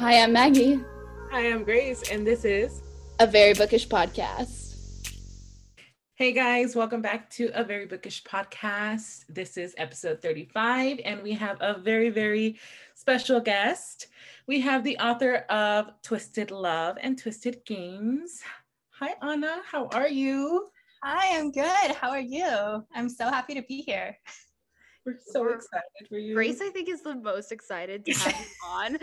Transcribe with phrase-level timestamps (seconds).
[0.00, 0.82] Hi, I'm Maggie.
[1.30, 2.80] Hi, I'm Grace, and this is
[3.18, 5.12] a very bookish podcast.
[6.14, 9.26] Hey guys, welcome back to a very bookish podcast.
[9.28, 12.58] This is episode 35, and we have a very, very
[12.94, 14.06] special guest.
[14.46, 18.40] We have the author of Twisted Love and Twisted Games.
[18.92, 19.58] Hi, Ana.
[19.70, 20.70] How are you?
[21.04, 21.90] Hi, I'm good.
[22.00, 22.86] How are you?
[22.94, 24.16] I'm so happy to be here.
[25.06, 26.34] We're so We're, excited for you.
[26.34, 28.98] Grace, I think, is the most excited to have you on.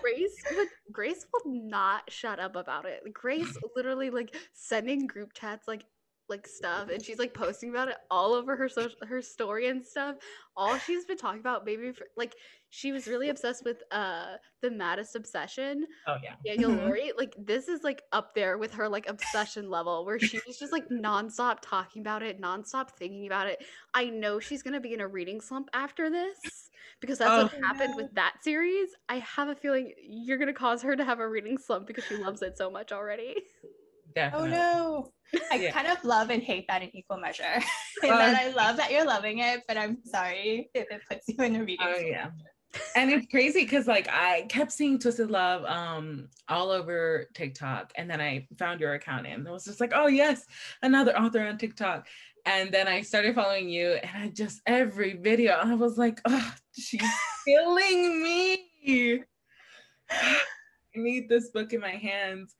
[0.00, 3.02] Grace would Grace will not shut up about it.
[3.12, 5.84] Grace literally like sending group chats like
[6.30, 9.84] like stuff and she's like posting about it all over her social her story and
[9.84, 10.16] stuff
[10.56, 12.34] all she's been talking about maybe for, like
[12.70, 16.86] she was really obsessed with uh the maddest obsession oh yeah Danielle mm-hmm.
[16.86, 17.12] Lori.
[17.18, 20.72] like this is like up there with her like obsession level where she was just
[20.72, 23.62] like nonstop talking about it nonstop thinking about it
[23.94, 26.70] i know she's gonna be in a reading slump after this
[27.00, 28.04] because that's oh, what happened no.
[28.04, 31.58] with that series i have a feeling you're gonna cause her to have a reading
[31.58, 33.34] slump because she loves it so much already
[34.14, 34.48] Definitely.
[34.48, 35.12] Oh no.
[35.52, 35.70] I yeah.
[35.70, 37.42] kind of love and hate that in equal measure.
[38.02, 41.44] and that I love that you're loving it, but I'm sorry if it puts you
[41.44, 41.78] in a reading.
[41.80, 42.30] Oh yeah.
[42.96, 48.10] and it's crazy because like I kept seeing Twisted Love um all over TikTok, and
[48.10, 50.44] then I found your account and it was just like, oh yes,
[50.82, 52.06] another author on TikTok.
[52.46, 56.54] And then I started following you, and I just every video I was like, oh,
[56.76, 57.02] she's
[57.46, 59.24] killing me.
[60.10, 62.56] I need this book in my hands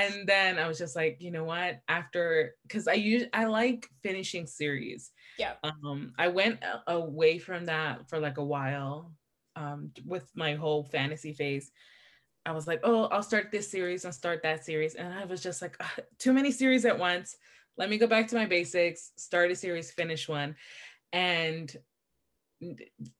[0.00, 1.80] and then I was just like, you know what?
[1.88, 5.10] After, because I use I like finishing series.
[5.38, 5.54] Yeah.
[5.62, 9.12] Um, I went away from that for like a while,
[9.56, 11.70] um, with my whole fantasy phase.
[12.46, 15.42] I was like, oh, I'll start this series and start that series, and I was
[15.42, 15.76] just like,
[16.18, 17.36] too many series at once.
[17.76, 20.56] Let me go back to my basics, start a series, finish one,
[21.12, 21.74] and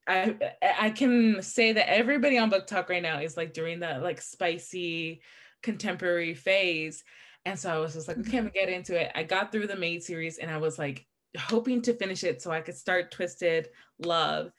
[0.06, 0.36] I
[0.78, 5.22] I can say that everybody on BookTok right now is like during that like spicy
[5.62, 7.04] contemporary phase.
[7.44, 9.12] And so I was just like, okay, I'm gonna get into it.
[9.14, 11.06] I got through the Made series and I was like
[11.38, 13.68] hoping to finish it so I could start Twisted
[13.98, 14.52] Love.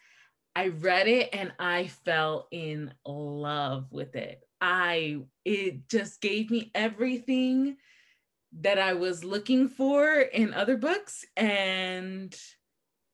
[0.55, 4.41] I read it and I fell in love with it.
[4.59, 7.77] I it just gave me everything
[8.59, 12.35] that I was looking for in other books and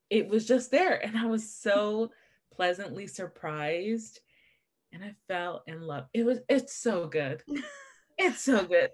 [0.10, 2.12] it was just there and I was so
[2.52, 4.20] pleasantly surprised
[4.98, 6.06] and I fell in love.
[6.14, 7.44] It was it's so good.
[8.18, 8.92] it's so good.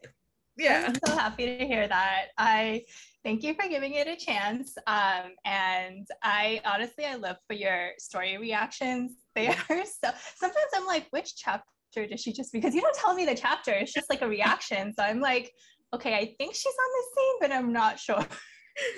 [0.58, 0.86] Yeah.
[0.88, 2.26] I'm so happy to hear that.
[2.38, 2.84] I
[3.24, 4.76] thank you for giving it a chance.
[4.86, 9.14] Um, and I honestly I love for your story reactions.
[9.36, 11.64] They are so sometimes I'm like, which chapter
[11.96, 14.94] did she just because you don't tell me the chapter, it's just like a reaction.
[14.94, 15.52] So I'm like,
[15.94, 18.26] okay, I think she's on the scene, but I'm not sure.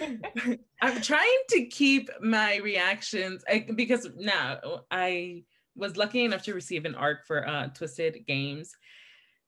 [0.81, 5.43] I'm trying to keep my reactions I, because now I
[5.75, 8.75] was lucky enough to receive an arc for uh, Twisted Games,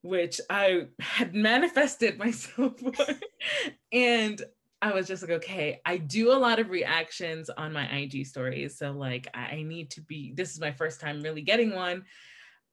[0.02, 2.94] which I had manifested myself for.
[3.92, 4.42] and
[4.82, 8.78] I was just like, okay, I do a lot of reactions on my IG stories.
[8.78, 12.04] So like I need to be, this is my first time really getting one.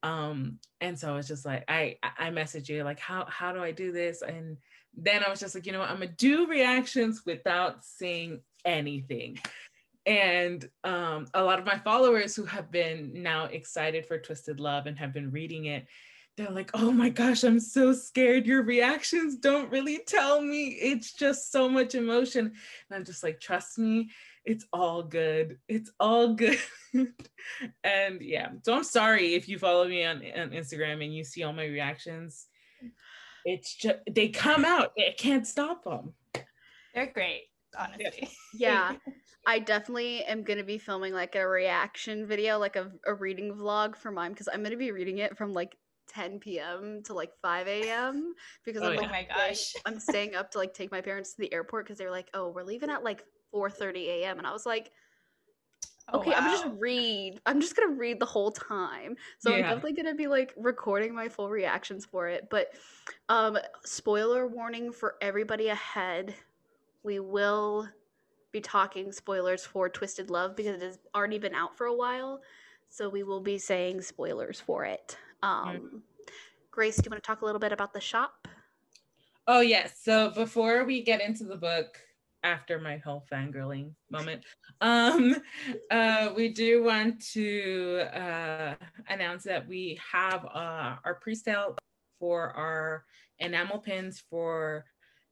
[0.03, 3.63] Um, and so I was just like, I I messaged you like, how how do
[3.63, 4.21] I do this?
[4.21, 4.59] And
[4.95, 9.39] then I was just like, you know what, I'm gonna do reactions without saying anything
[10.07, 14.87] and um, a lot of my followers who have been now excited for twisted love
[14.87, 15.87] and have been reading it
[16.37, 18.45] they're like oh my gosh i'm so scared.
[18.47, 20.69] Your reactions don't really tell me.
[20.69, 22.47] It's just so much emotion.
[22.47, 24.11] And i'm just like trust me
[24.45, 25.59] it's all good.
[25.69, 26.59] It's all good.
[27.83, 31.43] And yeah so i'm sorry if you follow me on, on instagram and you see
[31.43, 32.47] all my reactions.
[33.45, 34.93] It's just they come out.
[34.99, 36.15] I can't stop them
[36.95, 37.43] they're great
[37.79, 38.95] honestly yeah
[39.47, 43.53] I definitely am going to be filming like a reaction video, like a, a reading
[43.53, 45.77] vlog for mine because I'm going to be reading it from like
[46.09, 47.03] 10 p.m.
[47.05, 48.35] to like 5 a.m.
[48.65, 51.35] because oh, I'm like, oh my gosh, I'm staying up to like take my parents
[51.35, 53.25] to the airport because they were like, oh, we're leaving at like
[53.55, 54.39] 4:30 a.m.
[54.39, 54.91] and I was like,
[56.13, 56.47] oh, okay, oh, wow.
[56.47, 57.41] I'm just read.
[57.45, 59.17] I'm just gonna read the whole time.
[59.39, 59.57] So yeah.
[59.57, 62.49] I'm definitely gonna be like recording my full reactions for it.
[62.51, 62.69] But
[63.29, 66.35] um, spoiler warning for everybody ahead.
[67.05, 67.89] We will
[68.51, 72.41] be talking spoilers for Twisted Love because it has already been out for a while.
[72.89, 75.17] So we will be saying spoilers for it.
[75.43, 76.03] Um,
[76.71, 78.49] Grace, do you want to talk a little bit about the shop?
[79.47, 80.01] Oh, yes.
[80.03, 81.99] So before we get into the book,
[82.43, 84.43] after my whole fangirling moment,
[84.81, 85.37] um,
[85.91, 88.75] uh, we do want to uh,
[89.09, 91.77] announce that we have uh, our pre-sale
[92.19, 93.05] for our
[93.41, 94.85] enamel pins for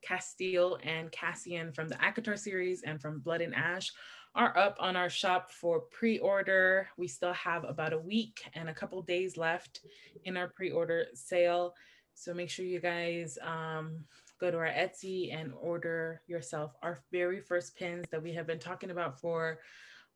[0.08, 3.90] Casteel and Cassian from the ACOTAR series and from Blood and Ash
[4.34, 6.88] are up on our shop for pre-order.
[6.96, 9.80] We still have about a week and a couple days left
[10.24, 11.74] in our pre-order sale.
[12.14, 14.04] So make sure you guys um,
[14.40, 18.58] go to our Etsy and order yourself our very first pins that we have been
[18.58, 19.58] talking about for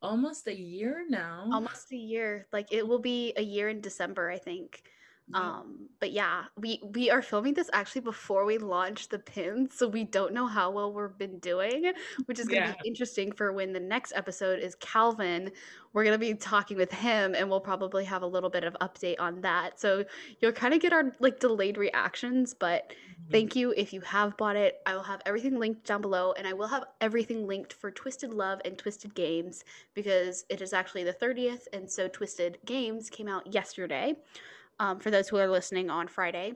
[0.02, 1.48] almost a year now.
[1.52, 2.46] Almost a year.
[2.52, 4.82] Like it will be a year in December, I think.
[5.34, 9.88] Um, but yeah, we we are filming this actually before we launch the pins, so
[9.88, 11.92] we don't know how well we've been doing,
[12.26, 12.74] which is gonna yeah.
[12.80, 15.50] be interesting for when the next episode is Calvin.
[15.92, 19.16] We're gonna be talking with him, and we'll probably have a little bit of update
[19.18, 19.80] on that.
[19.80, 20.04] So
[20.40, 23.32] you'll kind of get our like delayed reactions, but mm-hmm.
[23.32, 24.80] thank you if you have bought it.
[24.86, 28.32] I will have everything linked down below, and I will have everything linked for Twisted
[28.32, 29.64] Love and Twisted Games
[29.94, 34.14] because it is actually the 30th, and so Twisted Games came out yesterday
[34.80, 36.54] um, for those who are listening on Friday.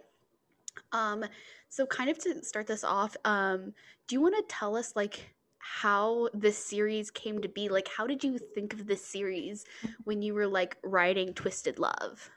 [0.93, 1.25] Um,
[1.69, 3.73] so, kind of to start this off, um,
[4.09, 7.69] do you want to tell us like how this series came to be?
[7.69, 9.65] Like, how did you think of this series
[10.05, 12.31] when you were like writing Twisted Love?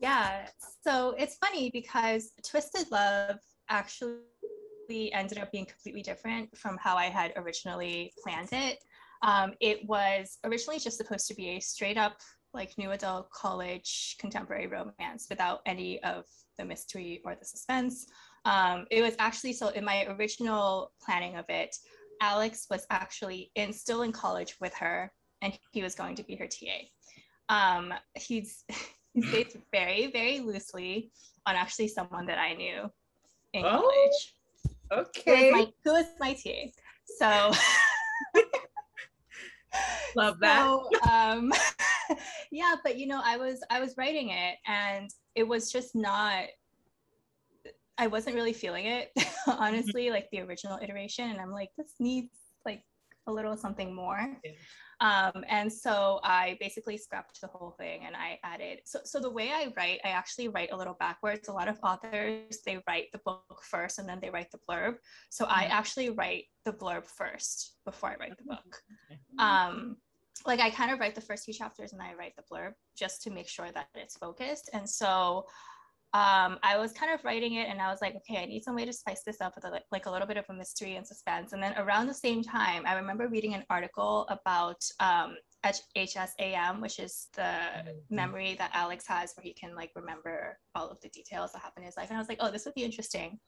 [0.00, 0.48] Yeah,
[0.82, 7.04] so it's funny because Twisted Love actually ended up being completely different from how I
[7.04, 8.78] had originally planned it.
[9.22, 12.16] Um, it was originally just supposed to be a straight up
[12.52, 16.24] like new adult college contemporary romance without any of
[16.58, 18.06] the mystery or the suspense.
[18.44, 21.76] Um, it was actually so in my original planning of it,
[22.22, 25.10] Alex was actually in still in college with her,
[25.42, 26.88] and he was going to be her TA.
[27.48, 28.64] Um, he's
[29.14, 31.10] he's based very very loosely
[31.46, 32.90] on actually someone that I knew
[33.52, 34.34] in oh, college.
[34.92, 35.50] Okay.
[35.50, 36.70] Who was my, who was my TA?
[37.18, 37.52] So.
[40.16, 40.66] Love that.
[41.04, 41.52] So, um,
[42.50, 46.44] yeah, but you know, I was I was writing it and it was just not
[48.00, 49.12] I wasn't really feeling it,
[49.46, 51.30] honestly, like the original iteration.
[51.30, 52.32] And I'm like, this needs
[52.64, 52.82] like
[53.26, 54.38] a little something more.
[54.42, 54.52] Yeah.
[55.02, 58.80] Um, and so I basically scrapped the whole thing and I added.
[58.84, 61.48] So, so the way I write, I actually write a little backwards.
[61.48, 64.94] A lot of authors, they write the book first and then they write the blurb.
[65.30, 65.60] So mm-hmm.
[65.60, 68.82] I actually write the blurb first before I write the book.
[69.38, 69.96] Um,
[70.46, 73.22] like I kind of write the first few chapters and I write the blurb just
[73.22, 74.70] to make sure that it's focused.
[74.72, 75.44] And so
[76.12, 78.74] um, I was kind of writing it and I was like, okay, I need some
[78.74, 81.06] way to spice this up with a, like a little bit of a mystery and
[81.06, 81.52] suspense.
[81.52, 86.98] And then around the same time, I remember reading an article about um, HSAM, which
[86.98, 87.90] is the mm-hmm.
[88.08, 91.82] memory that Alex has where he can like remember all of the details that happen
[91.82, 92.08] in his life.
[92.08, 93.38] And I was like, oh, this would be interesting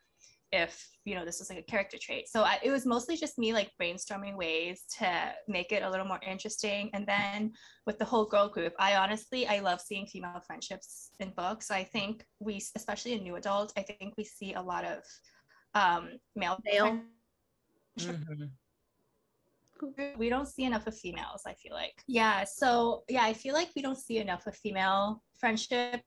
[0.52, 2.28] if you know this was like a character trait.
[2.28, 6.06] So I, it was mostly just me like brainstorming ways to make it a little
[6.06, 6.90] more interesting.
[6.92, 7.52] And then
[7.86, 11.70] with the whole girl group i honestly i love seeing female friendships in books.
[11.70, 14.98] I think we especially in new adult i think we see a lot of
[15.74, 17.00] um male, male.
[17.98, 18.44] Mm-hmm.
[20.16, 22.02] we don't see enough of females i feel like.
[22.06, 26.02] Yeah so yeah i feel like we don't see enough of female friendships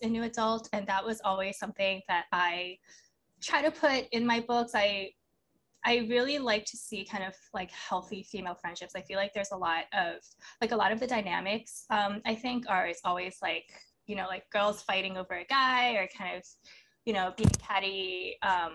[0.00, 0.68] in new adult.
[0.72, 2.78] And that was always something that i
[3.42, 5.10] try to put in my books i
[5.84, 8.94] i really like to see kind of like healthy female friendships.
[8.96, 10.16] I feel like there's a lot of
[10.60, 13.66] like a lot of the dynamics um, i think are always like
[14.06, 16.42] you know like girls fighting over a guy or kind of
[17.04, 18.72] you know being catty um,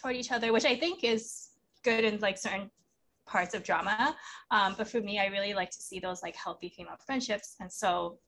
[0.00, 1.50] toward each other which i think is
[1.84, 2.70] good in like certain
[3.30, 4.16] parts of drama.
[4.50, 7.54] Um, but for me i really like to see those like healthy female friendships.
[7.60, 8.18] And so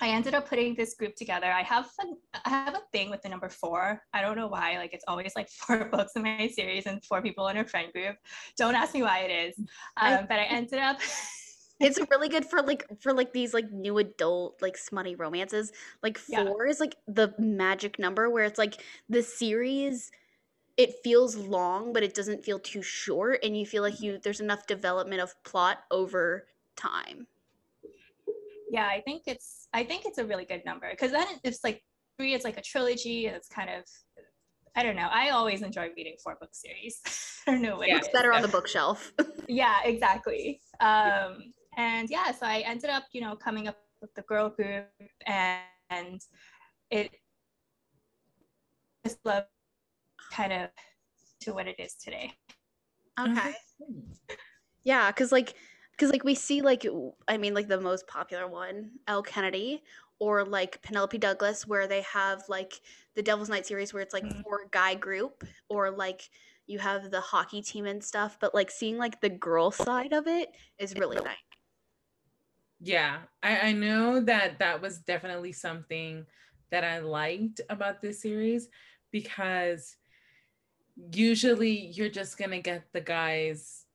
[0.00, 1.46] I ended up putting this group together.
[1.46, 4.02] I have a, I have a thing with the number four.
[4.12, 4.76] I don't know why.
[4.76, 7.92] Like it's always like four books in my series and four people in a friend
[7.92, 8.16] group.
[8.56, 9.58] Don't ask me why it is.
[9.96, 10.98] Um, but I ended up.
[11.80, 15.72] it's really good for like for like these like new adult like smutty romances.
[16.02, 16.70] Like four yeah.
[16.70, 20.10] is like the magic number where it's like the series
[20.76, 24.40] it feels long but it doesn't feel too short and you feel like you there's
[24.40, 27.26] enough development of plot over time
[28.70, 31.82] yeah i think it's i think it's a really good number because then it's like
[32.18, 33.84] three it's like a trilogy and it's kind of
[34.74, 37.00] i don't know i always enjoy reading four book series.
[37.48, 39.12] I don't know what yeah, it's better on the bookshelf.
[39.48, 40.60] Yeah exactly.
[40.80, 44.86] Um and yeah so i ended up you know coming up with the girl group
[45.26, 46.20] and, and
[46.90, 47.10] it
[49.04, 49.44] just love
[50.32, 50.70] kind of
[51.42, 52.32] to what it is today.
[53.20, 53.54] Okay.
[54.82, 55.54] Yeah because like
[55.96, 56.86] because like we see like
[57.28, 59.82] i mean like the most popular one Elle Kennedy
[60.18, 62.80] or like penelope douglas where they have like
[63.14, 64.40] the devil's night series where it's like mm-hmm.
[64.42, 66.30] four guy group or like
[66.66, 70.26] you have the hockey team and stuff but like seeing like the girl side of
[70.26, 71.36] it is really nice
[72.80, 76.26] yeah i, I know that that was definitely something
[76.70, 78.68] that i liked about this series
[79.12, 79.96] because
[81.12, 83.85] usually you're just gonna get the guys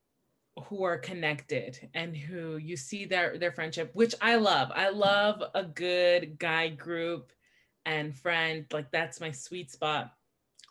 [0.65, 4.70] who are connected and who you see their their friendship which i love.
[4.75, 7.31] I love a good guy group
[7.86, 10.13] and friend like that's my sweet spot.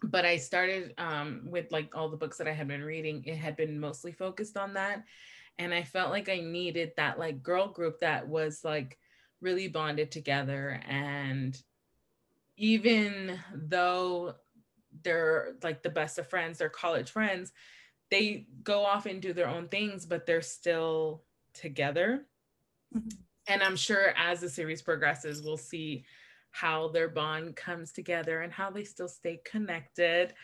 [0.03, 3.37] But i started um, with like all the books that i had been reading it
[3.37, 5.05] had been mostly focused on that.
[5.59, 8.99] And i felt like i needed that like girl group that was like
[9.41, 10.83] really bonded together.
[10.87, 11.61] And
[12.59, 14.35] even though
[15.03, 17.53] they're like the best of friends they're college friends
[18.11, 21.23] they go off and do their own things, but they're still
[21.55, 22.27] together.
[22.97, 23.09] Mm-hmm.
[23.47, 26.05] And I'm sure as the series progresses, we'll see
[26.51, 30.35] how their bond comes together and how they still stay connected.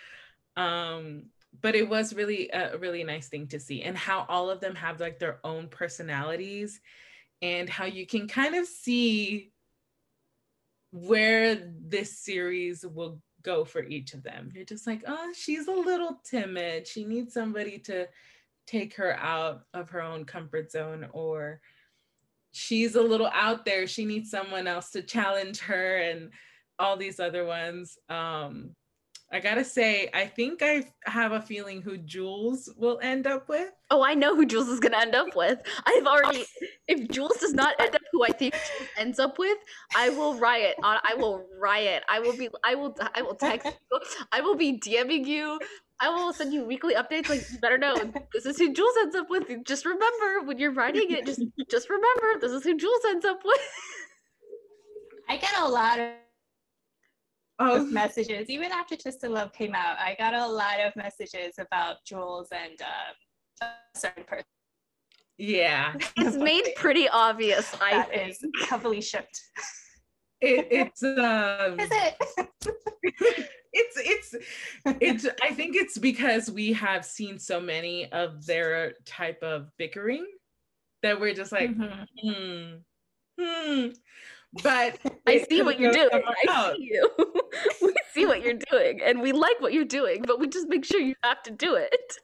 [0.56, 1.24] Um,
[1.60, 4.74] but it was really a really nice thing to see, and how all of them
[4.74, 6.80] have like their own personalities,
[7.42, 9.52] and how you can kind of see
[10.92, 14.50] where this series will go for each of them.
[14.52, 16.86] You're just like, oh, she's a little timid.
[16.86, 18.06] She needs somebody to
[18.66, 21.60] take her out of her own comfort zone, or
[22.50, 23.86] she's a little out there.
[23.86, 26.30] She needs someone else to challenge her, and
[26.78, 27.96] all these other ones.
[28.08, 28.74] Um,
[29.32, 33.70] I gotta say, I think I have a feeling who Jules will end up with.
[33.90, 35.60] Oh, I know who Jules is gonna end up with.
[35.84, 36.44] I've already.
[36.88, 39.58] If Jules does not end up who I think Jules ends up with,
[39.96, 40.76] I will riot.
[40.84, 42.04] I will riot.
[42.08, 42.48] I will be.
[42.64, 42.96] I will.
[43.12, 43.66] I will text.
[43.92, 44.00] You.
[44.30, 45.58] I will be DMing you.
[45.98, 47.28] I will send you weekly updates.
[47.28, 47.96] Like you better know
[48.32, 49.48] this is who Jules ends up with.
[49.64, 51.26] Just remember when you're writing it.
[51.26, 53.60] Just just remember this is who Jules ends up with.
[55.28, 56.10] I get a lot of
[57.58, 57.84] oh.
[57.90, 58.50] messages.
[58.50, 62.80] Even after Twisted Love came out, I got a lot of messages about Jules and
[62.80, 64.44] uh, a certain person.
[65.38, 67.74] Yeah, it's made pretty obvious.
[67.80, 68.30] I that think.
[68.30, 69.40] is heavily shipped.
[70.40, 73.48] It, it's um, is it?
[73.72, 74.34] it's it's
[75.00, 75.26] it's.
[75.42, 80.26] I think it's because we have seen so many of their type of bickering
[81.02, 82.28] that we're just like, mm-hmm.
[82.28, 82.74] hmm,
[83.40, 83.88] hmm.
[84.62, 86.10] But I see what you're doing.
[86.12, 87.10] I see you.
[87.82, 90.84] we see what you're doing, and we like what you're doing, but we just make
[90.84, 92.18] sure you have to do it.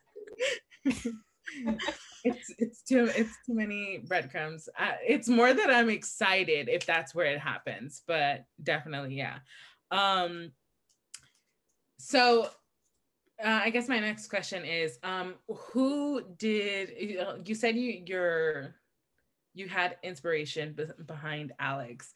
[2.24, 4.68] it's it's too it's too many breadcrumbs.
[4.78, 9.38] Uh, it's more that I'm excited if that's where it happens, but definitely yeah.
[9.90, 10.52] Um,
[11.98, 12.48] so
[13.42, 16.90] uh, I guess my next question is, um, who did
[17.44, 18.76] you said you your
[19.54, 22.12] you had inspiration be- behind Alex.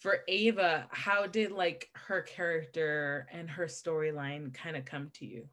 [0.00, 5.48] For Ava, how did like her character and her storyline kind of come to you?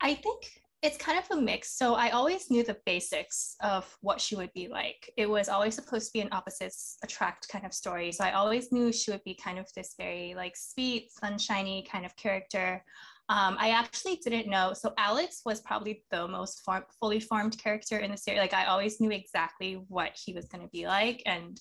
[0.00, 1.70] I think it's kind of a mix.
[1.78, 5.12] So I always knew the basics of what she would be like.
[5.16, 8.10] It was always supposed to be an opposites attract kind of story.
[8.10, 12.04] So I always knew she would be kind of this very like sweet, sunshiny kind
[12.04, 12.84] of character.
[13.32, 14.74] Um, I actually didn't know.
[14.74, 18.40] So Alex was probably the most form, fully formed character in the series.
[18.40, 21.58] Like I always knew exactly what he was going to be like and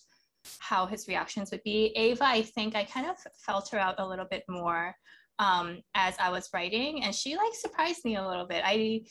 [0.60, 1.94] how his reactions would be.
[1.96, 4.94] Ava, I think I kind of felt her out a little bit more
[5.40, 8.64] um, as I was writing, and she like surprised me a little bit.
[8.66, 9.04] I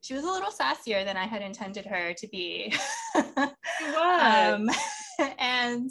[0.00, 2.74] she was a little sassier than I had intended her to be.
[3.14, 4.68] um,
[5.38, 5.88] and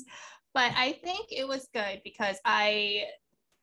[0.54, 3.06] but I think it was good because I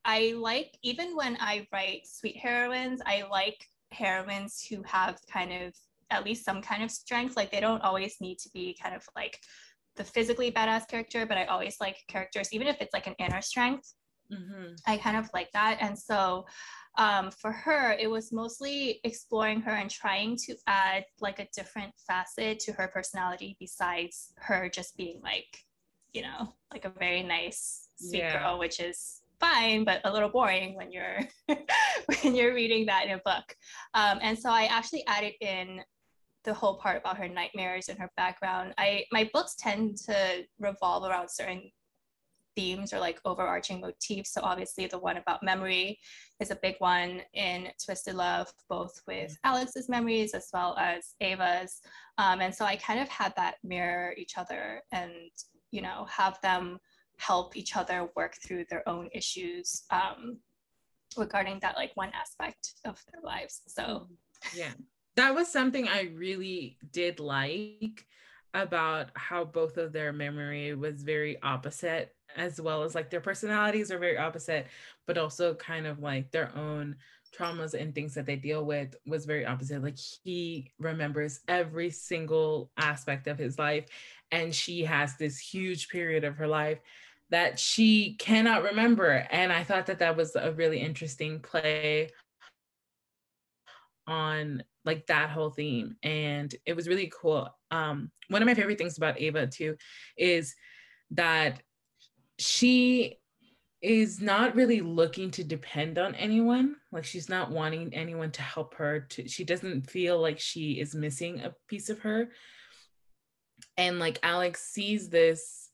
[0.07, 5.75] I like even when I write sweet heroines, I like heroines who have kind of
[6.09, 7.35] at least some kind of strength.
[7.35, 9.37] Like they don't always need to be kind of like
[9.97, 13.41] the physically badass character, but I always like characters, even if it's like an inner
[13.41, 13.93] strength.
[14.31, 14.75] Mm-hmm.
[14.85, 15.77] I kind of like that.
[15.81, 16.45] And so
[16.97, 21.93] um, for her, it was mostly exploring her and trying to add like a different
[22.07, 25.65] facet to her personality besides her just being like,
[26.13, 28.41] you know, like a very nice sweet yeah.
[28.41, 33.11] girl, which is fine but a little boring when you're when you're reading that in
[33.11, 33.55] a book.
[33.93, 35.81] Um, and so i actually added in
[36.43, 38.73] the whole part about her nightmares and her background.
[38.77, 41.69] I my books tend to revolve around certain
[42.55, 44.33] themes or like overarching motifs.
[44.33, 45.99] So obviously the one about memory
[46.39, 51.81] is a big one in twisted love both with alex's memories as well as ava's.
[52.17, 55.11] Um, and so i kind of had that mirror each other and
[55.71, 56.79] you know have them
[57.17, 60.37] help each other work through their own issues um,
[61.17, 63.61] regarding that like one aspect of their lives.
[63.67, 64.07] So
[64.55, 64.73] yeah.
[65.15, 68.05] That was something i really did like
[68.53, 73.91] about how both of their memory was very opposite as well as like their personalities
[73.91, 74.67] are very opposite
[75.07, 76.95] but also kind of like their own
[77.35, 79.83] traumas and things that they deal with was very opposite.
[79.83, 83.85] Like he remembers every single aspect of his life
[84.31, 86.79] and she has this huge period of her life
[87.29, 89.27] that she cannot remember.
[89.31, 92.11] And I thought that that was a really interesting play
[94.07, 98.77] on like that whole theme and it was really cool um one of my favorite
[98.77, 99.75] things about ava too
[100.17, 100.55] is
[101.11, 101.61] that
[102.39, 103.17] she
[103.81, 108.73] is not really looking to depend on anyone like she's not wanting anyone to help
[108.75, 112.29] her to she doesn't feel like she is missing a piece of her
[113.75, 115.66] and like alex sees this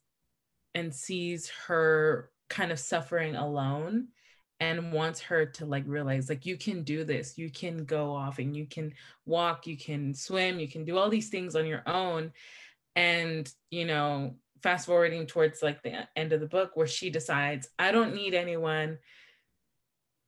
[0.75, 4.07] and sees her kind of suffering alone
[4.59, 7.37] and wants her to like realize like you can do this.
[7.37, 8.93] You can go off and you can
[9.25, 12.31] walk you can swim you can do all these things on your own.
[12.95, 17.67] And you know fast forwarding towards like the end of the book where she decides
[17.77, 18.97] i don't need anyone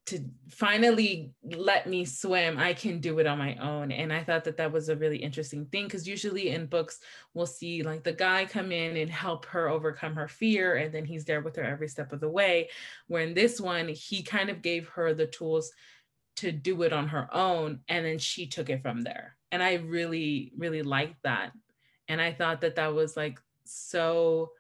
[0.05, 0.19] to
[0.50, 3.91] finally let me swim i can do it on my own.
[3.91, 7.00] And i thought that that was a really interesting thing because usually in books
[7.33, 11.05] we'll see like the guy come in and help her overcome her fear and then
[11.05, 12.69] he's there with her every step of the way.
[13.07, 15.71] Where in this one he kind of gave her the tools
[16.38, 19.35] to do it on her own and then she took it from there.
[19.51, 21.51] And i really really liked that.
[22.07, 24.51] And i thought that that was like so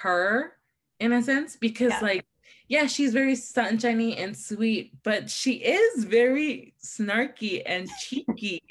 [0.00, 0.52] her
[0.98, 2.00] in a sense because yeah.
[2.00, 2.26] like
[2.68, 8.62] yeah, she's very sunshiny and sweet, but she is very snarky and cheeky.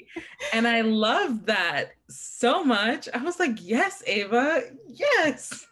[0.52, 3.08] and I love that so much.
[3.14, 5.66] I was like, yes, Ava, yes.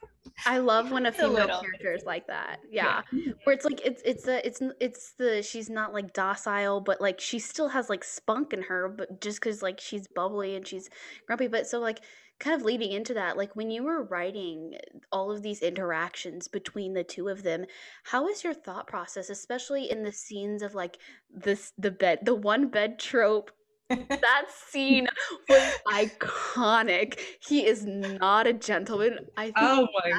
[0.46, 2.58] I love when a female character is like that.
[2.70, 3.02] Yeah.
[3.12, 3.32] yeah.
[3.44, 7.20] Where it's like it's it's a it's it's the she's not like docile, but like
[7.20, 10.90] she still has like spunk in her, but just because like she's bubbly and she's
[11.26, 11.46] grumpy.
[11.46, 12.00] But so like
[12.44, 16.46] kind of leading into that, like when you were writing eh, all of these interactions
[16.46, 17.64] between the two of them,
[18.04, 20.98] how was your thought process, especially in the scenes of like
[21.34, 23.50] this the bed the one bed trope
[23.88, 25.06] that scene
[25.48, 27.18] was iconic.
[27.40, 29.18] He is not a gentleman.
[29.36, 30.12] I think oh my.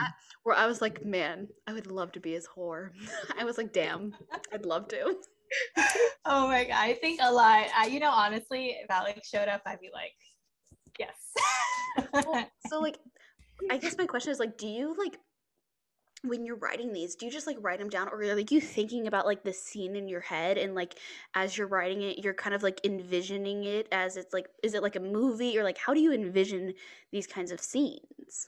[0.43, 2.89] Where I was like, man, I would love to be his whore.
[3.39, 4.13] I was like, damn,
[4.53, 5.15] I'd love to.
[6.25, 7.65] oh my god, I think a lot.
[7.75, 10.13] I, you know, honestly, if Alex showed up, I'd be like,
[10.99, 11.15] yes.
[12.13, 12.97] well, so like,
[13.71, 15.17] I guess my question is like, do you like
[16.27, 18.59] when you're writing these do you just like write them down or are like you
[18.59, 20.97] thinking about like the scene in your head and like
[21.33, 24.81] as you're writing it you're kind of like envisioning it as it's like is it
[24.81, 26.73] like a movie or like how do you envision
[27.11, 28.47] these kinds of scenes?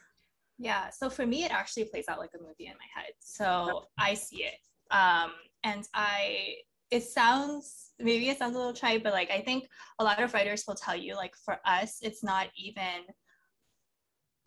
[0.58, 3.12] Yeah so for me it actually plays out like a movie in my head.
[3.20, 4.60] So i see it
[4.92, 5.32] um
[5.64, 6.56] and i
[6.92, 9.66] it sounds maybe it sounds a little trite but like i think
[10.00, 13.04] a lot of writers will tell you like for us it's not even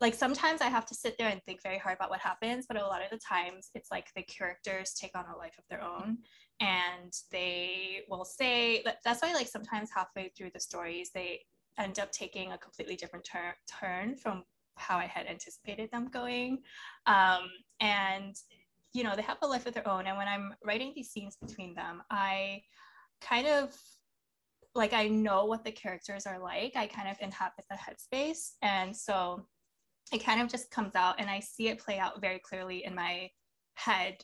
[0.01, 2.81] like sometimes I have to sit there and think very hard about what happens, but
[2.81, 5.83] a lot of the times it's like the characters take on a life of their
[5.83, 6.19] own
[6.61, 11.41] and they will say that's why like sometimes halfway through the stories they
[11.79, 14.43] end up taking a completely different tur- turn from
[14.77, 16.59] how I had anticipated them going.
[17.07, 17.49] Um,
[17.81, 18.35] and
[18.93, 20.07] you know, they have a life of their own.
[20.07, 22.63] And when I'm writing these scenes between them, I
[23.21, 23.77] kind of
[24.75, 26.73] like I know what the characters are like.
[26.77, 28.53] I kind of inhabit the headspace.
[28.63, 29.47] And so
[30.13, 32.95] it kind of just comes out and I see it play out very clearly in
[32.95, 33.31] my
[33.75, 34.19] head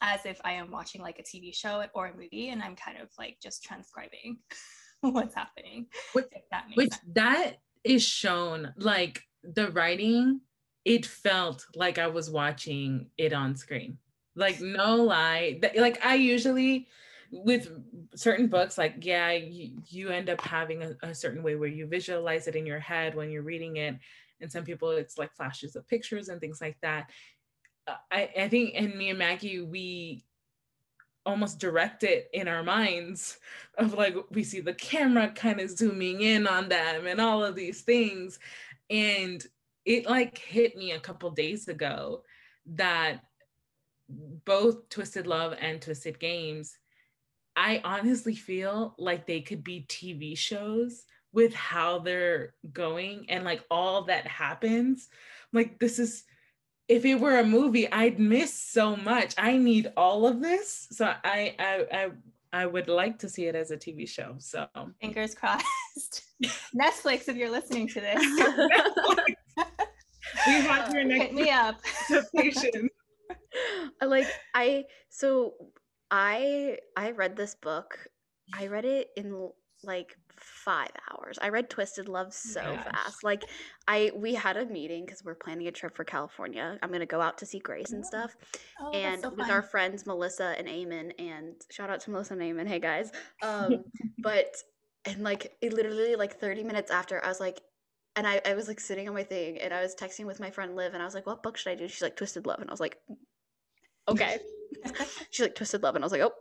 [0.00, 2.98] as if I am watching like a TV show or a movie and I'm kind
[2.98, 4.38] of like just transcribing
[5.00, 5.86] what's happening.
[6.12, 10.40] Which, that, which that is shown like the writing,
[10.90, 13.96] it felt like I was watching it on screen.
[14.34, 15.60] Like no lie.
[15.76, 16.88] Like I usually
[17.30, 17.70] with
[18.16, 21.86] certain books like yeah you, you end up having a, a certain way where you
[21.86, 23.94] visualize it in your head when you're reading it
[24.40, 27.08] and some people it's like flashes of pictures and things like that
[27.86, 30.24] uh, I, I think and me and maggie we
[31.24, 33.38] almost direct it in our minds
[33.78, 37.54] of like we see the camera kind of zooming in on them and all of
[37.54, 38.40] these things
[38.90, 39.46] and
[39.84, 42.22] it like hit me a couple days ago
[42.66, 43.20] that
[44.44, 46.76] both twisted love and twisted games
[47.56, 53.64] i honestly feel like they could be tv shows with how they're going and like
[53.70, 55.08] all that happens.
[55.52, 56.24] Like this is
[56.88, 59.34] if it were a movie i'd miss so much.
[59.38, 60.88] I need all of this.
[60.90, 62.10] So i i i,
[62.52, 64.66] I would like to see it as a tv show so.
[65.00, 66.24] Fingers crossed.
[66.74, 68.24] Netflix if you're listening to this
[70.46, 71.80] we want your next hit me up
[74.06, 75.54] like i so
[76.10, 77.98] i i read this book
[78.54, 79.50] i read it in
[79.82, 81.38] like five hours.
[81.40, 82.84] I read Twisted Love so Gosh.
[82.84, 83.24] fast.
[83.24, 83.44] Like
[83.86, 86.78] I we had a meeting because we're planning a trip for California.
[86.82, 88.36] I'm gonna go out to see Grace and stuff.
[88.80, 92.42] Oh, and so with our friends Melissa and Eamon and shout out to Melissa and
[92.42, 92.66] Eamon.
[92.66, 93.12] Hey guys.
[93.42, 93.84] Um
[94.18, 94.56] but
[95.04, 97.60] and like it literally like 30 minutes after I was like
[98.16, 100.50] and I, I was like sitting on my thing and I was texting with my
[100.50, 101.88] friend Liv and I was like, what book should I do?
[101.88, 102.60] She's like Twisted Love.
[102.60, 102.98] And I was like,
[104.08, 104.38] okay.
[105.30, 105.94] She's like Twisted Love.
[105.94, 106.32] And I was like, oh.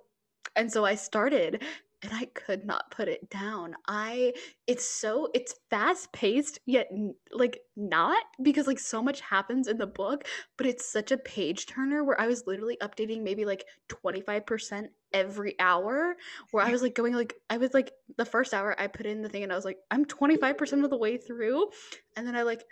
[0.56, 1.64] And so I started
[2.02, 3.76] and I could not put it down.
[3.88, 4.34] I
[4.68, 6.90] it's so it's fast paced yet
[7.32, 10.26] like not because like so much happens in the book,
[10.58, 15.60] but it's such a page turner where I was literally updating maybe like 25% every
[15.60, 16.16] hour
[16.52, 19.22] where I was like going like I was like the first hour I put in
[19.22, 21.70] the thing and I was like I'm 25% of the way through
[22.16, 22.64] and then I like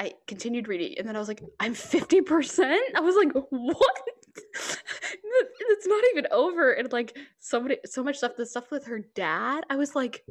[0.00, 2.78] I continued reading and then I was like, I'm 50%.
[2.96, 4.02] I was like, what?
[5.60, 6.72] it's not even over.
[6.72, 10.24] And like somebody so much stuff, the stuff with her dad, I was like,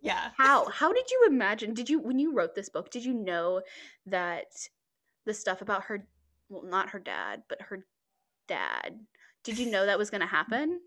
[0.00, 0.30] Yeah.
[0.36, 0.68] How?
[0.68, 1.74] How did you imagine?
[1.74, 3.62] Did you when you wrote this book, did you know
[4.06, 4.46] that
[5.26, 6.06] the stuff about her
[6.48, 7.84] well, not her dad, but her
[8.46, 8.98] dad,
[9.44, 10.80] did you know that was gonna happen?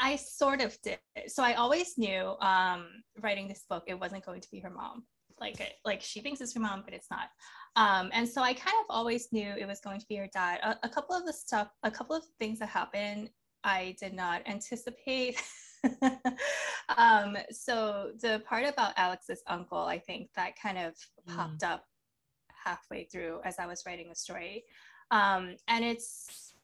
[0.00, 0.98] I sort of did.
[1.28, 2.86] So I always knew um,
[3.20, 5.04] writing this book, it wasn't going to be her mom
[5.42, 7.28] like like she thinks it's her mom but it's not.
[7.74, 10.60] Um, and so i kind of always knew it was going to be her dad.
[10.62, 13.30] A, a couple of the stuff a couple of things that happened
[13.64, 15.40] i did not anticipate.
[16.96, 20.94] Um, so the part about alex's uncle i think that kind of
[21.28, 21.34] mm.
[21.34, 21.84] popped up
[22.64, 24.64] halfway through as i was writing the story.
[25.10, 26.54] Um, and it's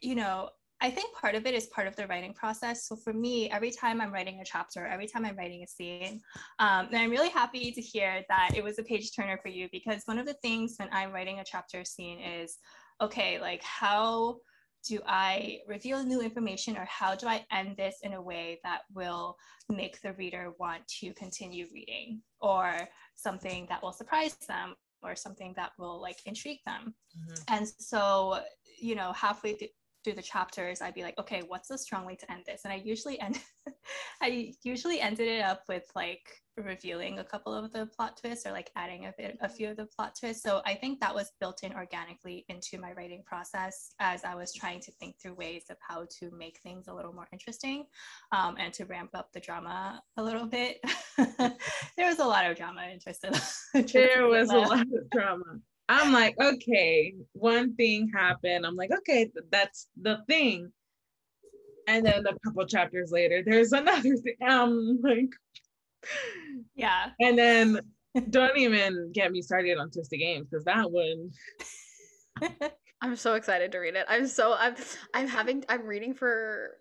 [0.00, 2.86] you know I think part of it is part of the writing process.
[2.86, 6.20] So for me, every time I'm writing a chapter, every time I'm writing a scene,
[6.60, 9.68] um, and I'm really happy to hear that it was a page turner for you
[9.72, 12.58] because one of the things when I'm writing a chapter scene is,
[13.00, 14.38] okay, like how
[14.86, 18.82] do I reveal new information or how do I end this in a way that
[18.94, 19.36] will
[19.68, 25.52] make the reader want to continue reading or something that will surprise them or something
[25.56, 26.94] that will like intrigue them.
[27.18, 27.54] Mm-hmm.
[27.54, 28.40] And so,
[28.80, 29.72] you know, halfway th-
[30.04, 32.62] through the chapters, I'd be like, okay, what's the strong way to end this?
[32.64, 33.40] And I usually end,
[34.22, 38.52] I usually ended it up with like revealing a couple of the plot twists or
[38.52, 40.42] like adding a bit, a few of the plot twists.
[40.42, 44.52] So I think that was built in organically into my writing process as I was
[44.52, 47.86] trying to think through ways of how to make things a little more interesting
[48.32, 50.78] um, and to ramp up the drama a little bit.
[51.16, 53.34] there was a lot of drama interested.
[53.92, 55.60] there was a lot of drama.
[55.88, 58.66] I'm like, okay, one thing happened.
[58.66, 60.70] I'm like, okay, that's the thing.
[61.86, 64.36] And then a couple chapters later, there's another thing.
[64.46, 65.30] I'm like,
[66.74, 67.10] yeah.
[67.20, 67.80] And then
[68.28, 71.30] don't even get me started on Twisted Games because that one.
[73.00, 74.06] I'm so excited to read it.
[74.08, 74.74] I'm so I'm
[75.14, 76.76] I'm having I'm reading for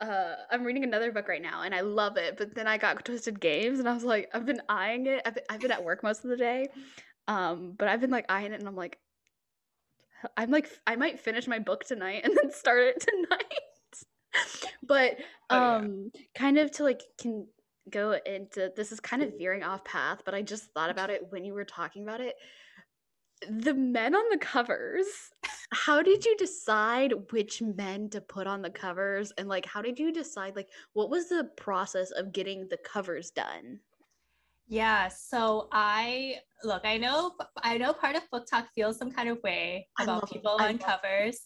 [0.00, 2.36] uh I'm reading another book right now and I love it.
[2.36, 5.22] But then I got Twisted Games and I was like I've been eyeing it.
[5.24, 6.66] I've been, I've been at work most of the day
[7.30, 8.98] um, but I've been like eyeing it and I'm like,
[10.36, 14.66] I'm like, I might finish my book tonight and then start it tonight.
[14.82, 15.12] but
[15.48, 16.22] um, oh, yeah.
[16.34, 17.46] kind of to like can
[17.88, 21.26] go into this is kind of veering off path, but I just thought about it
[21.30, 22.34] when you were talking about it.
[23.48, 25.06] The men on the covers,
[25.72, 29.32] how did you decide which men to put on the covers?
[29.38, 33.30] And like, how did you decide, like, what was the process of getting the covers
[33.30, 33.80] done?
[34.70, 39.38] Yeah, so I look, I know I know part of BookTok feels some kind of
[39.42, 41.40] way about people on covers.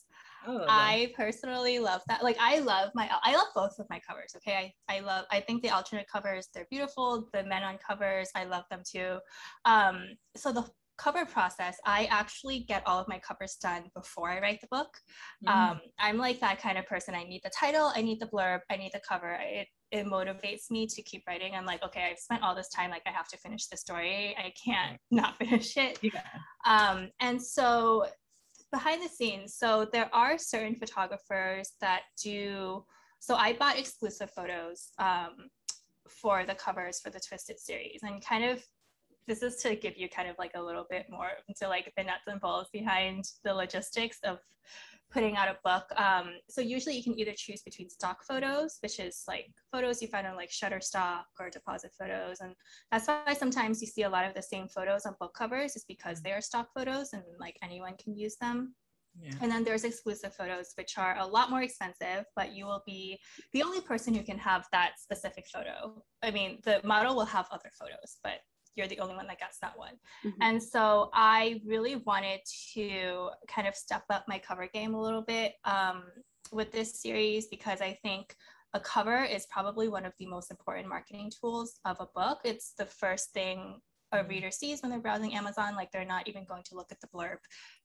[0.47, 2.23] Oh, I personally love that.
[2.23, 4.35] Like I love my I love both of my covers.
[4.37, 4.75] Okay.
[4.91, 7.27] I, I love I think the alternate covers, they're beautiful.
[7.33, 9.19] The men on covers, I love them too.
[9.65, 10.05] Um,
[10.37, 14.61] so the cover process, I actually get all of my covers done before I write
[14.61, 14.91] the book.
[15.47, 15.51] Mm.
[15.51, 17.15] Um, I'm like that kind of person.
[17.15, 19.39] I need the title, I need the blurb, I need the cover.
[19.41, 21.55] It it motivates me to keep writing.
[21.55, 24.37] I'm like, okay, I've spent all this time, like I have to finish the story.
[24.39, 25.99] I can't not finish it.
[26.03, 26.21] Yeah.
[26.67, 28.07] Um, and so
[28.73, 32.85] behind the scenes, so there are certain photographers that do.
[33.21, 35.49] So I bought exclusive photos um,
[36.09, 38.65] for the covers for the Twisted series, and kind of
[39.27, 42.05] this is to give you kind of like a little bit more into like the
[42.05, 44.39] nuts and bolts behind the logistics of
[45.15, 45.85] putting out a book.
[45.97, 50.09] Um, so usually you can either choose between stock photos, which is like photos you
[50.09, 52.41] find on like Shutterstock or deposit photos.
[52.41, 52.55] And
[52.91, 55.85] that's why sometimes you see a lot of the same photos on book covers is
[55.87, 58.75] because they are stock photos and like anyone can use them.
[59.21, 59.31] Yeah.
[59.41, 63.21] And then there's exclusive photos, which are a lot more expensive, but you will be
[63.53, 66.03] the only person who can have that specific photo.
[66.25, 68.41] I mean, the model will have other photos, but
[68.77, 69.95] you're the only one that gets that one.
[70.25, 70.43] Mm-hmm.
[70.43, 72.41] And so I really wanted
[72.75, 76.05] to kind of step up my cover game a little bit um,
[76.53, 78.35] with this series because I think
[78.75, 82.41] a cover is probably one of the most important marketing tools of a book.
[82.45, 83.81] It's the first thing
[84.13, 84.29] a mm-hmm.
[84.29, 85.77] reader sees when they're browsing Amazon.
[85.77, 87.39] Like they're not even going to look at the blurb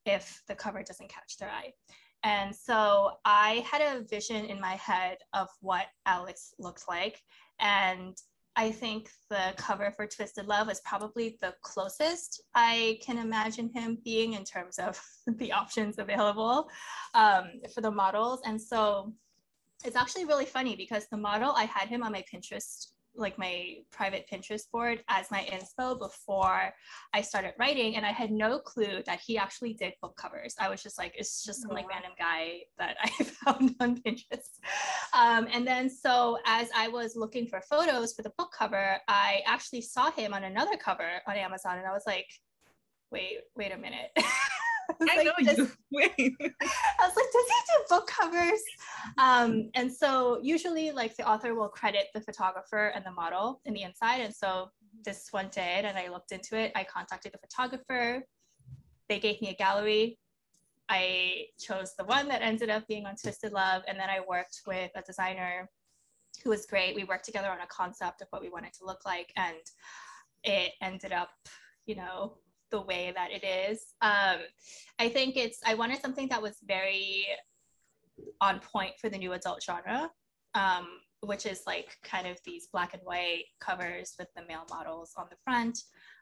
[0.05, 1.73] if the cover doesn't catch their eye.
[2.23, 7.21] And so I had a vision in my head of what Alex looked like.
[7.59, 8.17] And
[8.59, 13.97] I think the cover for Twisted Love is probably the closest I can imagine him
[14.03, 15.01] being in terms of
[15.37, 16.69] the options available
[17.13, 18.41] um, for the models.
[18.45, 19.13] And so
[19.85, 22.87] it's actually really funny because the model I had him on my Pinterest
[23.19, 26.73] like my private Pinterest board as my inspo before
[27.13, 27.95] I started writing.
[27.95, 30.55] And I had no clue that he actually did book covers.
[30.59, 34.59] I was just like, it's just some like random guy that I found on Pinterest.
[35.13, 39.41] Um, and then so as I was looking for photos for the book cover, I
[39.45, 42.27] actually saw him on another cover on Amazon and I was like,
[43.11, 44.11] wait, wait a minute.
[45.01, 45.71] I, I like, know you.
[45.91, 46.35] Wait.
[46.41, 48.61] I was like, does he do book covers?
[49.17, 53.73] Um, and so usually, like the author will credit the photographer and the model in
[53.73, 54.21] the inside.
[54.21, 54.69] And so
[55.03, 56.71] this one did, and I looked into it.
[56.75, 58.23] I contacted the photographer.
[59.07, 60.17] They gave me a gallery.
[60.89, 64.61] I chose the one that ended up being on Twisted Love, and then I worked
[64.65, 65.69] with a designer
[66.43, 66.95] who was great.
[66.95, 69.57] We worked together on a concept of what we wanted to look like, and
[70.43, 71.29] it ended up,
[71.85, 72.37] you know,
[72.71, 73.93] the way that it is.
[74.01, 74.39] Um,
[74.99, 77.25] I think it's, I wanted something that was very
[78.41, 80.11] on point for the new adult genre,
[80.55, 80.87] um,
[81.21, 85.27] which is like kind of these black and white covers with the male models on
[85.29, 85.79] the front.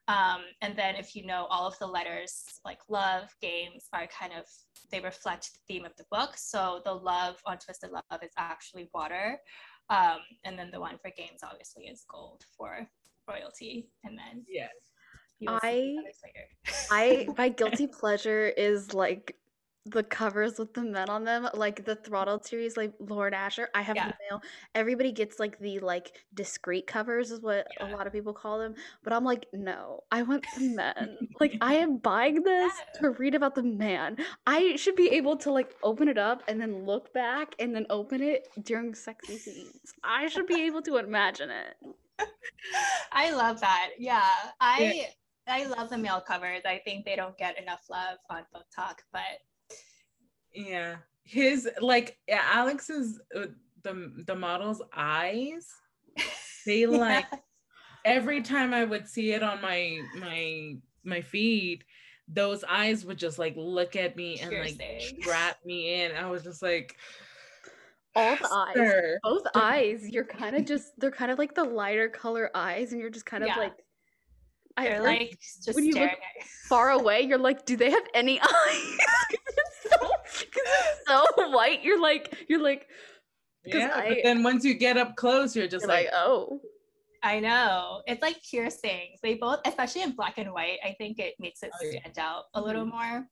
[0.08, 4.32] Um, and then if you know all of the letters like love, games are kind
[4.32, 4.46] of,
[4.90, 6.32] they reflect the theme of the book.
[6.38, 9.38] So the love on Twisted Love is actually water.
[9.90, 12.88] Um, and then the one for games obviously is gold for
[13.28, 13.90] royalty.
[14.06, 14.70] And then yes.
[15.46, 15.98] I
[16.90, 19.36] I my guilty pleasure is like
[19.92, 23.70] the covers with the men on them, like the throttled series, like Lauren Asher.
[23.74, 24.08] I have yeah.
[24.08, 24.42] the male.
[24.76, 27.88] Everybody gets like the like discreet covers, is what yeah.
[27.88, 28.76] a lot of people call them.
[29.04, 31.18] But I'm like, no, I want the men.
[31.40, 33.02] like I am buying this yeah.
[33.02, 34.18] to read about the man.
[34.46, 37.86] I should be able to like open it up and then look back and then
[37.90, 39.94] open it during sexy scenes.
[40.04, 41.78] I should be able to imagine it.
[43.12, 43.92] I love that.
[43.98, 45.10] Yeah, I
[45.48, 46.62] I love the male covers.
[46.66, 49.22] I think they don't get enough love on Book Talk, but
[50.54, 53.46] yeah, his like Alex's uh,
[53.84, 55.68] the the model's eyes.
[56.66, 57.40] They like yeah.
[58.06, 61.84] every time I would see it on my my my feed,
[62.28, 64.80] those eyes would just like look at me and like
[65.22, 66.12] trap me in.
[66.12, 66.96] I was just like
[68.16, 70.10] all the eyes, both eyes.
[70.10, 73.26] You're kind of just they're kind of like the lighter color eyes, and you're just
[73.26, 73.58] kind of yeah.
[73.58, 73.74] like
[74.78, 76.12] I like, like just when you look
[76.70, 78.98] far away, you're like, do they have any eyes?
[79.30, 81.84] it's, so, it's so white.
[81.84, 82.88] You're like, you're like,
[83.66, 83.92] yeah.
[83.94, 86.62] I, but then once you get up close, you're just you're like, like, oh.
[87.24, 88.04] I know.
[88.06, 89.20] It's like piercings.
[89.24, 92.24] They both, especially in black and white, I think it makes it oh, stand yeah.
[92.24, 92.96] out a little mm-hmm.
[92.96, 93.28] more.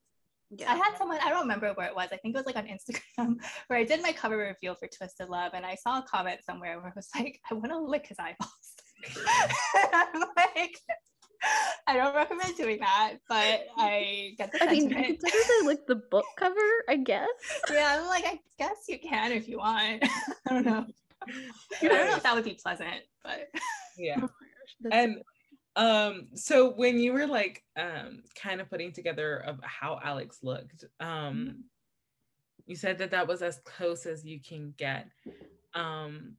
[0.52, 0.72] Yeah.
[0.72, 2.10] I had someone, I don't remember where it was.
[2.12, 3.36] I think it was like on Instagram
[3.68, 6.80] where I did my cover reveal for Twisted Love and I saw a comment somewhere
[6.80, 8.74] where it was like, I want to lick his eyeballs.
[9.94, 10.78] I'm like,
[11.88, 15.86] I don't recommend doing that, but I get the I mean, you could technically like
[15.88, 16.56] the book cover,
[16.90, 17.28] I guess.
[17.72, 20.04] Yeah, I'm like, I guess you can if you want.
[20.50, 20.86] I don't know.
[21.28, 23.50] I don't know if that would be pleasant, but
[23.98, 24.18] yeah.
[24.22, 24.30] Oh
[24.92, 25.22] and
[25.76, 30.86] um, so when you were like um kind of putting together of how Alex looked,
[31.00, 31.52] um, mm-hmm.
[32.66, 35.08] you said that that was as close as you can get.
[35.74, 36.36] Um,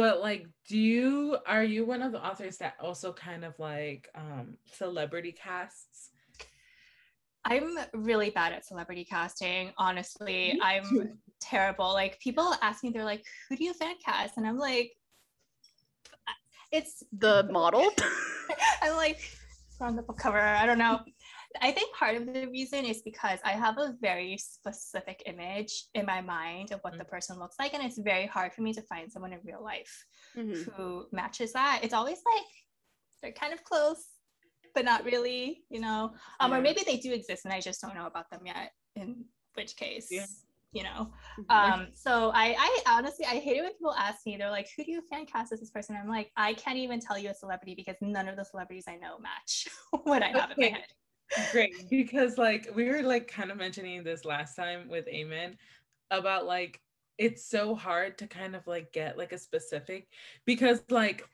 [0.00, 4.08] but like do you are you one of the authors that also kind of like
[4.14, 6.08] um celebrity casts?
[7.44, 10.58] I'm really bad at celebrity casting honestly.
[10.62, 11.92] I'm terrible.
[11.92, 14.38] Like people ask me they're like who do you fan cast?
[14.38, 14.92] And i'm like
[16.72, 17.86] it's the model?
[18.82, 19.20] I'm like
[19.82, 21.00] on the book cover i don't know
[21.60, 26.06] I think part of the reason is because I have a very specific image in
[26.06, 26.98] my mind of what mm-hmm.
[26.98, 29.62] the person looks like, and it's very hard for me to find someone in real
[29.62, 30.70] life mm-hmm.
[30.70, 31.80] who matches that.
[31.82, 32.46] It's always like
[33.22, 34.04] they're kind of close,
[34.74, 36.12] but not really, you know.
[36.38, 36.58] Um, yeah.
[36.58, 38.72] or maybe they do exist, and I just don't know about them yet.
[38.94, 40.26] In which case, yeah.
[40.72, 41.10] you know.
[41.40, 41.50] Mm-hmm.
[41.50, 44.36] Um, so I, I honestly, I hate it when people ask me.
[44.36, 47.00] They're like, "Who do you fan cast as this person?" I'm like, I can't even
[47.00, 49.66] tell you a celebrity because none of the celebrities I know match
[50.04, 50.66] what I have okay.
[50.66, 50.86] in my head.
[51.52, 51.88] Great.
[51.90, 55.56] Because like we were like kind of mentioning this last time with Amen
[56.10, 56.80] about like
[57.18, 60.08] it's so hard to kind of like get like a specific
[60.46, 61.28] because like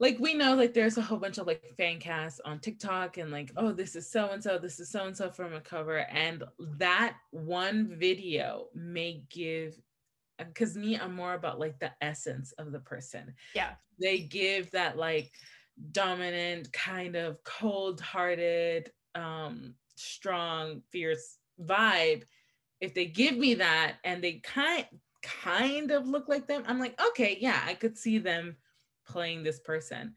[0.00, 3.30] like we know like there's a whole bunch of like fan casts on TikTok and
[3.30, 5.98] like oh this is so and so this is so and so from a cover
[5.98, 6.42] and
[6.78, 9.76] that one video may give
[10.38, 13.34] uh, because me I'm more about like the essence of the person.
[13.54, 13.72] Yeah.
[14.00, 15.30] They give that like
[15.92, 22.22] dominant kind of cold-hearted um, strong, fierce vibe,
[22.80, 24.86] if they give me that and they kind
[25.22, 28.56] kind of look like them, I'm like, okay, yeah, I could see them
[29.06, 30.14] playing this person.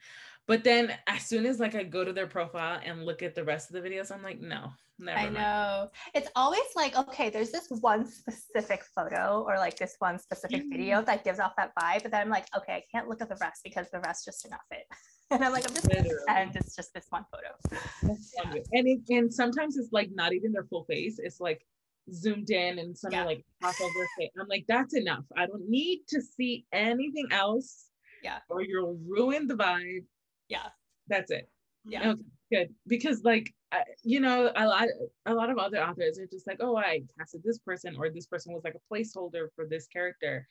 [0.47, 3.43] But then as soon as like I go to their profile and look at the
[3.43, 5.35] rest of the videos, I'm like, no, Never I mind.
[5.35, 5.89] know.
[6.13, 11.01] It's always like, okay, there's this one specific photo or like this one specific video
[11.01, 11.05] Mm.
[11.07, 12.03] that gives off that vibe.
[12.03, 14.41] But then I'm like, okay, I can't look at the rest because the rest just
[14.43, 14.85] did not fit.
[15.31, 16.51] And I'm like, I'm just Literally.
[16.55, 17.55] it's just this one photo.
[18.03, 21.17] and it, and sometimes it's like not even their full face.
[21.17, 21.65] It's like
[22.13, 23.25] zoomed in and something Yeah.
[23.25, 24.29] like half of their face.
[24.39, 25.25] I'm like, that's enough.
[25.35, 27.87] I don't need to see anything else.
[28.23, 28.37] Yeah.
[28.49, 30.05] Or you'll ruin the vibe.
[30.47, 30.67] Yeah.
[31.07, 31.49] That's it.
[31.85, 32.11] Yeah.
[32.11, 32.75] Okay, good.
[32.87, 34.87] Because like I, you know, a lot
[35.25, 38.27] a lot of other authors are just like, oh, I casted this person or this
[38.27, 40.47] person was like a placeholder for this character.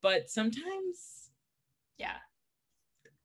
[0.00, 1.30] But sometimes
[1.98, 2.16] Yeah.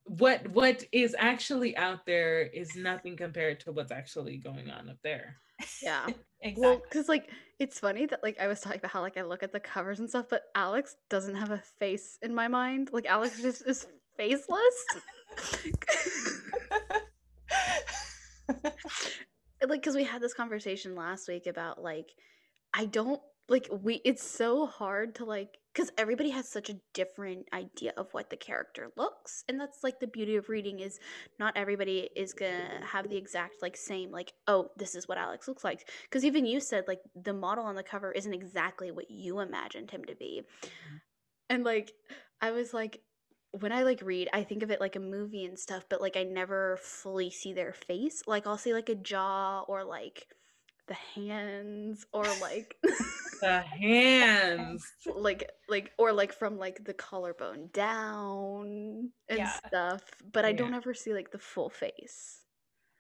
[0.05, 4.97] What what is actually out there is nothing compared to what's actually going on up
[5.03, 5.37] there.
[5.81, 6.07] Yeah.
[6.41, 6.61] Exactly.
[6.63, 9.41] Well, because like it's funny that like I was talking about how like I look
[9.41, 12.91] at the covers and stuff, but Alex doesn't have a face in my mind.
[12.93, 14.85] Like Alex just is faceless.
[19.67, 22.11] like because we had this conversation last week about like
[22.75, 27.45] I don't like we it's so hard to like because everybody has such a different
[27.53, 30.99] idea of what the character looks and that's like the beauty of reading is
[31.38, 35.47] not everybody is gonna have the exact like same like oh this is what alex
[35.47, 35.88] looks like.
[36.03, 39.91] Because even you said like the model on the cover isn't exactly what you imagined
[39.91, 40.41] him to be.
[40.63, 40.95] Mm-hmm.
[41.49, 41.91] And like
[42.41, 43.01] i was like
[43.51, 46.17] when i like read i think of it like a movie and stuff but like
[46.17, 48.23] i never fully see their face.
[48.25, 50.25] Like i'll see like a jaw or like
[50.87, 52.77] the hands or like
[53.41, 54.85] The hands.
[55.15, 59.51] like like or like from like the collarbone down and Yeah.
[59.67, 60.57] stuff but i Yeah.
[60.57, 62.45] don't ever see like the full face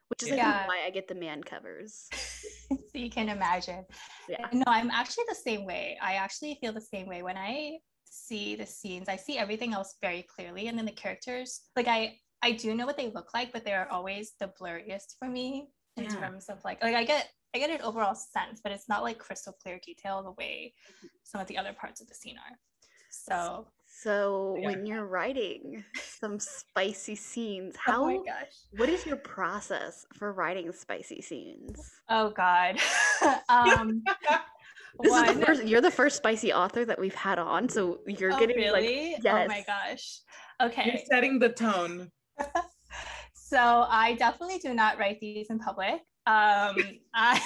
[0.09, 0.63] which is Yeah.
[0.63, 2.09] I why i get the man covers
[2.69, 3.85] so you can imagine.
[4.27, 5.97] yeah No, I'm actually the same way.
[6.01, 9.07] I actually feel the same way when I see the scenes.
[9.09, 12.85] I see everything else very clearly, and then the characters, like I, I do know
[12.85, 16.19] what they look like, but they're always the blurriest for me in Yeah.
[16.19, 19.17] terms of like, like I get, I get an overall sense, but it's not like
[19.17, 20.73] crystal clear detail the way
[21.23, 22.57] some of the other parts of the scene are.
[23.09, 24.67] So, so Yeah.
[24.67, 30.33] when you're writing some spicy scenes oh how my gosh, what is your process for
[30.33, 32.77] writing spicy scenes oh god,
[33.47, 34.03] um,
[34.99, 38.33] this is the first you're the first spicy author that we've had on so you're
[38.33, 39.15] oh, getting like really?
[39.25, 40.19] Oh my gosh.
[40.61, 40.87] Okay.
[40.87, 42.11] You're setting the tone.
[43.47, 46.01] So I definitely do not write these in public.
[46.27, 46.75] Um,
[47.13, 47.41] I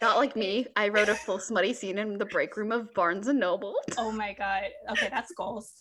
[0.00, 3.26] not like me i wrote a full smutty scene in the break room of barnes
[3.26, 4.64] and noble oh my god.
[4.92, 5.72] Okay, that's goals.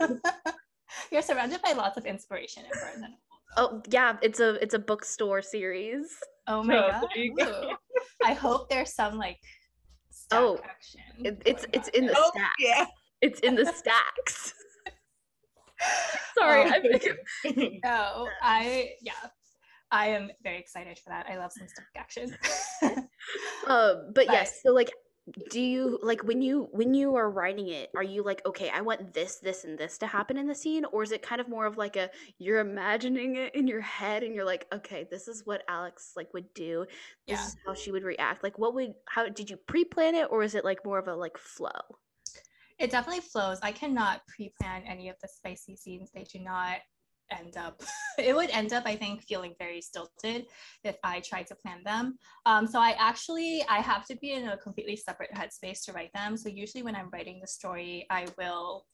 [1.10, 3.16] You're surrounded by lots of inspiration in person.
[3.56, 6.06] Oh yeah, it's a it's a bookstore series.
[6.46, 7.08] Oh my Oh, god.
[7.38, 7.72] go.
[8.24, 9.38] I hope there's some like
[10.10, 11.00] stack Oh, action.
[11.24, 12.22] It, it's it's on in the there.
[12.22, 12.52] Oh, stack.
[12.60, 12.86] yeah.
[13.20, 14.54] It's in the stacks.
[16.38, 17.16] Sorry, Oh.
[17.44, 19.12] I'm No, I yeah.
[19.90, 21.26] I am very excited for that.
[21.28, 22.36] I love some stack action.
[23.66, 24.60] uh, but But- yes.
[24.62, 24.90] So like,
[25.50, 27.90] do you like when you when you are writing it?
[27.94, 30.86] Are you like, okay, I want this, this, and this to happen in the scene,
[30.86, 34.22] or is it kind of more of like a you're imagining it in your head
[34.22, 36.86] and you're like, okay, this is what Alex like would do.
[37.26, 37.46] This Yeah.
[37.46, 38.42] is how she would react.
[38.42, 41.14] Like, what would how did you pre-plan it, or is it like more of a
[41.14, 41.70] like flow?
[42.78, 43.58] it definitely flows.
[43.60, 46.10] I cannot pre-plan any of the spicy scenes.
[46.14, 46.76] They do not
[47.30, 47.82] end up.
[48.18, 50.46] it would end up, I think, feeling very stilted
[50.84, 52.18] if I tried to plan them.
[52.46, 56.12] Um, so I actually I have to be in a completely separate headspace to write
[56.14, 56.36] them.
[56.36, 58.86] So usually when I'm writing the story, I will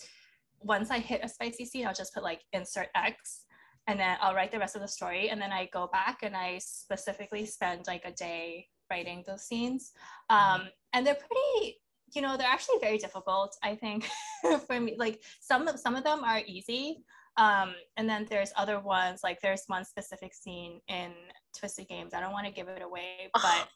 [0.60, 3.44] once I hit a spicy scene, I'll just put like insert X.
[3.86, 5.28] And then I'll write the rest of the story.
[5.28, 9.92] And then I go back and I specifically spend like a day writing those scenes.
[10.30, 10.62] Um,
[10.94, 11.80] and they're pretty
[12.14, 14.08] you know they're actually very difficult i think
[14.66, 17.02] for me like some of some of them are easy
[17.36, 21.12] um and then there's other ones like there's one specific scene in
[21.56, 23.68] twisted games i don't want to give it away but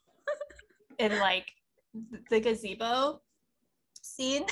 [0.98, 1.52] in like
[2.30, 3.20] the gazebo
[4.00, 4.44] scene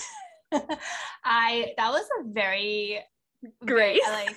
[1.24, 3.00] i that was a very
[3.62, 4.00] very, Grace?
[4.08, 4.36] like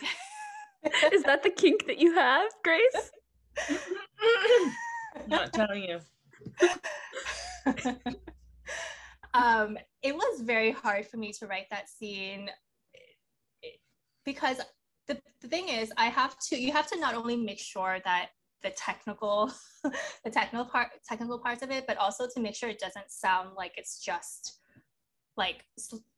[1.13, 3.11] is that the kink that you have, Grace?
[5.27, 5.99] Not telling you.
[9.33, 12.49] um, it was very hard for me to write that scene
[14.25, 14.59] because
[15.07, 18.29] the, the thing is i have to you have to not only make sure that
[18.61, 19.51] the technical
[20.23, 23.49] the technical part technical parts of it but also to make sure it doesn't sound
[23.57, 24.59] like it's just
[25.37, 25.63] like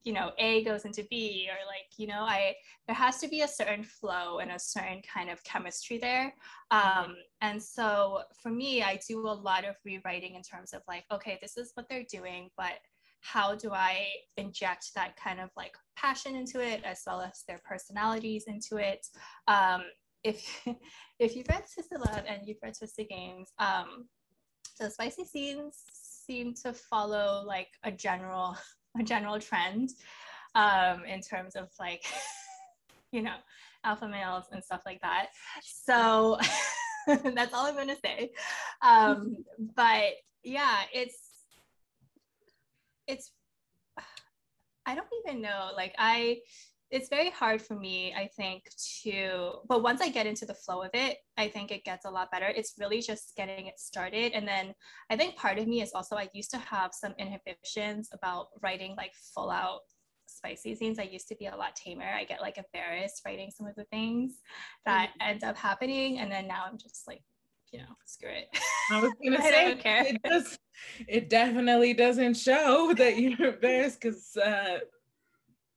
[0.04, 2.54] you know a goes into b or like you know i
[2.88, 6.34] there has to be a certain flow and a certain kind of chemistry there.
[6.72, 11.06] Um, and so for me i do a lot of rewriting in terms of like
[11.12, 12.80] okay this is what they're doing but
[13.22, 14.08] how do i
[14.38, 19.06] inject that kind of like passion into it as well as their personalities into it
[19.48, 19.84] um,
[20.24, 20.66] if
[21.20, 24.08] if you've read Twisted Love and you've read Twisted Games, um,
[24.80, 28.58] the spicy scenes seem to follow like a general
[29.00, 29.90] a general trend
[30.56, 32.04] um, in terms of like
[33.12, 33.36] you know
[33.84, 35.28] alpha males and stuff like that.
[35.64, 36.38] So
[37.08, 38.32] that's all I'm gonna say.
[38.82, 39.38] Um,
[39.76, 40.14] but
[40.44, 41.31] yeah, it's
[43.12, 43.32] it's
[44.86, 45.72] I don't even know.
[45.76, 46.40] Like I
[46.92, 48.64] it's very hard for me, I think,
[49.04, 52.12] to, but once I get into the flow of it, I think it gets a
[52.12, 52.48] lot better.
[52.48, 54.34] It's really just getting it started.
[54.34, 54.74] And then
[55.10, 58.96] I think part of me is also, I used to have some inhibitions about writing
[58.98, 59.80] like full out
[60.26, 61.00] spicy scenes.
[61.00, 62.04] I used to be a lot tamer.
[62.04, 64.34] I get like embarrassed writing some of the things
[64.86, 65.30] that mm-hmm.
[65.30, 66.20] end up happening.
[66.20, 67.22] And then now I'm just like,
[67.72, 68.48] you know, screw it.
[68.92, 70.60] I was gonna say it, does,
[71.08, 74.80] it definitely doesn't show that you're embarrassed because uh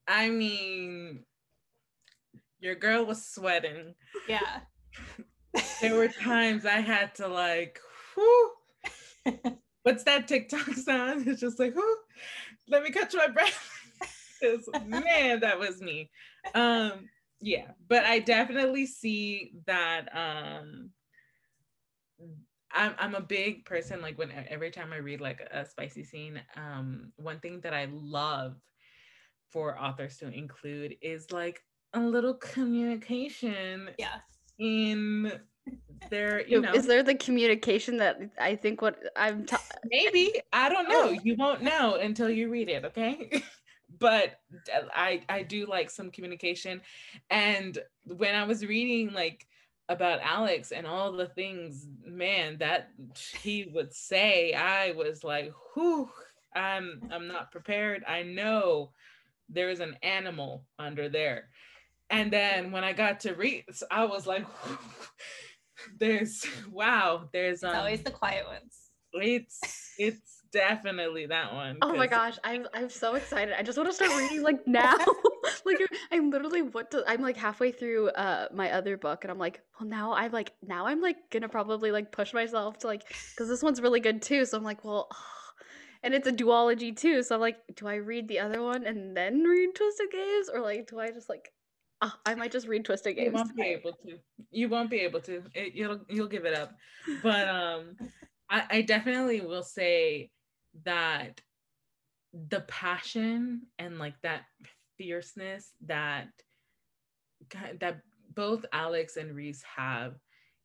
[0.07, 1.25] I mean,
[2.61, 3.95] your girl was sweating.
[4.29, 4.61] Yeah.
[5.81, 7.81] there were times I had to like,
[8.17, 8.51] whoo.
[9.83, 11.27] What's that TikTok sound?
[11.27, 11.97] It's just like, whoo,
[12.69, 13.71] let me catch my breath.
[14.87, 16.11] man, that was me.
[16.55, 17.09] Um,
[17.41, 20.91] yeah, but I definitely see that um
[22.75, 26.41] I'm I'm a big person like when every time I read like a spicy scene,
[26.57, 28.57] um, one thing that I love
[29.51, 31.63] for authors to include is like
[31.93, 34.19] a little communication yeah
[34.59, 35.31] in
[36.11, 40.69] there you know is there the communication that i think what i'm ta- maybe i
[40.69, 41.05] don't know.
[41.05, 41.19] Oh.
[41.23, 43.43] you won't know until you read it okay?
[44.01, 44.41] But
[44.93, 46.81] i i do like some communication.
[47.31, 49.47] And when i was reading like
[49.89, 52.91] about alex and all the things man that
[53.43, 56.09] he would say i was like whew
[56.55, 58.91] i'm i'm not prepared i know
[59.49, 61.49] there is an animal under there.
[62.11, 64.47] And then when I got to read, I was like,
[65.99, 68.91] there's wow, there's um, always the quiet ones.
[69.13, 71.79] It's it's definitely that one.
[71.83, 73.55] Oh my gosh, I'm I'm so excited.
[73.59, 74.97] I just want to start reading like now.
[75.67, 75.79] like
[76.13, 79.61] I'm literally what to, I'm like halfway through uh my other book and I'm like,
[79.79, 83.03] well now I'm like now I'm like gonna probably like push myself to like
[83.33, 84.45] because this one's really good too.
[84.47, 85.09] So I'm like, well,
[86.05, 87.23] and it's a duology too.
[87.25, 90.61] So I'm like, do I read the other one and then read Twisted Games, or
[90.61, 91.51] like, do I just like,
[92.01, 93.27] oh, I might just read Twisted Games.
[93.27, 94.19] You won't be able to.
[94.53, 95.43] You won't be able to.
[95.53, 96.73] It, you'll you'll give it up.
[97.23, 97.97] But um,
[98.51, 100.31] I, I definitely will say
[100.85, 101.41] that
[102.33, 104.43] the passion and like that
[104.99, 106.29] fierceness that
[107.81, 108.01] that
[108.35, 110.15] both Alex and Reese have,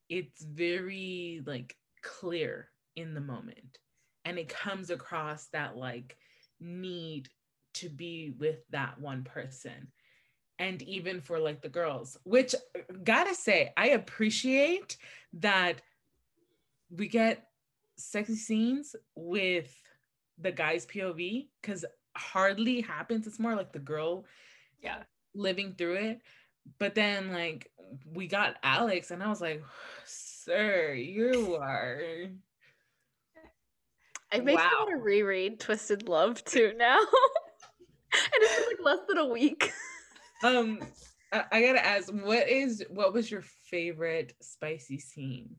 [0.10, 3.78] it's very like clear in the moment.
[4.26, 6.18] And it comes across that like
[6.60, 7.30] need
[7.76, 9.92] to be with that one person.
[10.58, 12.54] And even for like the girls which
[13.04, 14.98] gotta say i appreciate
[15.32, 15.82] that
[16.90, 17.48] we get
[17.98, 19.74] sexy scenes with
[20.42, 21.86] the guy's pov because
[22.16, 24.26] hardly happens it's more like the girl
[24.82, 26.22] yeah living through it
[26.80, 27.72] but then like
[28.14, 29.64] we got alex and i was like
[30.06, 32.30] sir you are
[34.32, 34.70] I makes wow.
[34.70, 37.00] me want to reread Twisted Love too now.
[38.14, 39.72] and it's been like less than a week.
[40.44, 40.80] um,
[41.32, 45.56] I, I, gotta ask, what is what was your favorite spicy scene?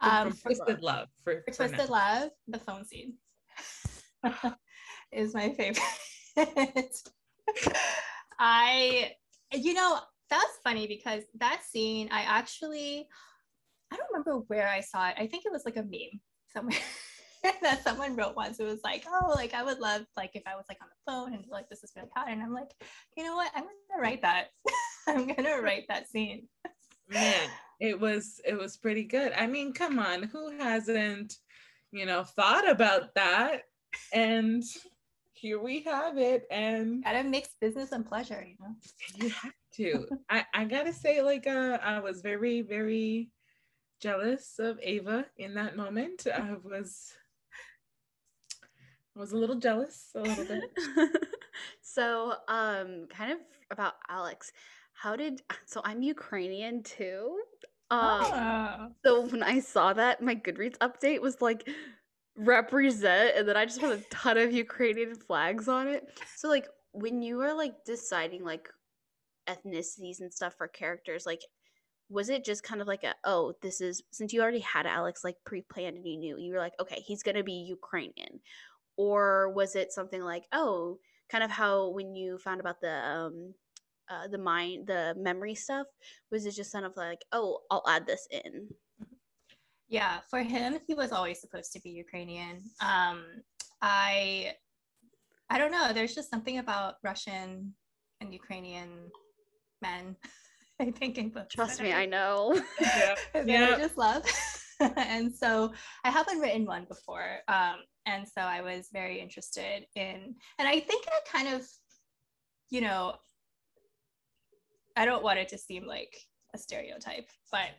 [0.00, 1.08] Um, for, Twisted Love.
[1.24, 2.20] For, for, Twisted now.
[2.20, 3.14] Love, the phone scene
[5.12, 5.82] is my favorite.
[8.38, 9.12] I,
[9.52, 9.98] you know,
[10.30, 13.06] that's funny because that scene, I actually,
[13.92, 15.16] I don't remember where I saw it.
[15.18, 16.20] I think it was like a meme
[16.52, 16.78] somewhere
[17.62, 18.60] that someone wrote once.
[18.60, 21.12] It was like, oh, like I would love like if I was like on the
[21.12, 22.28] phone and like this is really hot.
[22.30, 22.70] And I'm like,
[23.16, 23.50] you know what?
[23.54, 24.48] I'm gonna write that.
[25.08, 26.46] I'm gonna write that scene.
[27.08, 27.48] Man,
[27.80, 29.32] it was it was pretty good.
[29.32, 31.38] I mean, come on, who hasn't,
[31.90, 33.62] you know, thought about that?
[34.12, 34.62] And
[35.32, 36.46] here we have it.
[36.50, 38.74] And gotta mix business and pleasure, you know.
[39.16, 40.06] You have to.
[40.28, 43.30] I, I gotta say, like uh I was very, very
[44.00, 46.26] jealous of Ava in that moment.
[46.32, 47.14] I was
[49.16, 50.62] I was a little jealous, a little bit.
[51.82, 53.38] so, um, kind of
[53.70, 54.52] about Alex.
[54.92, 57.40] How did so I'm Ukrainian too.
[57.90, 58.88] Um, oh.
[59.04, 61.68] so when I saw that, my Goodreads update was like
[62.36, 66.06] represent, and then I just put a ton of Ukrainian flags on it.
[66.36, 68.68] So like when you were like deciding like
[69.48, 71.40] ethnicities and stuff for characters, like
[72.10, 75.22] was it just kind of like a oh this is since you already had alex
[75.22, 78.40] like pre-planned and you knew you were like okay he's gonna be ukrainian
[78.96, 80.98] or was it something like oh
[81.30, 83.54] kind of how when you found about the um
[84.10, 85.86] uh, the mind, the memory stuff?
[86.30, 88.68] Was it just kind of like, oh, I'll add this in?
[89.88, 92.62] Yeah, for him, he was always supposed to be Ukrainian.
[92.80, 93.24] Um,
[93.82, 94.54] I,
[95.48, 95.92] I don't know.
[95.92, 97.74] There's just something about Russian
[98.20, 98.90] and Ukrainian
[99.82, 100.16] men.
[100.80, 101.54] I think in books.
[101.54, 102.58] Trust me, I know.
[102.80, 103.74] yeah, yeah.
[103.76, 104.24] I just love.
[104.96, 105.72] and so
[106.04, 107.40] I haven't written one before.
[107.48, 111.66] Um, and so I was very interested in, and I think I kind of,
[112.70, 113.16] you know,
[115.00, 116.14] I don't want it to seem like
[116.54, 117.70] a stereotype, but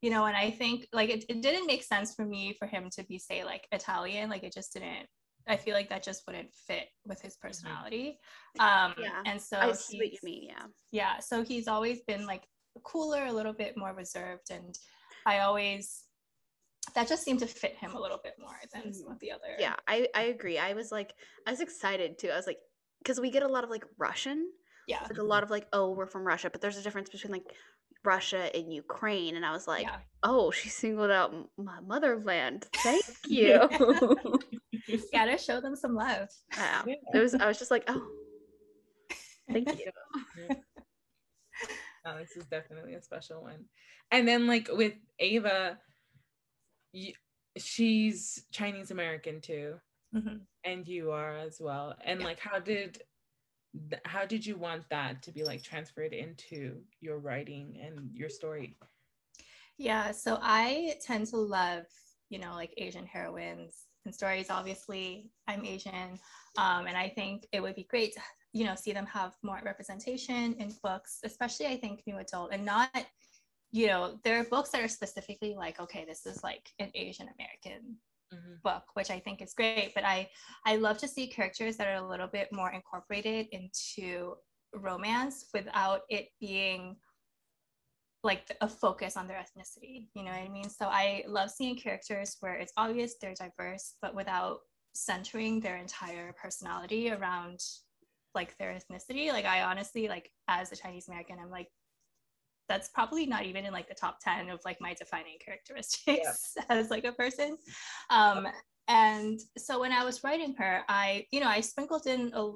[0.00, 2.88] you know, and I think like it, it didn't make sense for me for him
[2.96, 5.06] to be say like Italian, like it just didn't.
[5.46, 7.48] I feel like that just wouldn't fit with his mm-hmm.
[7.48, 8.18] personality.
[8.58, 10.48] Um, yeah, and so I see what you mean.
[10.48, 11.18] Yeah, yeah.
[11.18, 12.44] So he's always been like
[12.82, 14.74] cooler, a little bit more reserved, and
[15.26, 16.04] I always
[16.94, 19.12] that just seemed to fit him a little bit more than some mm-hmm.
[19.12, 19.54] of the other.
[19.58, 20.56] Yeah, I I agree.
[20.56, 21.12] I was like
[21.46, 22.30] I was excited too.
[22.30, 22.58] I was like
[23.02, 24.46] because we get a lot of like Russian.
[24.90, 25.02] Yeah.
[25.02, 27.44] Like a lot of like oh we're from Russia, but there's a difference between like
[28.04, 29.98] Russia and Ukraine, and I was like, yeah.
[30.24, 32.66] oh, she singled out my motherland.
[32.78, 33.68] Thank you.
[35.12, 36.28] Gotta show them some love.
[36.56, 36.82] Yeah.
[37.14, 37.36] It was.
[37.36, 38.02] I was just like, oh,
[39.50, 39.90] thank you.
[42.06, 43.66] Oh, this is definitely a special one.
[44.10, 45.76] And then like with Ava,
[46.94, 47.12] you,
[47.58, 49.74] she's Chinese American too,
[50.16, 50.36] mm-hmm.
[50.64, 51.94] and you are as well.
[52.02, 52.26] And yeah.
[52.26, 53.02] like, how did
[54.04, 58.76] how did you want that to be like transferred into your writing and your story?
[59.78, 61.84] Yeah, so I tend to love,
[62.28, 64.50] you know, like Asian heroines and stories.
[64.50, 66.18] Obviously, I'm Asian,
[66.58, 68.20] um, and I think it would be great to,
[68.52, 72.64] you know, see them have more representation in books, especially I think new adult, and
[72.64, 72.90] not
[73.72, 77.28] you know, there are books that are specifically like, okay, this is like an Asian
[77.38, 77.96] American
[78.32, 78.54] mm-hmm.
[78.62, 79.92] book, which I think is great.
[79.94, 80.28] But I
[80.66, 84.34] I love to see characters that are a little bit more incorporated into
[84.74, 86.96] romance without it being
[88.22, 90.08] like a focus on their ethnicity.
[90.14, 90.68] You know what I mean?
[90.68, 94.58] So I love seeing characters where it's obvious they're diverse, but without
[94.94, 97.60] centering their entire personality around
[98.34, 99.28] like their ethnicity.
[99.32, 101.68] Like I honestly like as a Chinese American, I'm like
[102.70, 106.62] that's probably not even in like the top 10 of like my defining characteristics yeah.
[106.70, 107.58] as like a person.
[108.08, 108.46] Um
[108.90, 112.50] and so when i was writing her i you know i sprinkled in a,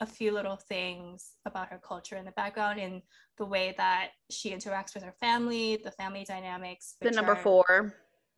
[0.00, 3.00] a few little things about her culture in the background in
[3.38, 7.94] the way that she interacts with her family the family dynamics the number are, four.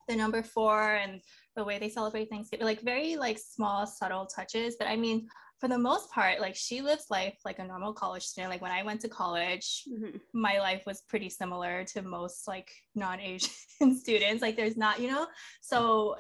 [0.09, 1.21] The number four and
[1.55, 4.75] the way they celebrate thanksgiving like very like small subtle touches.
[4.77, 5.29] But i mean
[5.61, 8.51] for the most part, like she lives life like a normal college student.
[8.51, 10.17] Like when I went to college, mm-hmm.
[10.33, 13.51] my life was pretty similar to most like non-Asian
[13.99, 14.41] students.
[14.41, 15.27] Like there's not, you know,
[15.61, 16.17] so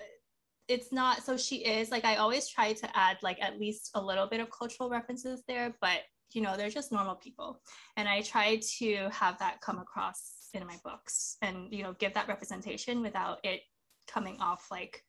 [0.68, 4.00] it's not so she is like I always try to add like at least a
[4.00, 6.00] little bit of cultural references there, but
[6.32, 7.60] you know, they're just normal people.
[7.96, 12.12] And I try to have that come across in my books and you know, give
[12.12, 13.62] that representation without it
[14.06, 15.02] coming off like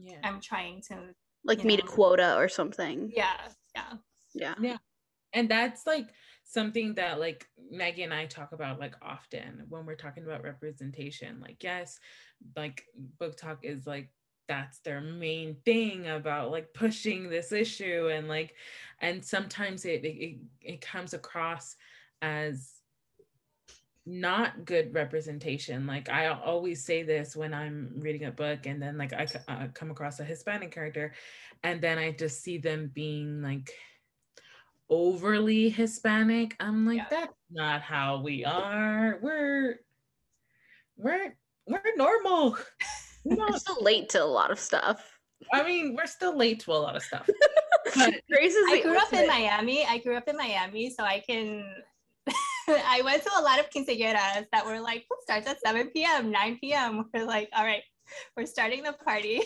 [0.00, 0.18] yeah.
[0.22, 1.14] I'm trying to
[1.44, 3.12] like meet know, a quota or something.
[3.14, 3.36] Yeah,
[3.74, 3.92] yeah.
[4.34, 4.54] Yeah.
[4.60, 4.76] Yeah.
[5.32, 6.08] And that's like
[6.44, 11.40] something that like maggie and i talk about like often when we're talking about representation.
[11.40, 11.98] Like yes
[12.56, 12.84] like
[13.20, 14.10] BookTok is like
[14.46, 18.54] that's their main thing about like pushing this issue and like
[19.00, 21.76] and sometimes it it, it comes across
[22.22, 22.73] as
[24.06, 28.98] not good representation like i always say this when i'm reading a book and then
[28.98, 31.12] like i uh, come across a hispanic character
[31.64, 33.72] and then I just see them being like
[34.90, 36.54] overly Hispanic.
[36.60, 37.06] I'm like, yeah.
[37.10, 39.18] that's not how we are.
[39.20, 39.80] We're
[40.96, 41.34] we're
[41.66, 42.58] we're normal.
[43.26, 45.18] We're still late to a lot of stuff.
[45.50, 47.28] I mean, we're still late to a lot of stuff.
[47.96, 49.86] But Grace is I grew up in Miami.
[49.86, 51.64] I grew up in Miami, so I can
[52.68, 56.58] I went to a lot of quinceañeras that were like, starts at 7 p.m., 9
[56.60, 57.08] p.m.
[57.14, 57.82] We're like, all right,
[58.36, 59.42] we're starting the party.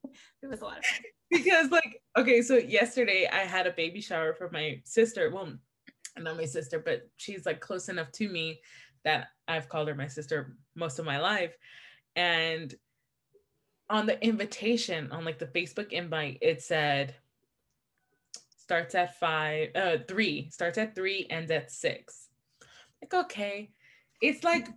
[0.42, 1.00] it was a lot of fun
[1.30, 5.52] because like okay so yesterday i had a baby shower for my sister well
[6.18, 8.60] not my sister but she's like close enough to me
[9.04, 11.56] that i've called her my sister most of my life
[12.16, 12.74] and
[13.90, 17.14] on the invitation on like the facebook invite it said
[18.56, 22.27] starts at five uh three starts at three ends at six
[23.02, 23.70] like okay
[24.20, 24.68] it's like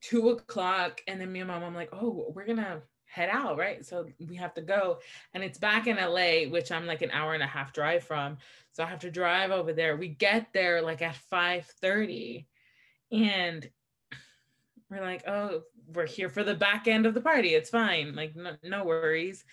[0.00, 3.84] two o'clock and then me and my mom like oh we're gonna head out, right?
[3.84, 4.98] So we have to go.
[5.34, 8.38] And it's back in LA, which I'm like an hour and a half drive from.
[8.72, 9.96] So I have to drive over there.
[9.96, 12.46] We get there like at 5:30.
[13.10, 13.68] And
[14.90, 15.62] we're like, oh,
[15.92, 17.54] we're here for the back end of the party.
[17.54, 18.14] It's fine.
[18.14, 19.44] Like, no, no worries.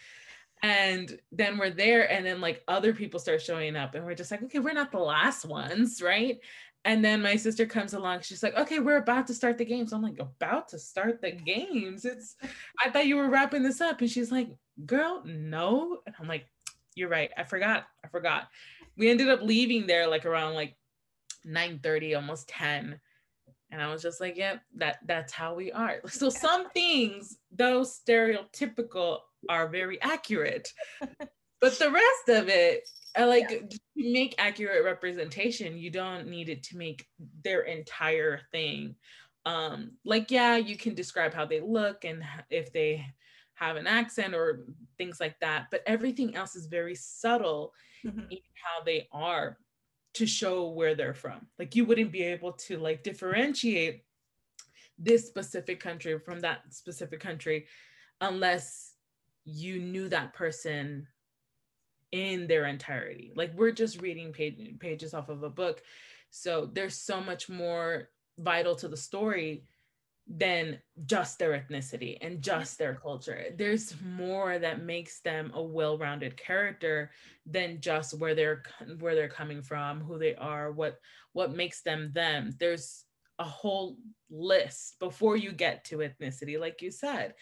[0.62, 4.32] And then we're there, and then like other people start showing up, and we're just
[4.32, 6.40] like, okay, we're not the last ones, right?
[6.86, 8.22] And then my sister comes along.
[8.22, 9.92] She's like, okay, we're about to start the games.
[9.92, 12.06] I'm like, about to start the games.
[12.06, 12.36] It's,
[12.84, 14.02] I thought you were wrapping this up.
[14.02, 14.50] And she's like,
[14.86, 16.02] girl, no.
[16.06, 16.46] And I'm like,
[16.94, 17.32] you're right.
[17.36, 17.88] I forgot.
[18.04, 18.50] I forgot.
[18.98, 20.78] We ended up leaving there like around like
[21.44, 23.00] 9 30, almost 10.
[23.72, 26.02] And I was just like, yep, yeah, that that's how we are.
[26.08, 29.20] So some things, though stereotypical,
[29.50, 30.72] are very accurate.
[31.60, 33.60] but the rest of it, I like yeah.
[33.70, 37.08] to make accurate representation, you don't need it to make
[37.44, 38.96] their entire thing.
[39.46, 43.06] Um, like, yeah, you can describe how they look and if they
[43.56, 44.66] have an accent or
[44.98, 47.74] things like that, but everything else is very subtle
[48.06, 48.20] mm-hmm.
[48.30, 49.58] in how they are
[50.16, 51.48] to show where they're from.
[51.60, 54.04] Like you wouldn't be able to like differentiate
[54.98, 57.68] this specific country from that specific country
[58.22, 58.94] unless
[59.44, 61.06] you knew that person
[62.16, 63.34] in their entirety.
[63.36, 65.82] Like we're just reading page, pages off of a book.
[66.30, 69.66] So there's so much more vital to the story
[70.26, 73.48] than just their ethnicity and just their culture.
[73.58, 77.12] There's more that makes them a well-rounded character
[77.46, 78.64] than just where they're
[79.00, 81.00] where they're coming from, who they are, what
[81.34, 82.56] what makes them them.
[82.58, 83.04] There's
[83.40, 83.98] a whole
[84.30, 87.34] list before you get to ethnicity like you said.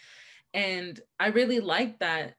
[0.52, 2.34] And I really like that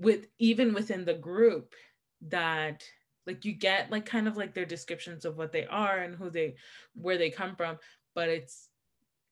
[0.00, 1.74] with even within the group
[2.22, 2.82] that
[3.26, 6.30] like you get like kind of like their descriptions of what they are and who
[6.30, 6.56] they
[6.94, 7.78] where they come from
[8.14, 8.68] but it's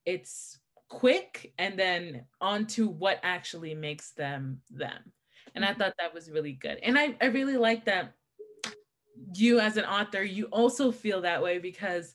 [0.04, 0.58] it's
[0.88, 5.12] quick and then on to what actually makes them them
[5.54, 5.80] and i mm-hmm.
[5.80, 8.14] thought that was really good and i, I really like that
[9.34, 12.14] you as an author you also feel that way because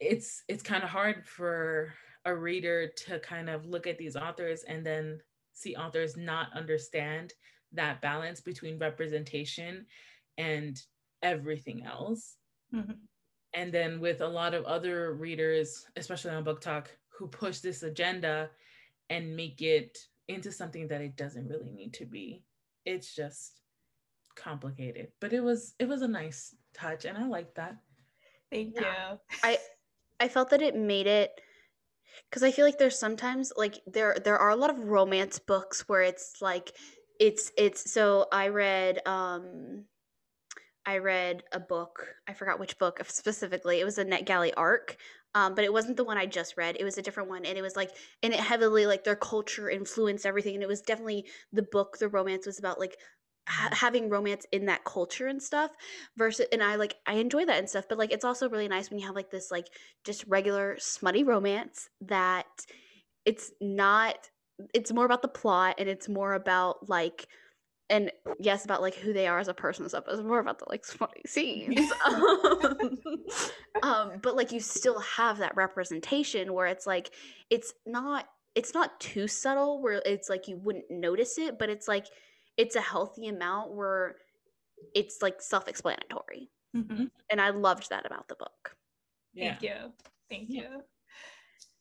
[0.00, 1.94] it's it's kind of hard for
[2.24, 5.20] a reader to kind of look at these authors and then
[5.54, 7.32] see authors not understand
[7.72, 9.86] that balance between representation
[10.38, 10.80] and
[11.22, 12.36] everything else.
[12.74, 12.92] Mm-hmm.
[13.54, 16.86] And then with a lot of other readers, especially on BookTok,
[17.16, 18.50] who push this agenda
[19.10, 19.96] and make it
[20.28, 22.42] into something that it doesn't really need to be.
[22.84, 23.60] It's just
[24.34, 25.08] complicated.
[25.20, 27.76] But it was it was a nice touch and I like that.
[28.50, 28.86] Thank you.
[29.42, 29.58] I
[30.20, 31.40] I felt that it made it
[32.30, 35.88] because I feel like there's sometimes like there there are a lot of romance books
[35.88, 36.72] where it's like
[37.20, 39.84] it's it's so I read um
[40.86, 42.06] I read a book.
[42.28, 43.80] I forgot which book specifically.
[43.80, 44.96] It was a NetGalley arc,
[45.34, 46.76] um, but it wasn't the one I just read.
[46.78, 47.90] It was a different one, and it was like,
[48.22, 50.54] and it heavily like their culture influenced everything.
[50.54, 51.98] And it was definitely the book.
[51.98, 52.98] The romance was about like
[53.48, 55.70] ha- having romance in that culture and stuff.
[56.16, 57.86] Versus, and I like I enjoy that and stuff.
[57.88, 59.68] But like, it's also really nice when you have like this like
[60.04, 62.46] just regular smutty romance that
[63.24, 64.16] it's not
[64.72, 67.26] it's more about the plot and it's more about like
[67.90, 70.58] and yes about like who they are as a person and stuff it's more about
[70.58, 72.98] the like funny scenes um,
[73.82, 77.10] um, but like you still have that representation where it's like
[77.50, 81.88] it's not it's not too subtle where it's like you wouldn't notice it but it's
[81.88, 82.06] like
[82.56, 84.16] it's a healthy amount where
[84.94, 86.50] it's like self-explanatory.
[86.76, 87.04] Mm-hmm.
[87.30, 88.76] and i loved that about the book.
[89.32, 89.50] Yeah.
[89.50, 89.92] thank you.
[90.28, 90.82] Thank you.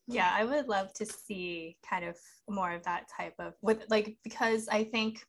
[0.08, 2.16] Yeah i would love to see kind of
[2.48, 5.26] more of that type of with like because i think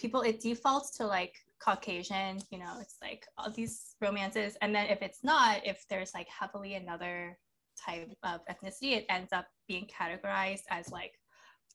[0.00, 4.56] people it defaults to like caucasian you know it's like all these romances.
[4.60, 7.38] And then if it's not if there's like heavily another
[7.78, 11.12] type of ethnicity it ends up being categorized as like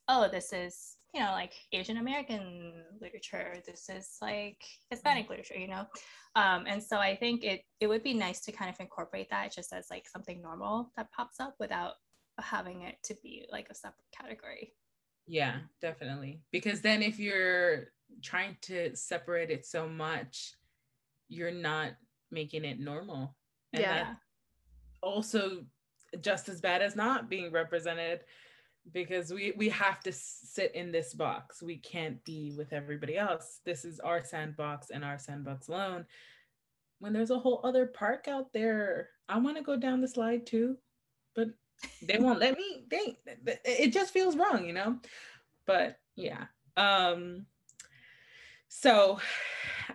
[0.08, 5.68] oh this is you know like asian american literature this is like hispanic literature you
[5.68, 5.86] know
[6.36, 9.54] um, and so i think it it would be nice to kind of incorporate that
[9.54, 11.96] just as like something normal that pops up without
[12.40, 14.74] having it to be like a separate category.
[15.28, 16.42] Yeah, definitely.
[16.52, 17.90] Because then if you're
[18.22, 20.56] trying to separate it so much,
[21.30, 21.92] you're not
[22.32, 23.36] making it normal.
[23.74, 24.14] And yeah.
[25.02, 25.64] also
[26.20, 28.22] just as bad as not being represented
[28.92, 31.62] because we we have to sit in this box.
[31.62, 33.60] We can't be with everybody else.
[33.66, 36.06] This is our sandbox and our sandbox alone.
[37.00, 40.46] When there's a whole other park out there, I want to go down the slide
[40.46, 40.78] too,
[41.36, 41.48] but
[42.02, 43.18] they won't let me they
[43.66, 44.98] it just feels wrong you know
[45.66, 46.46] but yeah
[46.78, 47.46] um
[48.68, 49.20] so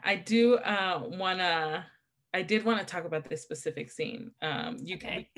[0.05, 1.87] i do uh wanna
[2.35, 5.29] i did want to talk about this specific scene um you okay.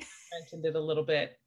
[0.40, 1.38] mentioned it a little bit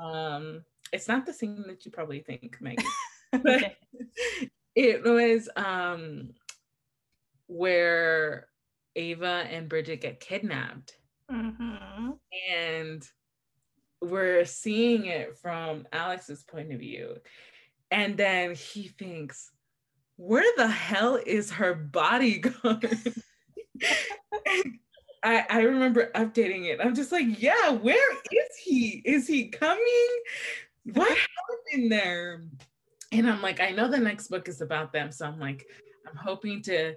[0.00, 0.62] um
[0.92, 2.58] it's not the scene that you probably think
[3.32, 3.76] but
[4.74, 6.30] it was um
[7.46, 8.48] where
[8.96, 10.96] ava and bridget get kidnapped
[11.30, 12.10] mm-hmm.
[12.52, 13.08] and
[14.02, 17.16] we're seeing it from Alex's point of view.
[17.90, 19.50] And then he thinks,
[20.16, 22.82] where the hell is her body going?
[25.22, 26.80] I, I remember updating it.
[26.82, 29.02] I'm just like, yeah, where is he?
[29.04, 30.08] Is he coming?
[30.84, 32.42] What happened there?
[33.12, 35.10] And I'm like, I know the next book is about them.
[35.12, 35.66] So I'm like,
[36.08, 36.94] I'm hoping to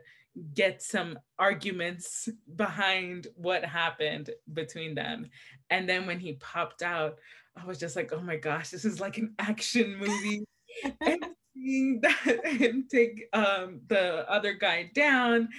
[0.54, 5.28] get some arguments behind what happened between them.
[5.70, 7.18] And then when he popped out,
[7.56, 10.44] I was just like, oh my gosh, this is like an action movie.
[11.02, 11.26] and
[11.56, 15.50] seeing that and take um, the other guy down.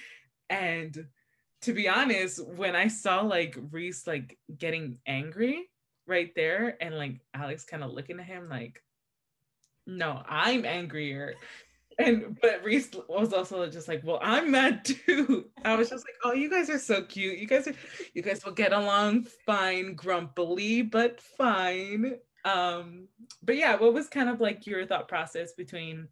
[0.51, 1.07] And
[1.63, 5.69] to be honest, when I saw like Reese like getting angry
[6.07, 8.83] right there and like Alex kind of looking at him like,
[9.87, 11.35] no, I'm angrier
[11.99, 15.47] and but Reese was also just like, well, I'm mad too.
[15.65, 17.39] I was just like, oh, you guys are so cute.
[17.39, 17.75] You guys are,
[18.15, 22.17] you guys will get along fine, grumpily, but fine.
[22.45, 23.09] Um,
[23.43, 26.09] but yeah, what was kind of like your thought process between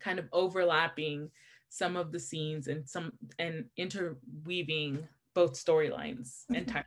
[0.00, 1.30] kind of overlapping
[1.68, 6.84] some of the scenes and some and interweaving both storylines and time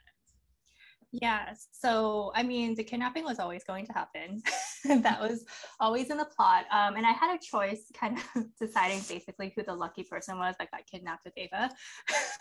[1.14, 1.53] yeah.
[1.72, 4.41] So, I mean, the kidnapping was always going to happen.
[5.03, 5.45] that was
[5.80, 6.66] always in the plot.
[6.72, 10.55] Um, and I had a choice kind of deciding basically who the lucky person was
[10.57, 11.70] that got kidnapped with Ava,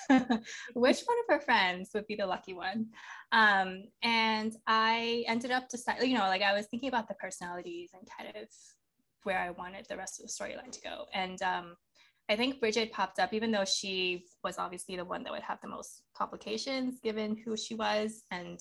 [0.74, 2.86] which one of her friends would be the lucky one.
[3.30, 7.90] Um, and I ended up deciding, you know, like I was thinking about the personalities
[7.92, 8.48] and kind of
[9.24, 11.04] where I wanted the rest of the storyline to go.
[11.12, 11.76] And um,
[12.32, 15.58] I think Bridget popped up, even though she was obviously the one that would have
[15.60, 18.58] the most complications given who she was and,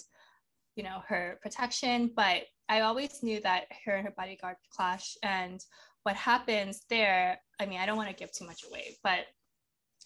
[0.75, 2.11] you know, her protection.
[2.13, 5.15] But I always knew that her and her bodyguard clash.
[5.23, 5.63] And
[6.03, 9.21] what happens there, I mean, I don't want to give too much away, but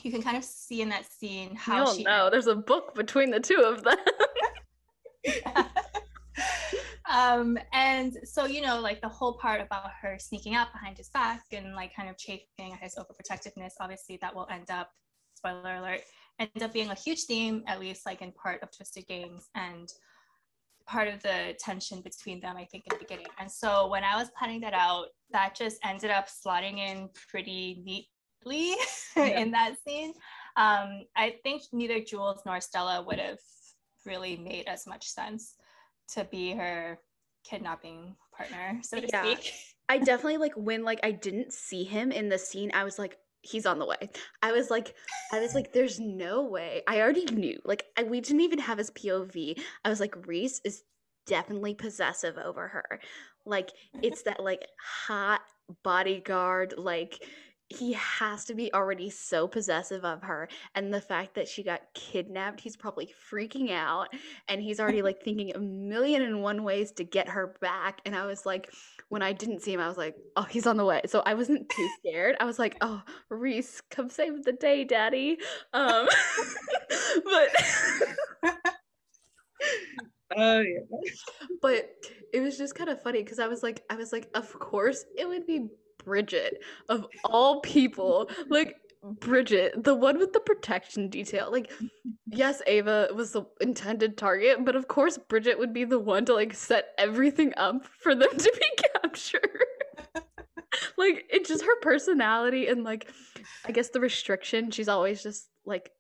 [0.04, 2.04] you can kind of see in that scene how she.
[2.04, 3.98] No, there's a book between the two of them.
[7.12, 11.10] um, and so, you know, like the whole part about her sneaking up behind his
[11.10, 14.92] back and like kind of chafing at his overprotectiveness, obviously that will end up,
[15.36, 16.02] spoiler alert,
[16.40, 19.92] end up being a huge theme, at least like in part of Twisted Games and
[20.88, 23.28] part of the tension between them, I think, in the beginning.
[23.40, 27.84] And so when I was planning that out, that just ended up slotting in pretty
[27.86, 28.76] neatly
[29.16, 29.40] yeah.
[29.40, 30.14] in that scene.
[30.58, 33.40] Um, I think neither Jules nor Stella would have
[34.06, 35.56] really made as much sense
[36.14, 37.00] to be her
[37.44, 39.24] kidnapping partner, so to yeah.
[39.24, 39.54] speak.
[39.90, 43.18] I definitely like when like I didn't see him in the scene, I was like,
[43.42, 44.10] he's on the way.
[44.42, 44.96] I was like,
[45.32, 46.82] I was like, there's no way.
[46.88, 47.60] I already knew.
[47.64, 49.60] Like I, we didn't even have his POV.
[49.84, 50.84] I was like, Reese is
[51.28, 53.00] definitely possessive over her.
[53.46, 54.66] Like it's that like
[55.08, 55.42] hot
[55.84, 57.24] bodyguard, like
[57.70, 61.82] he has to be already so possessive of her and the fact that she got
[61.94, 64.08] kidnapped he's probably freaking out
[64.48, 68.16] and he's already like thinking a million and one ways to get her back and
[68.16, 68.72] i was like
[69.10, 71.02] when i didn't see him i was like oh he's on the way.
[71.08, 72.36] So i wasn't too scared.
[72.40, 75.38] I was like oh reese come save the day daddy.
[75.74, 76.08] Um
[77.24, 77.50] but
[80.38, 80.80] Oh yeah.
[81.62, 81.90] But
[82.34, 85.06] it was just kind of funny because I was like, I was like, of course
[85.18, 85.68] it would be
[86.06, 88.30] Bridget of all people.
[88.48, 88.76] Like
[89.20, 91.52] Bridget, the one with the protection detail.
[91.52, 91.72] Like,
[92.28, 96.34] yes, Ava was the intended target, but of course Bridget would be the one to
[96.34, 99.66] like set everything up for them to be captured.
[100.98, 103.12] like, it's just her personality and like
[103.66, 104.72] I guess the restriction.
[104.72, 105.92] She's always just like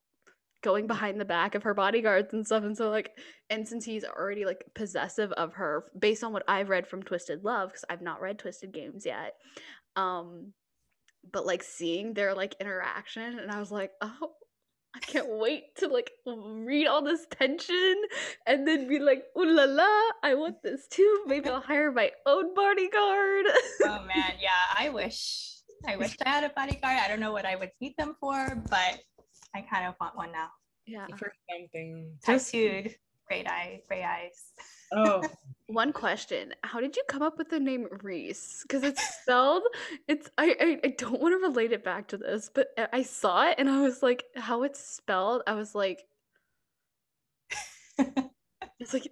[0.65, 2.63] going behind the back of her bodyguards and stuff.
[2.63, 3.11] And so like
[3.51, 7.43] and since he's already like possessive of her based on what I've read from Twisted
[7.43, 9.35] Love, because I've not read Twisted Games yet,
[9.95, 10.53] um,
[11.31, 14.31] but like seeing their like interaction, and I was like, oh,
[14.95, 17.95] I can't wait to like read all this tension
[18.47, 19.89] and then be like, ooh la la,
[20.23, 21.23] I want this too.
[21.27, 23.45] Maybe I'll hire my own bodyguard.
[23.83, 25.51] oh man, yeah, I wish.
[25.85, 26.97] I wish I had a bodyguard.
[26.97, 28.99] I don't know what I would need them for, but
[29.53, 30.47] I kind of want one now.
[30.87, 31.07] Yeah.
[31.17, 32.11] For something.
[32.23, 32.95] Tattooed,
[33.27, 34.53] great eye, gray eyes.
[34.93, 35.21] Oh,
[35.68, 38.63] one question: How did you come up with the name Reese?
[38.63, 39.63] Because it's spelled.
[40.07, 43.49] It's I, I I don't want to relate it back to this, but I saw
[43.49, 45.41] it and I was like, how it's spelled.
[45.47, 46.05] I was like,
[48.80, 49.11] it's like,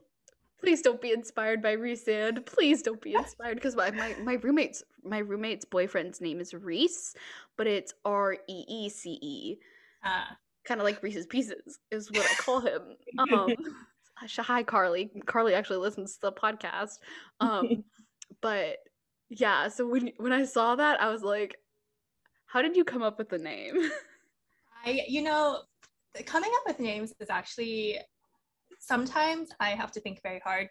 [0.59, 4.33] please don't be inspired by Reese and Please don't be inspired because my, my my
[4.33, 7.15] roommate's my roommate's boyfriend's name is Reese,
[7.57, 9.57] but it's R E E C E.
[10.03, 10.37] Ah.
[10.65, 12.81] Kind of like Reese's Pieces is what I call him.
[13.31, 13.53] Um,
[14.15, 15.11] hi carly.
[15.25, 16.99] Carly actually listens to the podcast.
[17.39, 17.83] Um
[18.41, 18.77] but
[19.29, 21.55] yeah so when when i saw that i was like
[22.45, 23.89] how did you come up with the name?
[24.85, 25.61] I you know
[26.25, 27.97] coming up with names is actually
[28.79, 30.67] sometimes i have to think very hard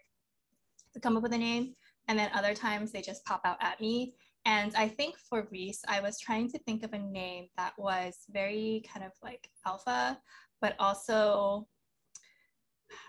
[0.93, 1.73] to come up with a name
[2.07, 4.13] and then other times they just pop out at me.
[4.45, 8.13] And i think for Reese, i was trying to think of a name that was
[8.29, 10.17] very kind of like alpha
[10.61, 11.67] but also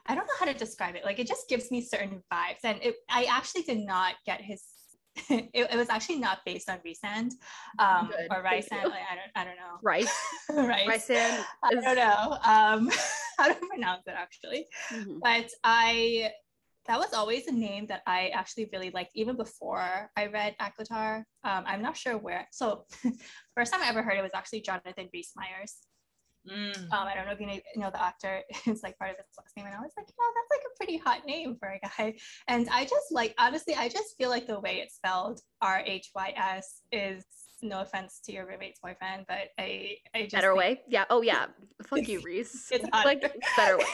[0.07, 1.05] I don't know how to describe it.
[1.05, 4.63] Like it just gives me certain vibes, and it, I actually did not get his.
[5.31, 7.35] it, it, was actually not based on Rhysand
[7.79, 9.79] um, or Rice Like, I don't, I don't know.
[9.81, 10.13] Rice.
[10.51, 11.09] Rice.
[11.09, 11.39] Rhysand.
[11.39, 11.45] Is...
[11.63, 12.91] I don't know um,
[13.39, 15.21] how to pronounce it actually, mm-hmm.
[15.23, 16.33] but I
[16.87, 21.19] that was always a name that I actually really liked even before I read ACOTAR.
[21.45, 22.47] Um, I'm not sure where.
[22.51, 22.85] So,
[23.57, 25.77] first time I ever heard it was actually Jonathan Rhys Meyers.
[26.51, 26.93] Mm.
[26.93, 28.43] Um, I don't know if you know, you know the actor.
[28.67, 30.67] It's like part of his last name, and I was like, you know, that's like
[30.73, 32.15] a pretty hot name for a guy.
[32.49, 36.11] And I just like, honestly, I just feel like the way it's spelled, R H
[36.15, 37.25] Y S, is
[37.65, 40.83] no offense to your roommate's boyfriend, but I, I just better way.
[40.87, 41.05] Yeah.
[41.11, 41.47] Oh yeah.
[41.87, 42.71] Fuck you, Reese.
[42.71, 43.23] It's like
[43.57, 43.85] better way.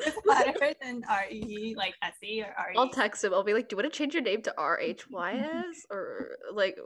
[0.00, 2.74] it's better than R E like S E or R E.
[2.76, 3.34] I'll text him.
[3.34, 5.86] I'll be like, "Do you want to change your name to R H Y S
[5.90, 6.78] or like,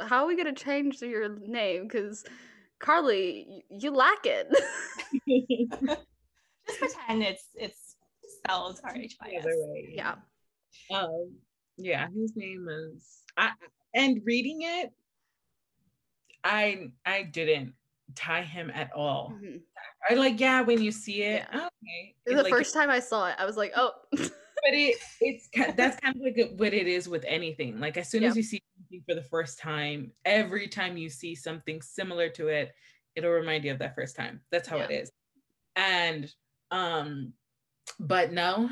[0.00, 1.84] how are we gonna change your name?
[1.84, 2.24] Because
[2.80, 4.48] Carly, you lack it.
[6.66, 7.96] Just pretend it's it's
[8.38, 9.46] spelled R H Y S.
[9.92, 10.14] Yeah.
[10.92, 11.32] Um.
[11.76, 12.08] Yeah.
[12.14, 13.22] His name is.
[13.36, 13.52] I
[13.94, 14.92] and reading it,
[16.42, 17.74] I I didn't
[18.14, 19.34] tie him at all.
[19.34, 19.58] Mm-hmm.
[20.08, 21.46] I like yeah when you see it.
[21.52, 21.66] Yeah.
[21.66, 22.14] Okay.
[22.26, 23.92] The like, first time I saw it, I was like, oh.
[24.12, 27.78] but it it's that's kind of like what it is with anything.
[27.78, 28.28] Like as soon yeah.
[28.28, 28.62] as you see
[29.06, 32.72] for the first time, every time you see something similar to it,
[33.14, 34.40] it'll remind you of that first time.
[34.50, 34.84] That's how yeah.
[34.84, 35.12] it is.
[35.76, 36.32] And
[36.70, 37.32] um,
[37.98, 38.70] but no,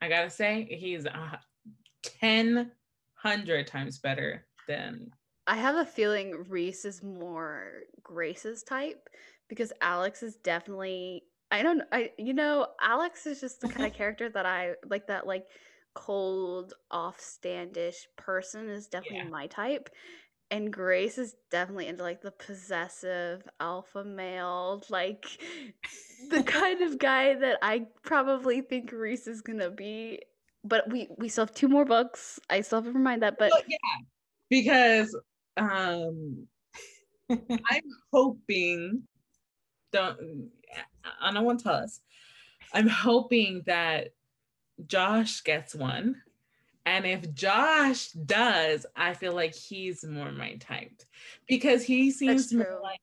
[0.00, 1.36] I gotta say he's uh,
[2.02, 2.70] ten
[3.14, 5.10] hundred times better than.
[5.46, 9.08] I have a feeling Reese is more Grace's type
[9.48, 13.92] because Alex is definitely I don't I you know Alex is just the kind of
[13.96, 15.46] character that I like that like
[15.94, 19.28] cold, off-standish person is definitely yeah.
[19.28, 19.90] my type.
[20.50, 25.24] And Grace is definitely into like the possessive alpha male, like
[26.30, 30.20] the kind of guy that I probably think Reese is gonna be.
[30.62, 32.38] But we we still have two more books.
[32.50, 33.38] I still have to remind that.
[33.38, 33.76] But well, yeah,
[34.50, 35.16] because
[35.56, 36.46] um,
[37.30, 37.82] I'm
[38.12, 39.04] hoping.
[39.90, 40.50] Don't
[41.20, 42.00] I don't want to tell us.
[42.74, 44.08] I'm hoping that
[44.86, 46.22] Josh gets one.
[46.84, 51.02] And if Josh does, I feel like he's more my type
[51.46, 52.98] because he seems more like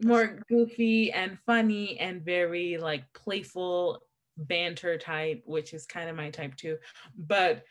[0.00, 4.00] more goofy and funny and very like playful
[4.36, 6.78] banter type, which is kind of my type too.
[7.16, 7.64] But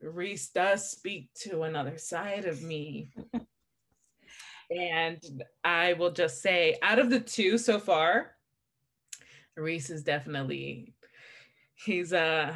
[0.00, 3.10] Reese does speak to another side of me.
[4.70, 8.32] and I will just say, out of the two so far,
[9.56, 10.94] Reese is definitely
[11.84, 12.54] he's uh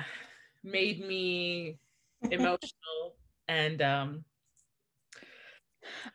[0.62, 1.78] made me
[2.30, 3.16] emotional
[3.48, 4.24] and um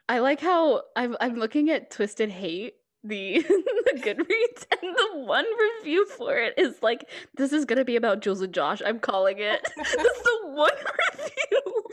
[0.09, 5.45] I like how I'm I'm looking at Twisted Hate, the the Goodreads, and the one
[5.77, 9.37] review for it is like, "This is gonna be about Jules and Josh." I'm calling
[9.39, 9.65] it.
[9.77, 10.71] That's the one
[11.13, 11.83] review.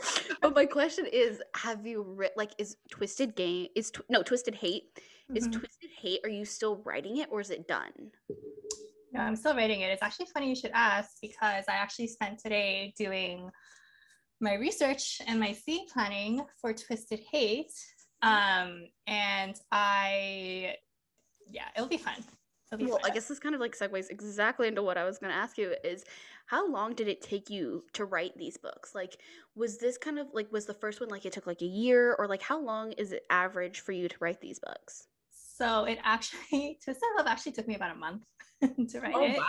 [0.41, 4.55] But my question is, have you written like is Twisted Game is tw- no Twisted
[4.55, 5.37] Hate mm-hmm.
[5.37, 6.19] is Twisted Hate?
[6.23, 8.11] Are you still writing it or is it done?
[9.11, 9.91] No, I'm still writing it.
[9.91, 13.49] It's actually funny you should ask because I actually spent today doing
[14.39, 17.71] my research and my scene planning for Twisted Hate.
[18.21, 20.75] Um, and I,
[21.49, 22.23] yeah, it'll be fun.
[22.71, 23.11] It'll be well, fun.
[23.11, 25.57] I guess this kind of like segues exactly into what I was going to ask
[25.57, 26.05] you is
[26.45, 28.93] how long did it take you to write these books?
[28.93, 29.17] Like,
[29.55, 32.15] was this kind of like, was the first one like it took like a year
[32.19, 35.07] or like how long is it average for you to write these books?
[35.31, 38.23] So it actually, Twisted Love actually took me about a month.
[38.61, 39.37] To write oh, it.
[39.37, 39.45] Wow.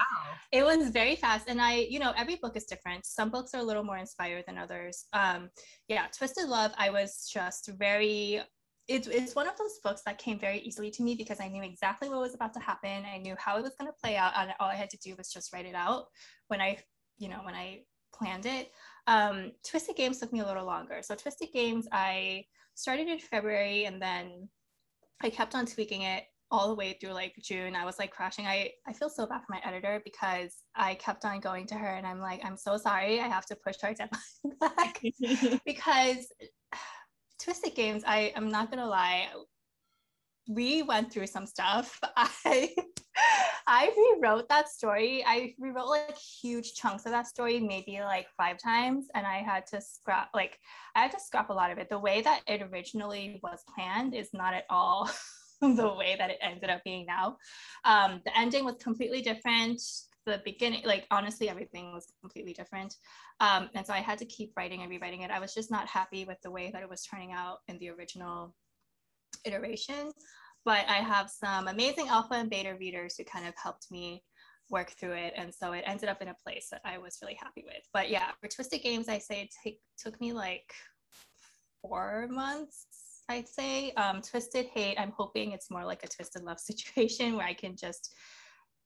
[0.53, 1.49] It was very fast.
[1.49, 3.07] And I, you know, every book is different.
[3.07, 5.07] Some books are a little more inspired than others.
[5.13, 5.51] Um,
[5.89, 8.43] yeah, Twisted Love, I was just very
[8.91, 11.63] it, it's one of those books that came very easily to me because I knew
[11.63, 13.05] exactly what was about to happen.
[13.07, 15.15] I knew how it was going to play out, and all I had to do
[15.17, 16.07] was just write it out
[16.49, 16.79] when I,
[17.19, 17.83] you know, when I
[18.13, 18.73] planned it.
[19.07, 21.03] Um, Twisted Games took me a little longer.
[21.03, 22.45] So Twisted Games, I
[22.75, 24.49] started in February, and then
[25.23, 28.47] I kept on tweaking it all the way through like June, I was like crashing.
[28.47, 31.89] I, I feel so bad for my editor because I kept on going to her
[31.89, 33.21] and I'm like, I'm so sorry.
[33.21, 34.21] I have to push our deadline
[34.61, 35.01] back
[35.65, 36.27] because
[37.43, 39.29] Twisted Games, I I am not gonna lie,
[40.49, 41.99] we went through some stuff.
[42.17, 42.75] I
[43.67, 45.25] I rewrote that story.
[45.27, 49.67] I rewrote like huge chunks of that story, maybe like five times, and I had
[49.69, 50.59] to scrap like
[50.97, 51.89] I had to scrap a lot of it.
[51.89, 55.09] The way that it originally was planned is not at all
[55.77, 57.37] the way that it ended up being now.
[57.85, 59.83] Um, the ending was completely different.
[60.27, 62.97] The beginning, like honestly, everything was completely different.
[63.41, 65.31] Um, and so I had to keep writing and rewriting it.
[65.31, 67.91] I was just not happy with the way that it was turning out in the
[67.91, 68.55] original
[69.45, 70.13] iteration.
[70.65, 74.23] But I have some amazing alpha and beta readers who kind of helped me
[74.71, 75.33] work through it.
[75.37, 77.83] And so it ended up in a place that I was really happy with.
[77.93, 80.73] But yeah, for Twisted Games, I say it take, took me like
[81.83, 82.87] four months,
[83.31, 83.93] I'd say.
[83.93, 87.77] Um, Twisted Hate, I'm hoping it's more like a Twisted Love situation where I can
[87.77, 88.15] just,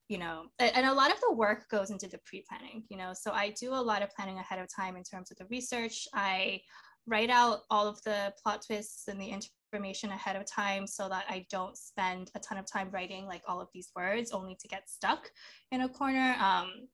[0.09, 3.13] you know, and a lot of the work goes into the pre planning, you know.
[3.15, 6.07] So I do a lot of planning ahead of time in terms of the research.
[6.15, 6.61] I
[7.07, 9.35] write out all of the plot twists and the
[9.73, 13.43] information ahead of time so that I don't spend a ton of time writing like
[13.47, 15.31] all of these words only to get stuck
[15.73, 16.37] in a corner.
[16.41, 16.89] Um,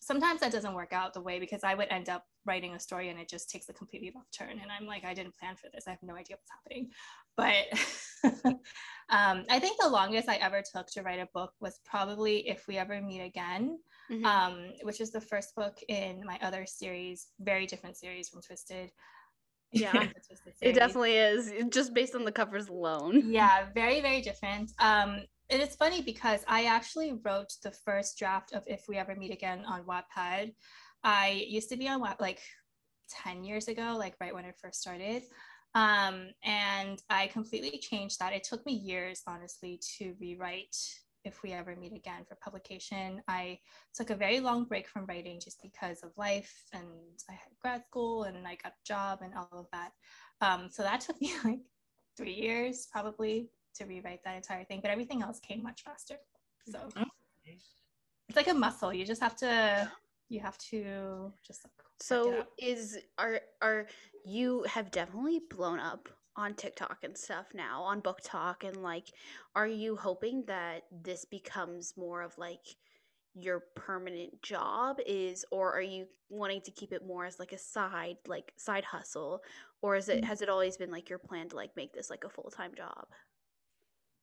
[0.00, 3.10] sometimes that doesn't work out the way because I would end up writing a story
[3.10, 4.58] and it just takes a completely left turn.
[4.62, 5.84] And I'm like, I didn't plan for this.
[5.86, 6.90] I have no idea what's happening.
[7.36, 7.66] But
[9.10, 12.66] um, I think the longest I ever took to write a book was probably If
[12.66, 13.78] We Ever Meet Again,
[14.10, 14.24] mm-hmm.
[14.24, 18.90] um, which is the first book in my other series, very different series from Twisted.
[19.72, 20.08] Yeah,
[20.62, 23.22] it definitely is just based on the covers alone.
[23.30, 24.72] Yeah, very, very different.
[24.78, 25.20] Um,
[25.50, 29.32] and it's funny because I actually wrote the first draft of If We Ever Meet
[29.32, 30.52] Again on Wattpad.
[31.04, 32.40] I used to be on like
[33.10, 35.22] 10 years ago, like right when I first started.
[35.74, 38.32] Um, and I completely changed that.
[38.32, 40.76] It took me years, honestly, to rewrite
[41.24, 43.22] If We Ever Meet Again for publication.
[43.28, 43.58] I
[43.94, 46.86] took a very long break from writing just because of life, and
[47.28, 49.92] I had grad school and I got a job and all of that.
[50.40, 51.60] Um, so that took me like
[52.16, 56.16] three years probably to rewrite that entire thing, but everything else came much faster.
[56.66, 56.78] So
[58.28, 58.92] it's like a muscle.
[58.92, 59.90] You just have to
[60.28, 63.86] you have to just like so is are are
[64.24, 69.08] you have definitely blown up on TikTok and stuff now on BookTok and like
[69.56, 72.64] are you hoping that this becomes more of like
[73.34, 77.58] your permanent job is or are you wanting to keep it more as like a
[77.58, 79.40] side like side hustle
[79.82, 80.26] or is it mm-hmm.
[80.26, 83.06] has it always been like your plan to like make this like a full-time job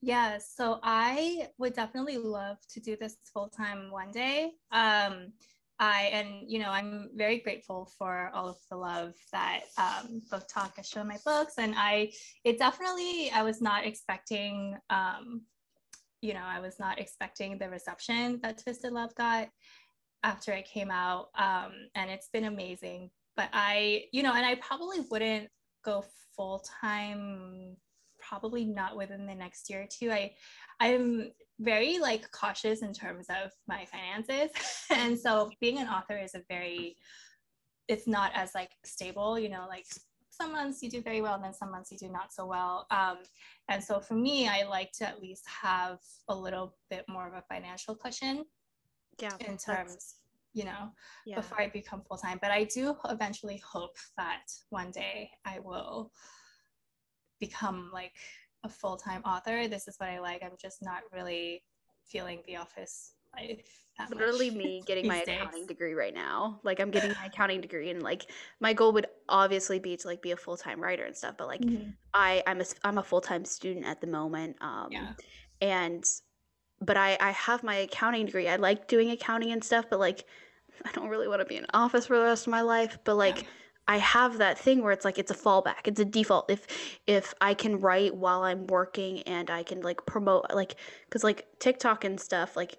[0.06, 4.52] yeah, so I would definitely love to do this full time one day.
[4.72, 5.34] Um,
[5.80, 10.78] I and you know I'm very grateful for all of the love that um, BookTok
[10.78, 12.12] has shown my books, and I
[12.44, 14.78] it definitely I was not expecting.
[14.90, 15.42] Um,
[16.22, 19.50] you know, I was not expecting the reception that Twisted Love got
[20.24, 23.12] after it came out, um, and it's been amazing.
[23.36, 25.50] But I, you know, and I probably wouldn't
[25.84, 26.04] go
[26.36, 27.76] full time
[28.28, 30.12] probably not within the next year or two.
[30.12, 30.34] I
[30.80, 34.52] I'm very like cautious in terms of my finances.
[34.92, 36.96] and so being an author is a very
[37.88, 39.86] it's not as like stable, you know, like
[40.30, 42.88] some months you do very well and then some months you do not so well.
[42.92, 43.18] Um,
[43.70, 47.34] and so for me, I like to at least have a little bit more of
[47.34, 48.44] a financial cushion
[49.20, 50.16] yeah, in terms,
[50.54, 50.92] you know,
[51.26, 51.36] yeah.
[51.38, 52.40] before I become full time.
[52.42, 56.12] But I do eventually hope that one day I will
[57.40, 58.14] become like
[58.66, 61.62] a full-time author this is what i like i'm just not really
[62.04, 65.38] feeling the office life literally me getting my days.
[65.40, 68.26] accounting degree right now like i'm getting my accounting degree and like
[68.60, 71.62] my goal would obviously be to like be a full-time writer and stuff but like
[71.62, 71.90] mm-hmm.
[72.14, 75.14] i i'm a i'm a full-time student at the moment um yeah.
[75.62, 76.04] and
[76.82, 80.26] but i i have my accounting degree i like doing accounting and stuff but like
[80.86, 83.16] i don't really want to be in office for the rest of my life but
[83.16, 83.48] like yeah
[83.88, 85.86] I have that thing where it's like it's a fallback.
[85.86, 86.50] It's a default.
[86.50, 86.66] If
[87.06, 90.76] if I can write while I'm working and I can like promote like
[91.10, 92.78] cuz like TikTok and stuff like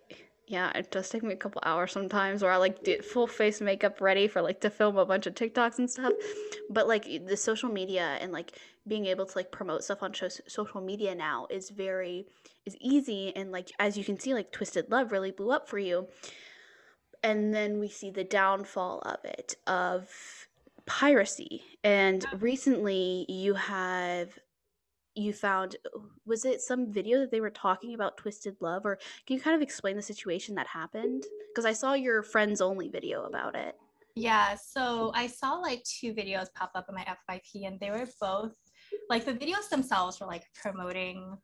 [0.49, 3.61] yeah, it does take me a couple hours sometimes where I like get full face
[3.61, 6.13] makeup ready for like to film a bunch of TikToks and stuff.
[6.71, 8.53] But like the social media and like
[8.87, 12.27] being able to like promote stuff on social media now is very
[12.65, 15.79] is easy and like as you can see like Twisted Love really blew up for
[15.79, 16.09] you.
[17.23, 20.36] And then we see the downfall of it of
[20.87, 21.63] piracy.
[21.85, 24.39] And recently you have
[25.15, 25.77] you found
[26.27, 28.85] was it some video that they were talking about twisted love?
[28.85, 31.25] Or can you kind of explain the situation that happened?
[31.53, 33.75] Because i saw your friends only video about it.
[34.15, 38.09] Yeah so i saw like two videos pop up in my fyp and they were
[38.21, 38.53] both
[39.11, 41.37] like the videos themselves were like promoting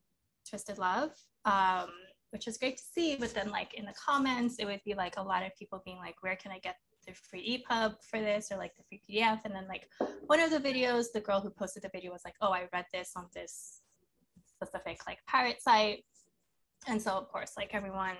[0.48, 1.10] twisted love
[1.44, 1.88] um
[2.30, 5.18] which is great to see but then like in the comments it would be like
[5.18, 6.76] a lot of people being like where can i get
[7.06, 9.40] the free EPUB for this or like the free PDF.
[9.44, 9.88] And then like
[10.26, 12.86] one of the videos, the girl who posted the video was like, oh, I read
[12.92, 13.80] this on this
[14.46, 16.04] specific like pirate site.
[16.86, 18.16] And so of course, like everyone,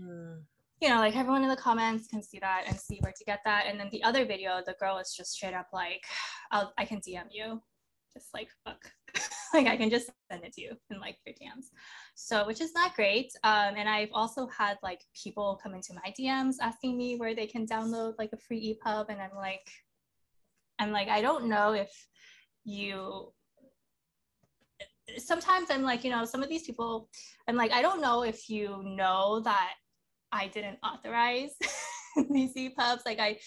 [0.00, 0.40] mm.
[0.80, 3.40] you know, like everyone in the comments can see that and see where to get
[3.44, 3.64] that.
[3.66, 6.02] And then the other video, the girl is just straight up like,
[6.50, 7.60] I'll, I can DM you,
[8.12, 8.90] just like fuck.
[9.54, 11.66] like I can just send it to you in like 50 DMs.
[12.14, 13.32] So which is not great.
[13.44, 17.46] Um, and I've also had like people come into my DMs asking me where they
[17.46, 19.68] can download like a free EPUB, and I'm like,
[20.78, 21.90] I'm like, I don't know if
[22.64, 23.32] you.
[25.18, 27.08] Sometimes I'm like, you know, some of these people,
[27.48, 29.74] I'm like, I don't know if you know that
[30.30, 31.50] I didn't authorize
[32.30, 33.00] these EPUBs.
[33.04, 33.38] Like I,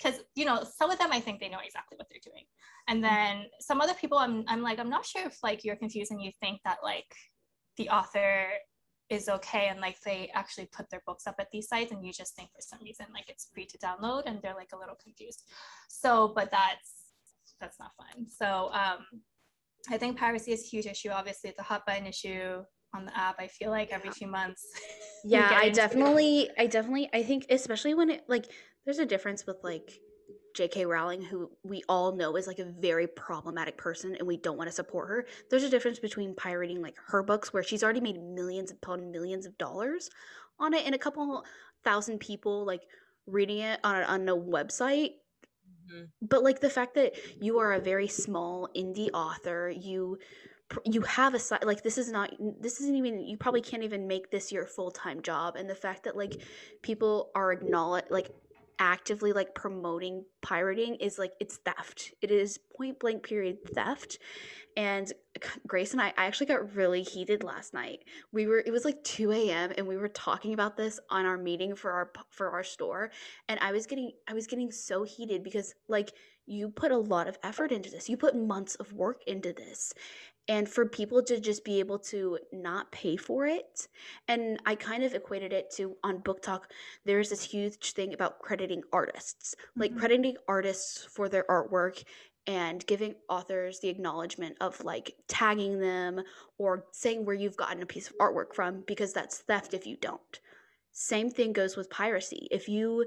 [0.00, 2.44] because you know, some of them I think they know exactly what they're doing,
[2.88, 3.14] and mm-hmm.
[3.14, 6.22] then some other people I'm I'm like I'm not sure if like you're confused and
[6.22, 7.12] you think that like
[7.76, 8.46] the author
[9.08, 12.12] is okay and like they actually put their books up at these sites and you
[12.12, 14.96] just think for some reason like it's free to download and they're like a little
[15.02, 15.42] confused.
[15.88, 16.92] So but that's
[17.60, 18.26] that's not fun.
[18.26, 19.04] So um
[19.90, 21.10] i think piracy is a huge issue.
[21.10, 22.62] Obviously it's a hot button issue
[22.94, 23.36] on the app.
[23.38, 24.66] I feel like every few months
[25.24, 26.52] yeah i definitely it.
[26.58, 28.46] i definitely i think especially when it like
[28.84, 30.00] there's a difference with like
[30.54, 30.86] J.K.
[30.86, 34.68] Rowling, who we all know is like a very problematic person and we don't want
[34.68, 35.26] to support her.
[35.48, 39.46] There's a difference between pirating like her books, where she's already made millions upon millions
[39.46, 40.10] of dollars
[40.58, 41.44] on it, and a couple
[41.84, 42.82] thousand people like
[43.26, 45.12] reading it on a, on a website.
[45.92, 46.04] Mm-hmm.
[46.22, 50.18] But like the fact that you are a very small indie author, you
[50.84, 54.06] you have a side like this is not this isn't even you probably can't even
[54.06, 56.40] make this your full-time job and the fact that like
[56.80, 58.30] people are acknowledge like
[58.80, 62.12] actively like promoting pirating is like it's theft.
[62.22, 64.18] It is point blank period theft.
[64.76, 65.12] And
[65.66, 68.00] Grace and I, I actually got really heated last night.
[68.32, 69.72] We were it was like 2 a.m.
[69.76, 73.10] and we were talking about this on our meeting for our for our store.
[73.48, 76.12] And I was getting I was getting so heated because like
[76.46, 78.08] you put a lot of effort into this.
[78.08, 79.92] You put months of work into this
[80.50, 83.86] and for people to just be able to not pay for it
[84.28, 86.62] and i kind of equated it to on BookTok
[87.06, 90.00] there's this huge thing about crediting artists like mm-hmm.
[90.00, 92.02] crediting artists for their artwork
[92.46, 96.20] and giving authors the acknowledgement of like tagging them
[96.58, 99.96] or saying where you've gotten a piece of artwork from because that's theft if you
[100.00, 100.40] don't
[100.90, 103.06] same thing goes with piracy if you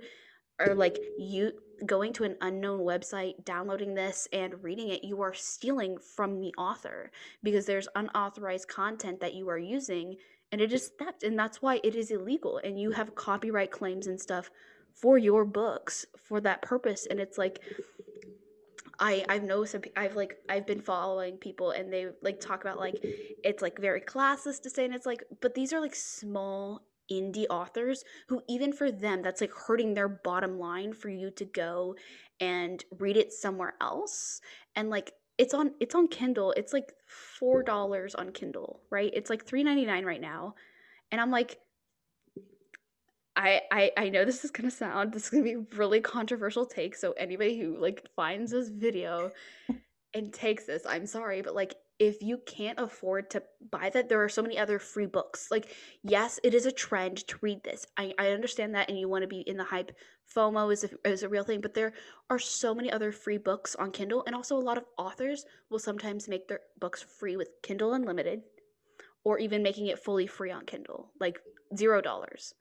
[0.60, 1.52] are like you
[1.86, 6.54] going to an unknown website, downloading this and reading it, you are stealing from the
[6.58, 10.16] author because there's unauthorized content that you are using
[10.52, 14.08] and it is theft and that's why it is illegal and you have copyright claims
[14.08, 14.52] and stuff
[14.94, 17.60] for your books for that purpose and it's like
[19.00, 22.80] I I've know some I've like I've been following people and they like talk about
[22.80, 23.00] like
[23.44, 27.46] it's like very classless to say and it's like but these are like small indie
[27.50, 31.96] authors who even for them that's like hurting their bottom line for you to go
[32.40, 34.42] and read it somewhere else.
[34.76, 36.54] And like it's on it's on kindle.
[36.56, 39.12] It's like four dollars on kindle right?
[39.14, 40.56] It's like 3.99 right now.
[41.12, 41.60] And i'm like
[43.36, 46.96] I, I I know this is gonna sound this is gonna be really controversial take.
[46.96, 49.32] So anybody who like finds this video
[50.14, 54.24] and takes this, I'm sorry, but like if you can't afford to buy that, there
[54.24, 55.50] are so many other free books.
[55.52, 55.74] Like,
[56.04, 57.86] yes, it is a trend to read this.
[57.98, 59.92] I, I understand that, and you want to be in the hype.
[60.36, 61.94] FOMO is a, is a real thing, but there
[62.30, 65.80] are so many other free books on Kindle, and also a lot of authors will
[65.80, 68.42] sometimes make their books free with Kindle Unlimited,
[69.24, 71.40] or even making it fully free on Kindle, like
[71.76, 72.54] zero dollars.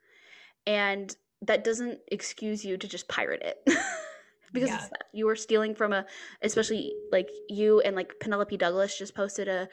[0.67, 3.77] And that doesn't excuse you to just pirate it.
[4.53, 4.89] because yeah.
[5.13, 6.05] you were stealing from a
[6.43, 9.69] especially like you and like Penelope Douglas just posted a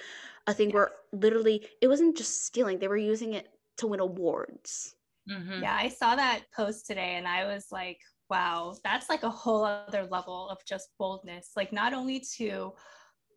[0.47, 0.75] a thing yeah.
[0.75, 4.95] where literally it wasn't just stealing they were using it to win awards
[5.29, 5.61] mm-hmm.
[5.61, 7.99] yeah I saw that post today and I was like
[8.29, 12.73] wow that's like a whole other level of just boldness like not only to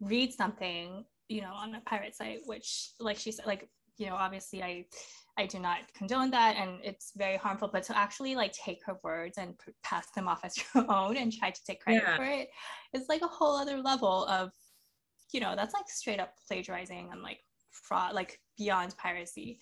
[0.00, 3.68] read something you know on a pirate site which like she said like
[3.98, 4.86] you know obviously I
[5.38, 7.68] I do not condone that and it's very harmful.
[7.72, 11.16] But to actually like take her words and p- pass them off as your own
[11.16, 12.16] and try to take credit yeah.
[12.16, 12.48] for it
[12.92, 14.52] is like a whole other level of,
[15.32, 19.58] you know, that's like straight up plagiarizing and like fraud, like beyond piracy.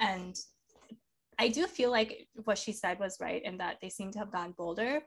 [0.00, 0.38] And
[1.38, 4.32] I do feel like what she said was right in that they seem to have
[4.32, 5.02] gone bolder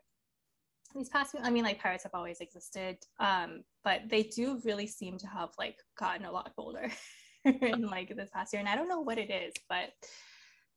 [0.95, 5.17] these past i mean like pirates have always existed um, but they do really seem
[5.17, 6.89] to have like gotten a lot bolder
[7.61, 9.91] in like this past year and i don't know what it is but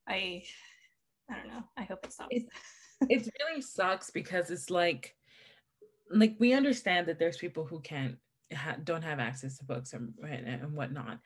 [0.06, 0.42] i
[1.30, 1.64] i don't know.
[1.76, 2.28] I hope it stops.
[2.30, 2.46] It,
[3.08, 5.14] it really sucks because it's like
[6.10, 8.16] like we understand that there's people who can't
[8.54, 11.18] ha- don't have access to books and, and, and whatnot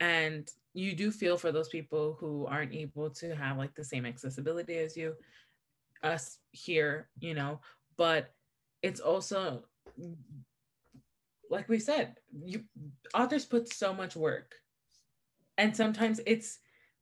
[0.00, 4.04] and you do feel for those people who aren't able to have like the same
[4.04, 5.14] accessibility as you
[6.02, 7.60] us here you know
[7.96, 8.34] but
[8.82, 9.64] it's also
[11.50, 12.14] like we said
[12.44, 12.62] you
[13.14, 14.54] authors put so much work
[15.58, 16.58] and sometimes it's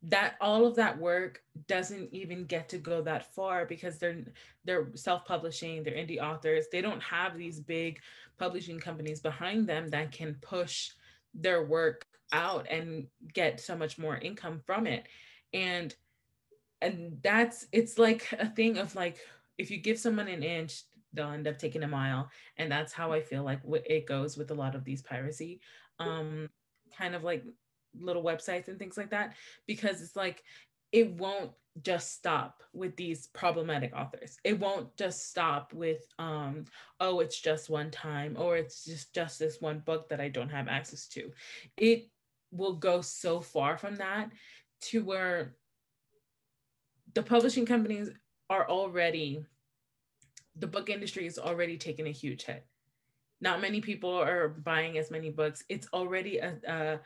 [0.06, 4.22] that all of that work doesn't even get to go that far because they're
[4.64, 6.66] they're self-publishing they're indie authors.
[6.70, 8.00] They don't have these big
[8.38, 10.90] publishing companies behind them that can push
[11.32, 15.06] their work out and get so much more income from it.
[15.54, 15.94] And
[16.82, 19.18] and that's it's like a thing of like
[19.56, 20.82] if you give someone an inch
[21.14, 22.28] they'll end up taking a mile.
[22.58, 25.60] And that's how i feel like it goes with a lot of these piracy
[25.98, 26.50] um
[26.98, 27.44] kind of like
[27.98, 29.34] little websites and things like that
[29.66, 30.42] because it's like
[30.92, 31.50] it won't
[31.82, 34.36] just stop with these problematic authors.
[34.44, 36.66] It won't just stop with um
[37.00, 40.50] oh it's just one time or it's just just this one book that I don't
[40.50, 41.32] have access to.
[41.76, 42.08] It
[42.52, 44.30] will go so far from that
[44.82, 45.56] to where
[47.14, 48.10] the publishing companies
[48.50, 49.44] are already
[50.56, 52.64] the book industry is already taking a huge hit.
[53.40, 55.64] Not many people are buying as many books.
[55.68, 57.00] It's already a, a,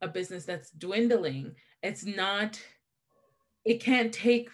[0.00, 1.54] a business that's dwindling.
[1.82, 2.60] It's not
[3.64, 4.48] it can't take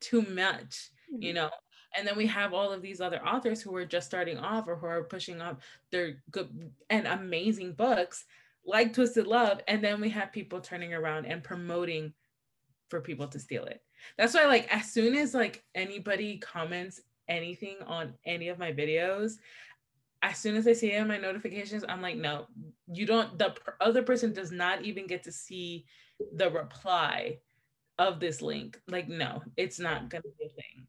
[0.00, 1.36] too much, you mm-hmm.
[1.36, 1.50] know.
[1.96, 4.76] And then we have all of these other authors who are just starting off or
[4.76, 5.60] who are pushing up
[5.92, 6.50] their good
[6.90, 8.24] and amazing books
[8.66, 9.60] like Twisted Love.
[9.68, 12.12] And then we have people turning around and promoting
[12.90, 13.80] for people to steal it.
[14.18, 19.34] That's why, like, as soon as like anybody comments anything on any of my videos,
[20.22, 22.46] as soon as I see it in my notifications, I'm like, no,
[22.92, 23.38] you don't.
[23.38, 25.86] The other person does not even get to see
[26.34, 27.38] the reply
[27.98, 28.80] of this link.
[28.88, 30.86] Like, no, it's not going to be a thing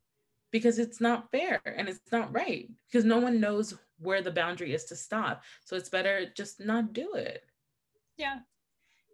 [0.51, 4.73] because it's not fair and it's not right because no one knows where the boundary
[4.73, 5.43] is to stop.
[5.65, 7.43] So it's better just not do it.
[8.17, 8.39] Yeah,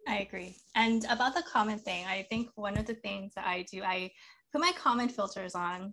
[0.06, 0.56] I agree.
[0.74, 4.10] And about the comment thing, I think one of the things that I do, I
[4.52, 5.92] put my comment filters on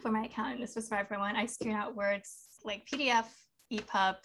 [0.00, 0.54] for my account.
[0.54, 1.36] And this was for everyone.
[1.36, 3.26] I screen out words like PDF,
[3.72, 4.16] EPUB,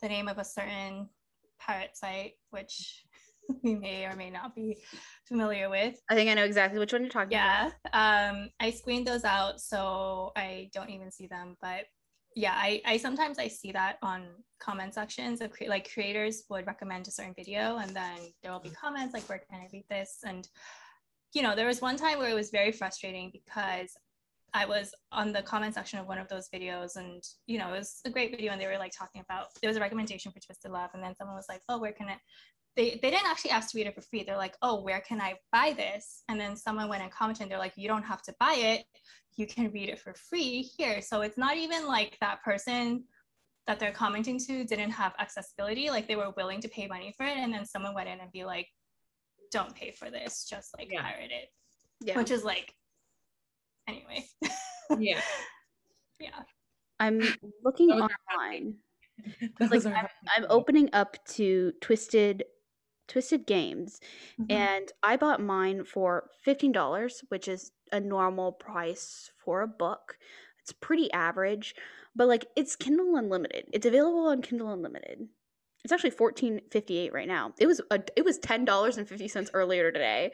[0.00, 1.10] the name of a certain
[1.58, 3.04] pirate site, which
[3.62, 4.78] we may or may not be
[5.26, 6.00] familiar with.
[6.08, 7.72] I think I know exactly which one you're talking yeah, about.
[7.92, 8.30] Yeah.
[8.30, 11.56] Um, I screened those out so I don't even see them.
[11.60, 11.86] But
[12.34, 14.26] yeah, I, I sometimes I see that on
[14.60, 18.60] comment sections of cre- like creators would recommend a certain video and then there will
[18.60, 20.18] be comments like where can I read this?
[20.24, 20.48] And
[21.32, 23.96] you know, there was one time where it was very frustrating because
[24.56, 27.78] I was on the comment section of one of those videos and you know it
[27.78, 30.40] was a great video and they were like talking about there was a recommendation for
[30.40, 32.18] Twisted Love and then someone was like oh where can it
[32.76, 34.22] they, they didn't actually ask to read it for free.
[34.22, 36.22] They're like, oh, where can I buy this?
[36.28, 38.84] And then someone went and commented, and they're like, you don't have to buy it.
[39.38, 41.00] You can read it for free here.
[41.00, 43.04] So it's not even like that person
[43.66, 45.88] that they're commenting to didn't have accessibility.
[45.90, 47.36] Like they were willing to pay money for it.
[47.36, 48.68] And then someone went in and be like,
[49.50, 51.02] don't pay for this, just like yeah.
[51.02, 51.48] pirate it.
[52.00, 52.16] Yeah.
[52.16, 52.74] Which is like,
[53.88, 54.26] anyway.
[54.98, 55.20] yeah.
[56.18, 56.42] Yeah.
[56.98, 57.22] I'm
[57.64, 58.76] looking online.
[59.60, 60.06] like I'm,
[60.36, 62.44] I'm, opening up to Twisted
[63.08, 64.00] Twisted Games,
[64.40, 64.50] mm-hmm.
[64.50, 70.18] and I bought mine for fifteen dollars, which is a normal price for a book.
[70.62, 71.74] It's pretty average,
[72.14, 73.66] but like it's Kindle Unlimited.
[73.72, 75.28] It's available on Kindle Unlimited.
[75.86, 77.52] It's actually fourteen fifty eight right now.
[77.60, 80.32] It was a, it was ten dollars and fifty cents earlier today.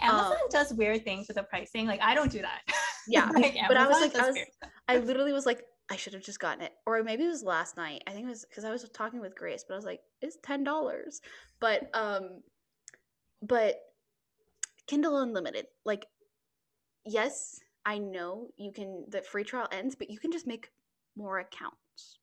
[0.00, 1.86] Amazon um, does weird things with the pricing.
[1.86, 2.62] Like I don't do that.
[3.06, 4.38] Yeah, like, but I was like, I was,
[4.88, 6.72] I literally was like, I should have just gotten it.
[6.86, 8.02] Or maybe it was last night.
[8.06, 10.38] I think it was because I was talking with Grace, but I was like, it's
[10.42, 11.20] ten dollars.
[11.60, 12.40] But um
[13.42, 13.76] but
[14.86, 16.06] Kindle Unlimited, like
[17.04, 20.70] yes, I know you can the free trial ends, but you can just make
[21.14, 21.76] more accounts.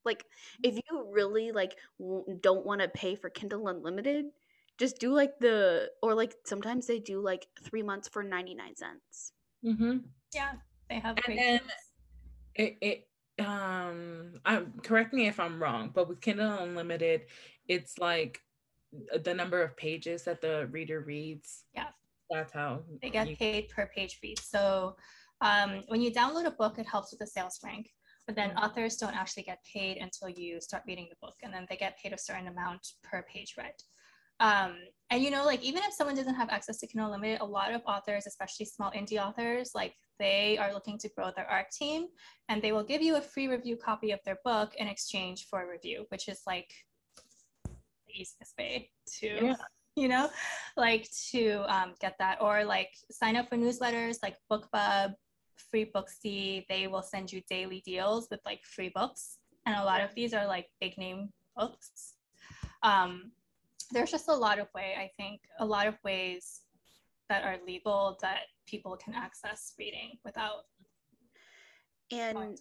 [0.04, 0.24] Like
[0.62, 4.26] if you really like w- don't want to pay for Kindle Unlimited,
[4.78, 9.32] just do like the or like sometimes they do like 3 months for 99 cents.
[9.64, 10.04] Mhm.
[10.34, 10.52] Yeah,
[10.88, 11.60] they have and then
[12.54, 13.08] it, it
[13.44, 17.22] um I'm correct me if I'm wrong, but with Kindle Unlimited,
[17.68, 18.40] it's like
[19.24, 21.64] the number of pages that the reader reads.
[21.74, 21.88] Yeah.
[22.30, 23.36] That's how they get you...
[23.36, 24.38] paid per page read.
[24.38, 24.96] So
[25.40, 27.90] um, when you download a book, it helps with the sales rank.
[28.26, 28.58] But then mm-hmm.
[28.58, 31.98] authors don't actually get paid until you start reading the book, and then they get
[31.98, 33.74] paid a certain amount per page read.
[34.40, 34.74] Um,
[35.10, 37.72] and you know, like even if someone doesn't have access to Kindle Unlimited, a lot
[37.72, 42.06] of authors, especially small indie authors, like they are looking to grow their ARC team,
[42.48, 45.62] and they will give you a free review copy of their book in exchange for
[45.62, 46.72] a review, which is like
[47.64, 48.90] the easiest way
[49.20, 49.54] to, yeah.
[49.96, 50.28] you know,
[50.76, 55.12] like to um, get that, or like sign up for newsletters like BookBub,
[55.56, 56.66] Free Booksy.
[56.68, 60.34] They will send you daily deals with like free books, and a lot of these
[60.34, 62.14] are like big name books.
[62.82, 63.32] Um,
[63.92, 66.62] there's just a lot of way i think a lot of ways
[67.28, 70.64] that are legal that people can access reading without
[72.10, 72.58] and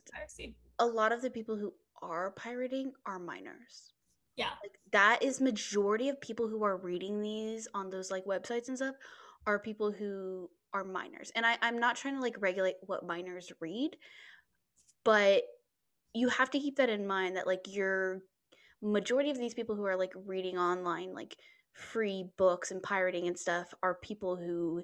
[0.79, 3.93] a lot of the people who are pirating are minors
[4.35, 8.67] yeah like that is majority of people who are reading these on those like websites
[8.67, 8.95] and stuff
[9.47, 13.51] are people who are minors and I, i'm not trying to like regulate what minors
[13.59, 13.95] read
[15.03, 15.43] but
[16.13, 18.21] you have to keep that in mind that like you're
[18.81, 21.35] majority of these people who are like reading online like
[21.73, 24.83] free books and pirating and stuff are people who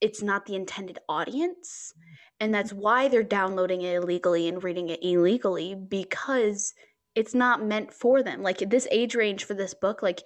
[0.00, 1.92] it's not the intended audience
[2.40, 6.74] and that's why they're downloading it illegally and reading it illegally because
[7.14, 8.42] it's not meant for them.
[8.42, 10.22] Like this age range for this book like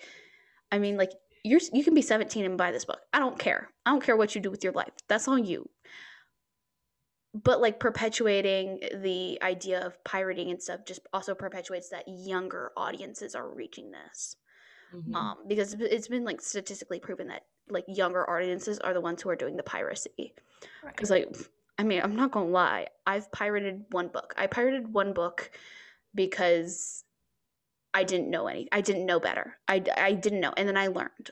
[0.71, 1.13] i mean like
[1.45, 3.01] you're you can be 17 and buy this book.
[3.13, 3.69] I don't care.
[3.85, 4.93] I don't care what you do with your life.
[5.09, 5.69] That's on you.
[7.35, 13.35] But like perpetuating the idea of pirating and stuff just also perpetuates that younger audiences
[13.35, 14.37] are reaching this.
[14.95, 15.15] Mm-hmm.
[15.15, 19.31] Um, because it's been like statistically proven that like younger audiences are the ones who
[19.31, 20.35] are doing the piracy.
[20.87, 21.27] Because right.
[21.27, 21.49] like
[21.79, 24.35] I mean, I'm not gonna lie, I've pirated one book.
[24.37, 25.51] I pirated one book
[26.15, 27.05] because
[27.95, 28.69] I didn't know any.
[28.73, 29.59] I didn't know better.
[29.69, 31.31] I, I didn't know, and then I learned.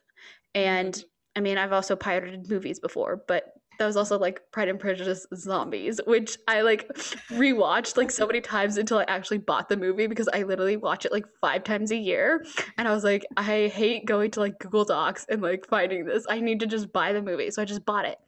[0.54, 1.08] And mm-hmm.
[1.36, 5.26] I mean, I've also pirated movies before, but that was also like Pride and Prejudice
[5.34, 6.86] Zombies, which I like
[7.30, 11.06] rewatched like so many times until I actually bought the movie because I literally watch
[11.06, 12.44] it like five times a year.
[12.76, 16.26] And I was like, I hate going to like Google Docs and like finding this.
[16.28, 17.50] I need to just buy the movie.
[17.50, 18.18] So I just bought it.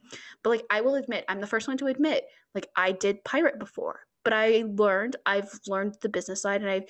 [0.41, 2.23] But like, I will admit, I'm the first one to admit,
[2.55, 6.81] like, I did pirate before, but I learned, I've learned the business side and I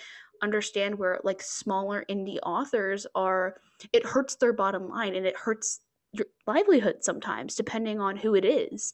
[0.43, 3.55] understand where like smaller indie authors are,
[3.93, 5.79] it hurts their bottom line and it hurts
[6.11, 8.93] your livelihood sometimes, depending on who it is.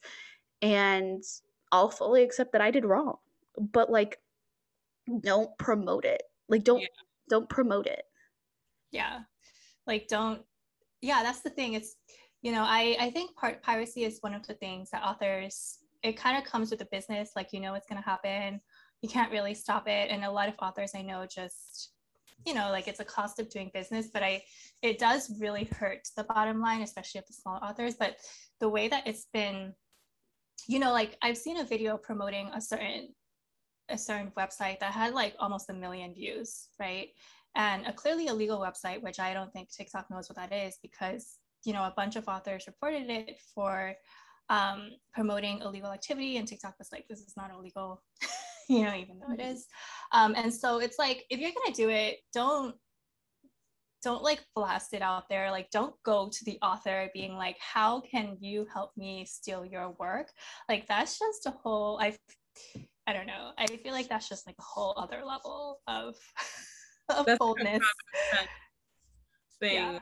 [0.61, 1.23] And
[1.71, 3.17] I'll fully accept that I did wrong.
[3.57, 4.19] But like
[5.21, 6.23] don't promote it.
[6.47, 6.87] Like don't yeah.
[7.29, 8.03] don't promote it.
[8.91, 9.19] Yeah.
[9.87, 10.41] Like don't
[11.01, 11.73] yeah, that's the thing.
[11.73, 11.95] It's
[12.41, 16.15] you know, I I think part piracy is one of the things that authors it
[16.15, 18.61] kind of comes with the business like you know it's going to happen.
[19.01, 20.09] You can't really stop it.
[20.09, 21.91] And a lot of authors I know just
[22.45, 24.41] you know like it's a cost of doing business but i
[24.81, 27.95] it does really hurt the bottom line especially of the small authors.
[27.95, 28.17] But
[28.59, 29.73] the way that it's been
[30.67, 33.09] you know like i've seen a video promoting a certain
[33.89, 37.09] a certain website that had like almost a million views right?
[37.55, 41.39] And a clearly illegal website which i don't think tiktok knows what that is because
[41.63, 43.95] you know a bunch of authors reported it for
[44.49, 46.37] um, promoting illegal activity.
[46.37, 48.01] And tiktok was like this is not illegal
[48.69, 49.67] you know, even though it is.
[50.13, 52.75] Um, and so it's like if you're gonna do it, don't
[54.01, 55.51] don't like blast it out there.
[55.51, 59.95] Like don't go to the author being like, how can you help me steal your
[59.99, 60.29] work?
[60.69, 62.15] Like that's just a whole I
[63.07, 63.51] I don't know.
[63.57, 66.15] I feel like that's just like a whole other level of
[67.09, 67.83] of that's boldness.
[69.59, 69.99] Thing.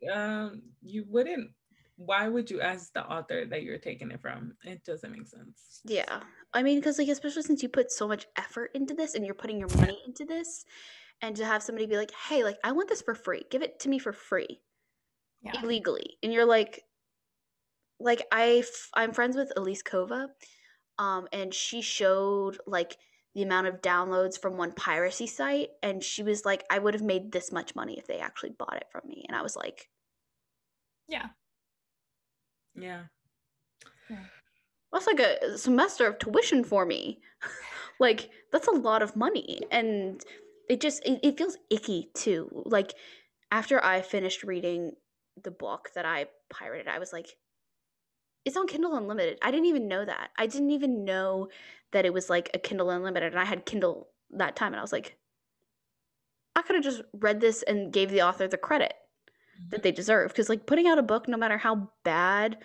[0.00, 0.12] Yeah.
[0.12, 1.50] Um, you wouldn't
[1.96, 4.54] why would you ask the author that you're taking it from?
[4.64, 5.80] It doesn't make sense.
[5.84, 6.20] Yeah.
[6.52, 9.34] I mean, because like especially since you put so much effort into this and you're
[9.34, 10.64] putting your money into this,
[11.22, 13.44] and to have somebody be like, "Hey, like I want this for free.
[13.50, 14.60] Give it to me for free,
[15.42, 15.60] yeah.
[15.62, 16.82] illegally," and you're like,
[17.98, 20.28] like I f- I'm friends with Elise Kova,
[20.98, 22.96] um, and she showed like
[23.34, 27.02] the amount of downloads from one piracy site, and she was like, "I would have
[27.02, 29.88] made this much money if they actually bought it from me," and I was like,
[31.08, 31.28] "Yeah,
[32.76, 33.02] yeah."
[34.10, 34.16] yeah
[34.92, 37.20] that's like a semester of tuition for me.
[38.00, 40.22] like that's a lot of money and
[40.68, 42.62] it just it, it feels icky too.
[42.64, 42.94] Like
[43.50, 44.92] after I finished reading
[45.42, 47.28] the book that I pirated, I was like
[48.44, 49.38] it's on Kindle Unlimited.
[49.42, 50.30] I didn't even know that.
[50.38, 51.48] I didn't even know
[51.92, 54.82] that it was like a Kindle Unlimited and I had Kindle that time and I
[54.82, 55.16] was like
[56.54, 58.94] I could have just read this and gave the author the credit
[59.70, 62.58] that they deserve because like putting out a book no matter how bad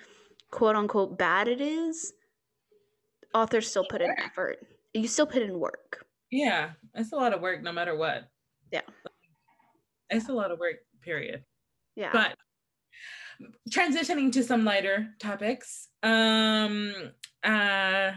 [0.51, 2.13] quote unquote bad it is,
[3.33, 4.57] authors still put in effort.
[4.93, 6.05] You still put in work.
[6.31, 8.29] Yeah, it's a lot of work no matter what.
[8.71, 8.81] Yeah.
[10.09, 11.43] It's a lot of work, period.
[11.95, 12.11] Yeah.
[12.11, 12.35] But
[13.69, 15.87] transitioning to some lighter topics.
[16.03, 16.93] Um
[17.43, 18.11] uh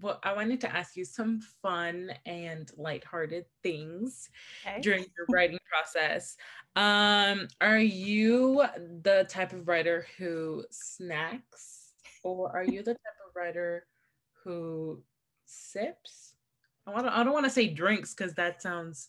[0.00, 4.28] well, I wanted to ask you some fun and lighthearted things
[4.66, 4.80] okay.
[4.80, 6.36] during your writing process.
[6.76, 8.64] Um, are you
[9.02, 13.86] the type of writer who snacks, or are you the type of writer
[14.44, 15.02] who
[15.46, 16.34] sips?
[16.86, 19.08] I don't, I don't want to say drinks because that sounds.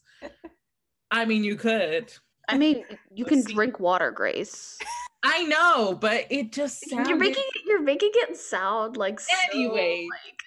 [1.09, 2.13] I mean, you could.
[2.47, 4.77] I mean, you can drink water, Grace.
[5.23, 7.07] I know, but it just sounded...
[7.07, 9.19] you're making you're making it sound like
[9.53, 10.07] anyways.
[10.07, 10.39] So, like...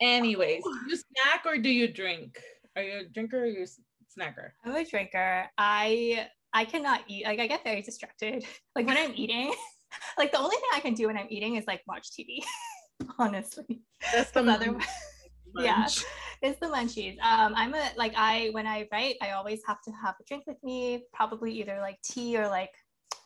[0.00, 2.38] Anyways, do you snack or do you drink?
[2.76, 4.50] Are you a drinker or you a snacker?
[4.64, 5.46] I'm a drinker.
[5.56, 7.24] I I cannot eat.
[7.24, 8.44] Like I get very distracted.
[8.74, 9.54] Like when I'm eating,
[10.18, 12.44] like the only thing I can do when I'm eating is like watch TV.
[13.18, 13.80] Honestly,
[14.12, 14.76] that's the other.
[15.58, 15.86] yeah,
[16.42, 17.18] it's the munchies.
[17.20, 20.44] Um, I'm a like I when I write, I always have to have a drink
[20.46, 21.04] with me.
[21.14, 22.72] Probably either like tea or like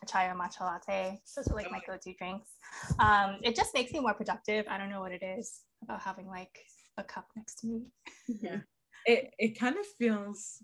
[0.01, 1.19] a chai or matcha latte.
[1.35, 2.51] Those are like my go-to drinks.
[2.99, 4.65] Um, it just makes me more productive.
[4.69, 6.59] I don't know what it is about having like
[6.97, 7.83] a cup next to me.
[8.27, 8.59] yeah,
[9.05, 10.63] it it kind of feels,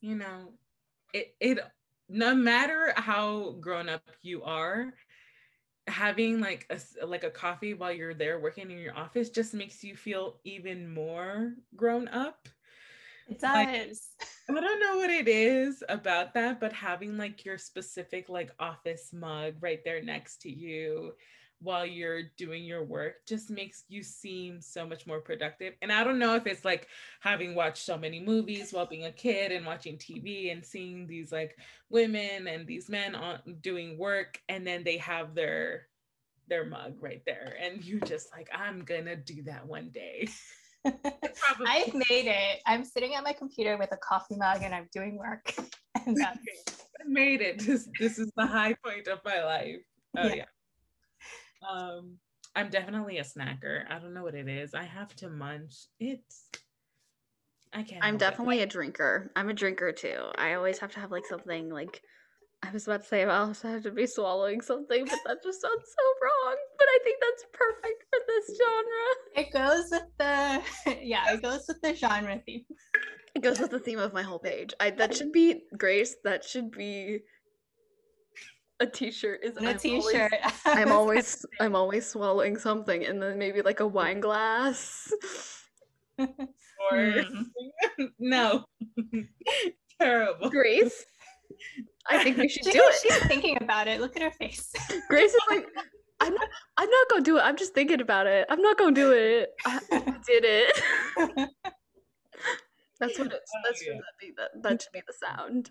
[0.00, 0.52] you know,
[1.12, 1.58] it it
[2.08, 4.92] no matter how grown up you are
[5.88, 9.82] having like a like a coffee while you're there working in your office just makes
[9.82, 12.48] you feel even more grown up.
[13.28, 14.10] It does.
[14.48, 19.12] I don't know what it is about that, but having like your specific like office
[19.12, 21.14] mug right there next to you
[21.62, 25.74] while you're doing your work just makes you seem so much more productive.
[25.82, 26.88] And I don't know if it's like
[27.20, 31.32] having watched so many movies while being a kid and watching TV and seeing these
[31.32, 31.56] like
[31.90, 35.88] women and these men on doing work and then they have their
[36.48, 40.28] their mug right there and you just like I'm going to do that one day.
[41.66, 42.60] I've made it.
[42.66, 45.54] I'm sitting at my computer with a coffee mug and I'm doing work.
[46.06, 46.38] and that's
[47.00, 47.60] I made it.
[47.60, 49.82] This this is the high point of my life.
[50.16, 50.34] Oh yeah.
[50.34, 50.44] yeah.
[51.68, 52.18] Um,
[52.54, 53.84] I'm definitely a snacker.
[53.88, 54.74] I don't know what it is.
[54.74, 55.86] I have to munch.
[55.98, 56.48] It's
[57.72, 58.04] I can't.
[58.04, 58.64] I'm definitely it.
[58.64, 59.30] a drinker.
[59.34, 60.18] I'm a drinker too.
[60.36, 62.02] I always have to have like something like
[62.62, 65.60] I was about to say I also have to be swallowing something, but that just
[65.60, 66.56] sounds so wrong.
[66.78, 69.06] But I think that's perfect for this genre.
[69.34, 72.64] It goes with the yeah, it goes with the genre theme.
[73.34, 74.74] It goes with the theme of my whole page.
[74.78, 76.16] I that should be Grace.
[76.22, 77.20] That should be
[78.82, 80.32] a t-shirt is a t-shirt.
[80.32, 85.12] Always, I'm always I'm always swallowing something and then maybe like a wine glass.
[86.18, 86.26] or
[86.92, 87.46] mm.
[88.18, 88.64] no.
[90.00, 90.50] Terrible.
[90.50, 91.04] Grace.
[92.10, 92.94] I think we should she, do it.
[93.02, 94.00] She's thinking about it.
[94.00, 94.72] Look at her face.
[95.08, 95.64] Grace is like,
[96.20, 97.42] I'm not, I'm not gonna do it.
[97.42, 98.46] I'm just thinking about it.
[98.50, 99.50] I'm not gonna do it.
[99.64, 100.76] I, I did it.
[102.98, 103.52] That's what it's.
[103.56, 103.94] Oh, that's yeah.
[103.94, 105.70] that, be, that, that should be the sound.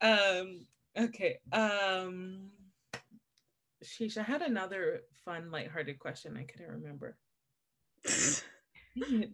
[0.00, 0.66] um.
[0.98, 1.38] Okay.
[1.52, 2.50] Um.
[3.84, 6.36] Sheesh, I had another fun, lighthearted question.
[6.36, 7.16] I couldn't remember.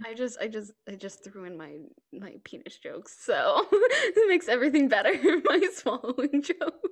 [0.05, 1.77] I just I just I just threw in my
[2.13, 5.13] my penis jokes, so it makes everything better.
[5.45, 6.83] my swallowing joke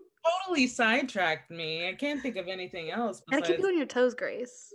[0.44, 1.88] totally sidetracked me.
[1.88, 3.22] I can't think of anything else.
[3.26, 3.48] Besides...
[3.48, 4.72] Gotta keep you on your toes, Grace.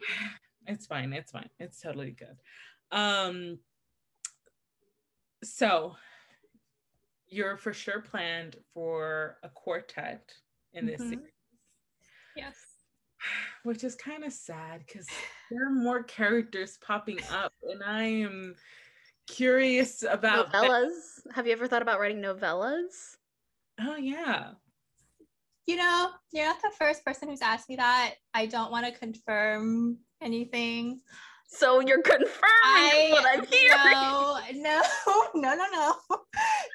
[0.70, 1.14] It's fine.
[1.14, 1.48] It's fine.
[1.58, 2.36] It's totally good.
[2.92, 3.58] Um.
[5.42, 5.96] So,
[7.28, 10.32] you're for sure planned for a quartet
[10.72, 11.10] in this mm-hmm.
[11.10, 11.32] series.
[12.36, 12.54] Yes
[13.62, 15.06] which is kind of sad because
[15.50, 18.54] there are more characters popping up, and I am
[19.26, 21.22] curious about novellas.
[21.24, 21.34] That.
[21.34, 23.16] Have you ever thought about writing novellas?
[23.80, 24.52] Oh yeah.
[25.66, 28.14] You know, you're not the first person who's asked me that.
[28.32, 31.00] I don't want to confirm anything.
[31.50, 33.72] So you're confirming I, what I'm hearing.
[33.90, 34.82] No, no,
[35.34, 36.18] no, no, no.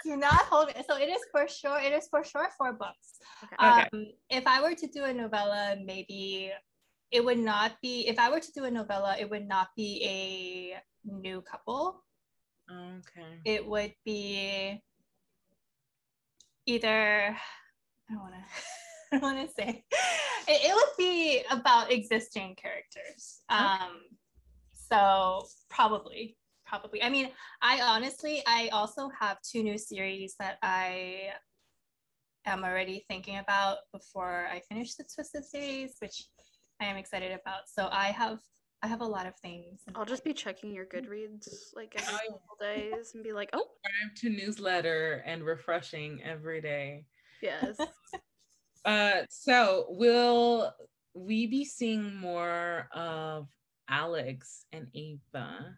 [0.04, 0.84] Do not hold it.
[0.90, 1.80] So it is for sure.
[1.80, 3.20] It is for sure four books.
[3.44, 3.56] Okay.
[3.60, 4.16] Um, okay.
[4.32, 6.52] If I were to do a novella, maybe
[7.12, 8.08] it would not be.
[8.08, 12.04] If I were to do a novella, it would not be a new couple.
[12.70, 13.40] Okay.
[13.45, 14.82] It would be
[16.66, 17.38] either.
[18.10, 19.16] I don't want to.
[19.16, 19.86] I want to say.
[20.48, 23.41] It, it, would be about existing characters.
[23.50, 24.02] Um,
[24.94, 27.02] so probably, probably.
[27.02, 27.30] I mean,
[27.61, 31.32] I honestly, I also have two new series that I
[32.45, 36.26] am already thinking about before I finish the Twisted series, which
[36.80, 37.61] I am excited about.
[37.68, 38.40] So I have
[38.84, 39.80] I have a lot of things.
[39.95, 44.15] I'll just be checking your Goodreads like every couple days and be like, oh, subscribe
[44.18, 47.06] to newsletter and refreshing every day.
[47.41, 47.78] Yes.
[48.86, 50.74] uh, so will
[51.14, 53.48] we be seeing more of
[53.89, 55.77] Alex and Ava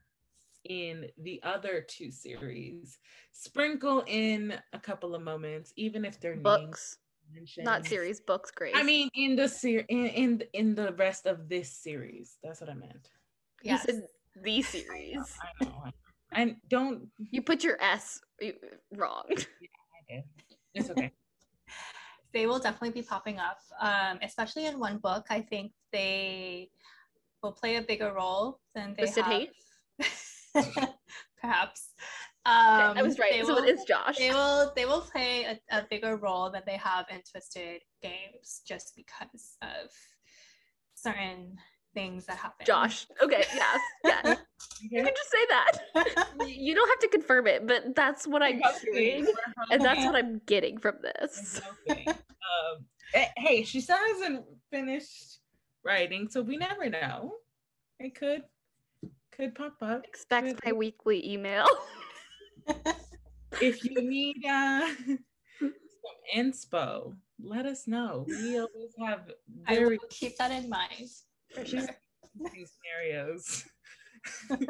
[0.65, 2.97] in the other two series.
[3.31, 6.97] Sprinkle in a couple of moments, even if they're books,
[7.57, 8.51] not series books.
[8.51, 8.75] Great.
[8.75, 12.37] I mean, in the series, in, in in the rest of this series.
[12.43, 13.09] That's what I meant.
[13.63, 13.85] Yes,
[14.43, 15.17] the series.
[15.61, 15.83] I know.
[16.33, 18.19] And don't you put your S
[18.91, 19.25] wrong?
[20.09, 20.21] Yeah,
[20.73, 21.11] it's okay.
[22.33, 25.25] they will definitely be popping up, um, especially in one book.
[25.29, 26.69] I think they
[27.45, 30.87] will play a bigger role than they the have.
[31.41, 31.91] Perhaps.
[32.47, 33.45] Um, I was right.
[33.45, 34.17] So will, it is Josh.
[34.17, 38.61] They will they will play a, a bigger role than they have in Twisted Games
[38.67, 39.91] just because of
[40.95, 41.57] certain
[41.93, 42.65] things that happen.
[42.65, 43.07] Josh.
[43.21, 43.79] Okay, yes.
[44.05, 44.35] Yeah.
[44.81, 45.71] you can just say that.
[46.47, 48.61] you don't have to confirm it, but that's what I'm
[48.93, 49.27] hearing.
[49.71, 51.61] And that's what I'm getting from this.
[51.89, 52.85] um,
[53.37, 55.39] hey, she still hasn't finished
[55.85, 57.35] writing, so we never know.
[57.99, 58.43] It could
[59.31, 60.03] could pop up.
[60.03, 60.59] Expect could.
[60.65, 61.65] my weekly email.
[63.61, 64.87] if you need uh,
[65.59, 65.73] some
[66.35, 68.25] inspo, let us know.
[68.27, 69.31] We always have
[69.67, 71.09] very I will keep that in mind
[71.53, 71.87] for sure.
[72.41, 73.65] scenarios.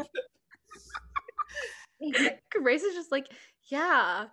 [2.52, 3.28] Grace is just like,
[3.70, 4.26] yeah.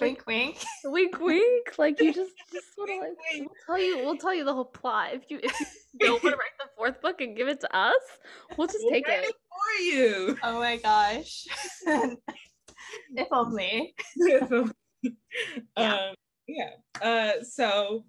[0.00, 1.78] Wink, wink, wink, wink.
[1.78, 4.64] Like you just, just sort of like we'll tell you, we'll tell you the whole
[4.64, 5.10] plot.
[5.12, 5.66] If you, if you
[6.00, 7.94] don't want to write the fourth book and give it to us,
[8.56, 9.24] we'll just we'll take it.
[9.24, 10.38] it for you.
[10.42, 11.46] Oh my gosh!
[11.86, 13.94] if only.
[14.16, 14.64] yeah.
[15.76, 16.14] Um,
[16.46, 16.70] yeah.
[17.02, 18.04] Uh, so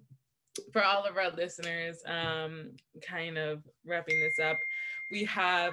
[0.72, 2.72] for all of our listeners, um,
[3.06, 4.58] kind of wrapping this up,
[5.10, 5.72] we have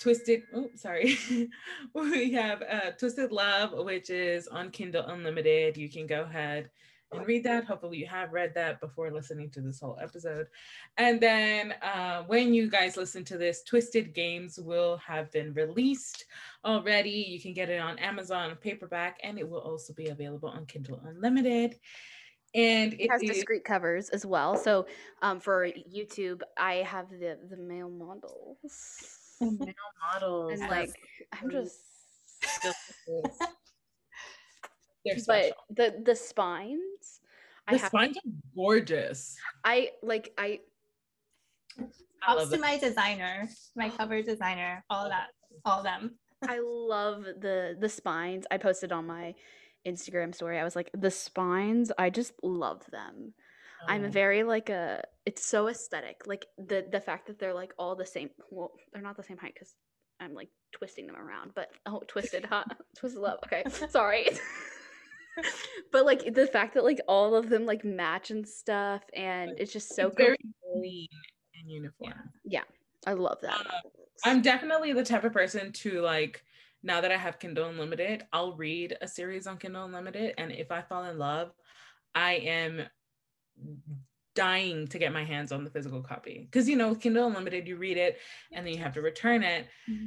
[0.00, 1.18] Twisted, oh, sorry.
[1.94, 5.76] we have uh, Twisted Love, which is on Kindle Unlimited.
[5.76, 6.70] You can go ahead
[7.12, 7.64] and read that.
[7.64, 10.46] Hopefully, you have read that before listening to this whole episode.
[10.96, 16.24] And then uh, when you guys listen to this, Twisted Games will have been released
[16.64, 17.10] already.
[17.10, 21.02] You can get it on Amazon paperback, and it will also be available on Kindle
[21.04, 21.78] Unlimited
[22.52, 24.56] and it, it has is, discrete covers as well.
[24.56, 24.86] So
[25.22, 29.74] um, for YouTube, I have the the male models male
[30.12, 30.52] models.
[30.52, 30.94] And like,
[31.32, 31.76] I'm just.
[35.04, 35.52] They're special.
[35.70, 37.20] But the the spines,
[37.70, 39.36] the spines to, are gorgeous.
[39.64, 40.60] I like I.
[42.22, 45.28] Props to my designer, my cover designer, all that,
[45.64, 46.16] all them.
[46.46, 48.46] I love the the spines.
[48.50, 49.34] I posted on my
[49.86, 50.58] Instagram story.
[50.58, 51.90] I was like, the spines.
[51.98, 53.34] I just love them.
[53.88, 54.08] I'm oh.
[54.08, 55.02] very like a.
[55.26, 56.22] It's so aesthetic.
[56.26, 58.30] Like the the fact that they're like all the same.
[58.50, 59.74] Well, they're not the same height because
[60.20, 61.52] I'm like twisting them around.
[61.54, 62.64] But oh, twisted, huh?
[62.98, 63.38] twisted love.
[63.46, 64.28] Okay, sorry.
[65.92, 69.72] but like the fact that like all of them like match and stuff, and it's
[69.72, 70.38] just so it's very
[70.72, 71.08] clean
[71.60, 72.14] and uniform.
[72.44, 72.60] Yeah.
[72.60, 73.60] yeah, I love that.
[73.60, 73.88] Uh,
[74.24, 76.44] I'm definitely the type of person to like
[76.82, 80.34] now that I have Kindle Unlimited, I'll read a series on Kindle Unlimited.
[80.38, 81.52] And if I fall in love,
[82.14, 82.82] I am
[84.34, 86.46] dying to get my hands on the physical copy.
[86.50, 88.18] Because you know with kindle unlimited you read it
[88.52, 89.66] and then you have to return it.
[89.88, 90.06] Mm-hmm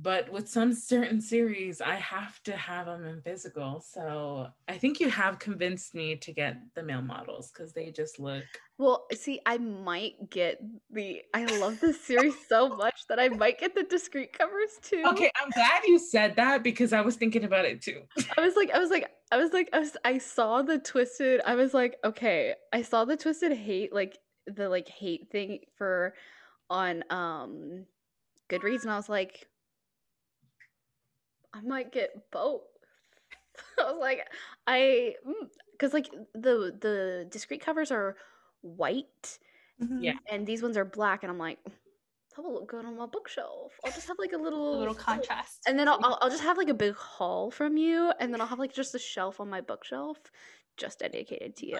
[0.00, 5.00] but with some certain series i have to have them in physical so i think
[5.00, 8.44] you have convinced me to get the male models because they just look
[8.78, 10.58] well see i might get
[10.90, 15.02] the i love this series so much that i might get the discrete covers too.
[15.06, 18.02] Okay i'm glad you said that because i was thinking about it too.
[18.36, 21.42] I was like i was like i was like I, was, I saw the twisted
[21.44, 26.14] i was like okay i saw the twisted hate like the like hate thing for
[26.70, 27.84] on um
[28.48, 29.46] goodreads and i was like
[31.54, 32.62] I might get both.
[33.78, 34.26] I was like,
[34.66, 35.14] I
[35.72, 38.16] because mm, like the the discrete covers are
[38.62, 39.38] white,
[39.82, 40.02] mm-hmm.
[40.02, 43.06] yeah, and these ones are black, and I'm like, that will look good on my
[43.06, 43.72] bookshelf.
[43.84, 46.42] I'll just have like a little a little contrast, and then I'll, I'll, I'll just
[46.42, 49.40] have like a big haul from you, and then I'll have like just a shelf
[49.40, 50.18] on my bookshelf,
[50.76, 51.78] just dedicated to you.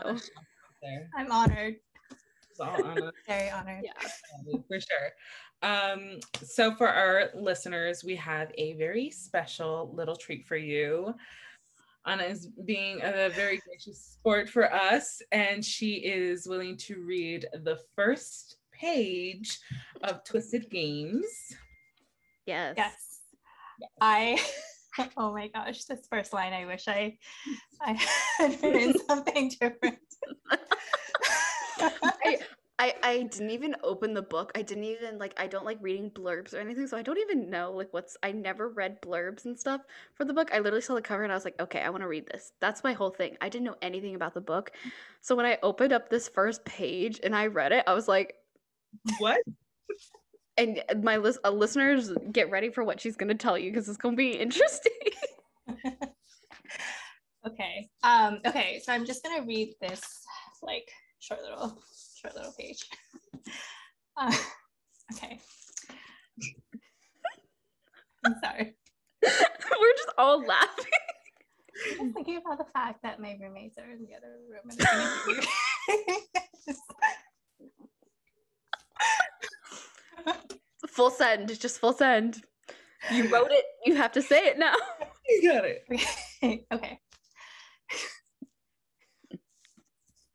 [1.16, 1.76] I'm honored.
[3.26, 3.84] Very honored.
[3.84, 3.92] Yeah,
[4.68, 5.10] for sure.
[5.62, 11.14] Um, so for our listeners, we have a very special little treat for you.
[12.04, 17.46] Ana is being a very gracious sport for us, and she is willing to read
[17.62, 19.60] the first page
[20.02, 21.24] of Twisted Games.
[22.46, 22.74] Yes.
[22.76, 23.20] Yes.
[23.80, 23.90] yes.
[24.00, 24.40] I
[25.16, 27.16] oh my gosh, this first line I wish I
[27.80, 27.92] I
[28.38, 29.98] had written something different.
[31.80, 32.38] I,
[32.78, 34.52] I I didn't even open the book.
[34.54, 37.50] I didn't even like I don't like reading blurbs or anything, so I don't even
[37.50, 39.82] know like what's I never read blurbs and stuff
[40.14, 40.50] for the book.
[40.52, 42.52] I literally saw the cover and I was like, "Okay, I want to read this."
[42.60, 43.36] That's my whole thing.
[43.40, 44.72] I didn't know anything about the book.
[45.20, 48.34] So when I opened up this first page and I read it, I was like,
[49.18, 49.40] "What?"
[50.56, 53.88] and my list uh, listeners get ready for what she's going to tell you because
[53.88, 54.92] it's going to be interesting.
[57.46, 57.88] okay.
[58.02, 60.24] Um okay, so I'm just going to read this
[60.62, 60.90] like
[61.20, 61.82] short little
[62.22, 62.88] short little page.
[64.14, 64.30] Uh,
[65.14, 65.40] okay.
[68.26, 68.74] I'm sorry.
[69.22, 70.84] We're just all laughing.
[71.98, 74.70] I'm thinking about the fact that my roommates are in the other room.
[80.88, 82.42] full send, just full send.
[83.10, 83.64] You wrote it.
[83.86, 84.74] You have to say it now.
[85.26, 85.84] You got it.
[85.90, 86.66] Okay.
[86.72, 86.98] okay.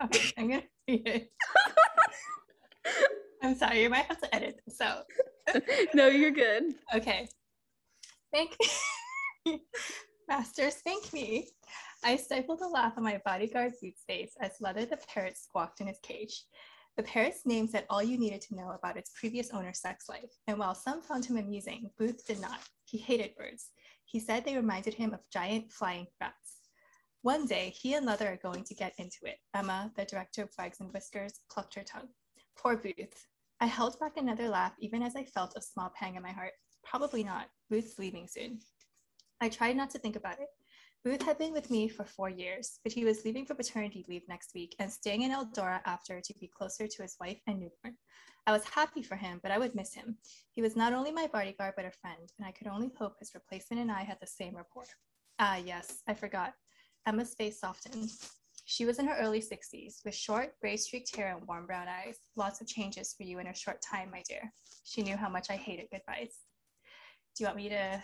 [0.03, 1.31] Okay, I'm gonna read it.
[3.43, 5.05] I'm sorry, you might have to edit this out.
[5.93, 6.73] no, you're good.
[6.93, 7.30] Okay.
[8.34, 8.57] Thank
[9.45, 9.59] you.
[10.30, 11.49] Masters, thank me.
[12.03, 15.88] I stifled a laugh on my bodyguard's Booth's face as Leather the parrot squawked in
[15.88, 16.43] his cage.
[16.97, 20.31] The parrot's name said all you needed to know about its previous owner's sex life,
[20.47, 22.59] and while some found him amusing, Booth did not.
[22.85, 23.69] He hated birds.
[24.05, 26.57] He said they reminded him of giant flying rats.
[27.22, 29.38] One day, he and Leather are going to get into it.
[29.53, 32.09] Emma, the director of Wags and Whiskers, clucked her tongue.
[32.57, 33.27] Poor Booth.
[33.61, 36.53] I held back another laugh even as I felt a small pang in my heart.
[36.84, 37.47] Probably not.
[37.69, 38.59] Booth's leaving soon.
[39.41, 40.47] I tried not to think about it.
[41.03, 44.27] Booth had been with me for four years, but he was leaving for paternity leave
[44.27, 47.95] next week and staying in Eldorra after to be closer to his wife and newborn.
[48.47, 50.17] I was happy for him, but I would miss him.
[50.51, 53.35] He was not only my bodyguard, but a friend, and I could only hope his
[53.35, 54.85] replacement and I had the same rapport.
[55.39, 56.53] Ah, yes, I forgot.
[57.05, 58.09] Emma's face softened.
[58.69, 62.18] She was in her early 60s, with short, gray streaked hair and warm brown eyes.
[62.35, 64.52] Lots of changes for you in a short time, my dear.
[64.84, 66.35] She knew how much I hated goodbyes.
[67.35, 68.03] Do you want me to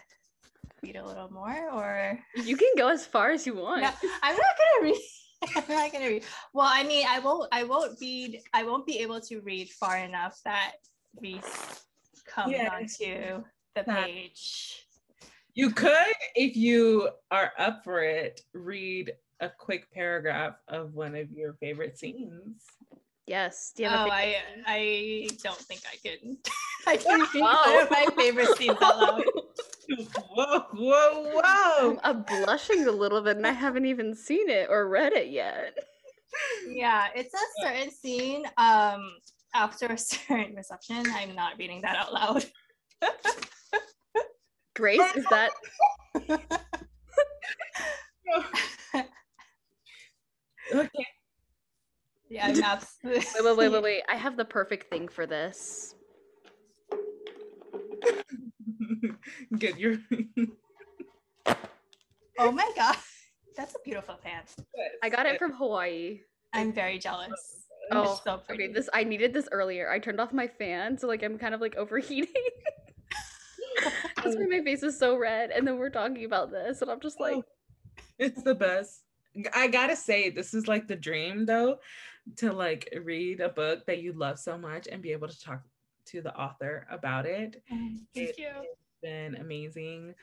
[0.82, 3.90] read a little more or you can go as far as you want no,
[4.22, 5.02] i'm not gonna read
[5.56, 6.24] i'm not gonna read
[6.54, 9.98] well i mean i won't i won't read i won't be able to read far
[9.98, 10.74] enough that
[11.22, 11.40] we
[12.28, 12.74] come yeah.
[12.74, 13.44] onto
[13.76, 14.86] the page
[15.54, 19.12] you could if you are up for it read
[19.44, 22.64] a quick paragraph of one of your favorite scenes
[23.26, 23.72] Yes.
[23.76, 26.38] Do you have oh, I I don't think I can.
[26.88, 29.24] I can read one of my favorite scenes out loud.
[30.30, 32.00] whoa, whoa, whoa.
[32.04, 35.78] I'm blushing a little bit and I haven't even seen it or read it yet.
[36.68, 38.44] Yeah, it's a certain scene.
[38.58, 39.16] Um,
[39.54, 42.46] after a certain reception, I'm not reading that out loud.
[44.76, 45.52] Grace, is that
[50.74, 51.08] okay.
[52.30, 53.26] Yeah, I'm absolutely.
[53.36, 54.04] wait, wait, wait, wait, wait.
[54.10, 55.96] I have the perfect thing for this.
[59.58, 59.98] Get your.
[62.40, 62.96] oh my god,
[63.56, 64.56] that's a beautiful pants.
[65.02, 66.22] I got it from Hawaii.
[66.54, 67.68] I'm very jealous.
[67.92, 68.72] Oh, so okay.
[68.72, 69.90] This I needed this earlier.
[69.90, 72.34] I turned off my fan, so like I'm kind of like overheating.
[74.24, 77.00] That's why my face is so red, and then we're talking about this, and I'm
[77.00, 77.44] just like,
[78.18, 79.04] it's the best.
[79.54, 81.80] I gotta say, this is like the dream though,
[82.38, 85.62] to like read a book that you love so much and be able to talk
[86.08, 87.62] to the author about it.
[87.70, 88.48] Thank it, you.
[88.48, 90.14] It's been amazing.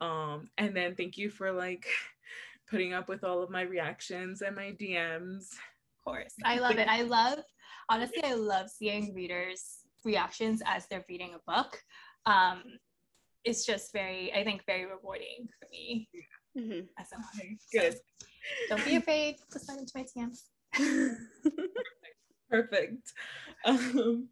[0.00, 1.86] Um, and then thank you for like
[2.70, 5.52] putting up with all of my reactions and my DMs.
[5.52, 6.34] Of course.
[6.44, 6.88] I love it.
[6.88, 7.38] I love
[7.88, 11.82] honestly, I love seeing readers' reactions as they're reading a book.
[12.26, 12.62] Um,
[13.44, 16.08] it's just very, I think, very rewarding for me.
[16.58, 16.86] Mm-hmm.
[16.98, 17.16] As a
[17.72, 17.92] Good.
[17.92, 17.98] So,
[18.68, 20.44] don't be afraid to slide into my DMs.
[22.50, 23.12] Perfect.
[23.64, 24.28] Um,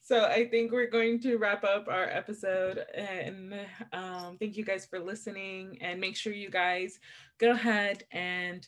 [0.00, 3.54] so I think we're going to wrap up our episode and
[3.92, 6.98] um, thank you guys for listening and make sure you guys
[7.38, 8.66] go ahead and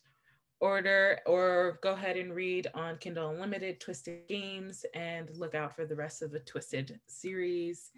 [0.61, 5.87] order or go ahead and read on Kindle Unlimited Twisted Games and look out for
[5.87, 7.91] the rest of the Twisted series.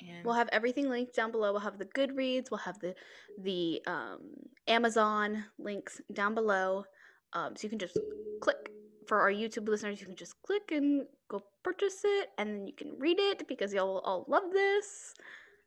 [0.00, 1.52] And we'll have everything linked down below.
[1.52, 2.50] We'll have the Goodreads.
[2.50, 2.94] We'll have the
[3.42, 4.20] the um,
[4.68, 6.84] Amazon links down below,
[7.32, 7.98] um, so you can just
[8.40, 8.70] click
[9.06, 12.72] for our YouTube listeners, you can just click and go purchase it, and then you
[12.72, 15.14] can read it because y'all will all love this.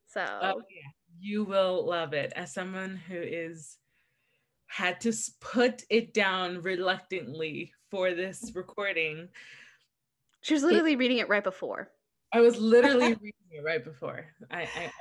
[0.08, 0.90] So, oh, yeah.
[1.20, 2.34] you will love it.
[2.36, 3.78] As someone who is
[4.68, 9.30] had to put it down reluctantly for this recording,
[10.42, 11.92] she was literally it, reading it right before.
[12.34, 14.26] I was literally reading it right before.
[14.52, 14.92] I, I, I.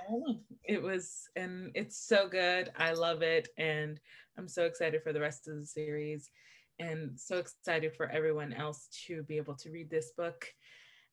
[0.64, 2.70] It was, and it's so good.
[2.76, 4.00] I love it, and
[4.38, 6.30] I'm so excited for the rest of the series
[6.78, 10.46] and so excited for everyone else to be able to read this book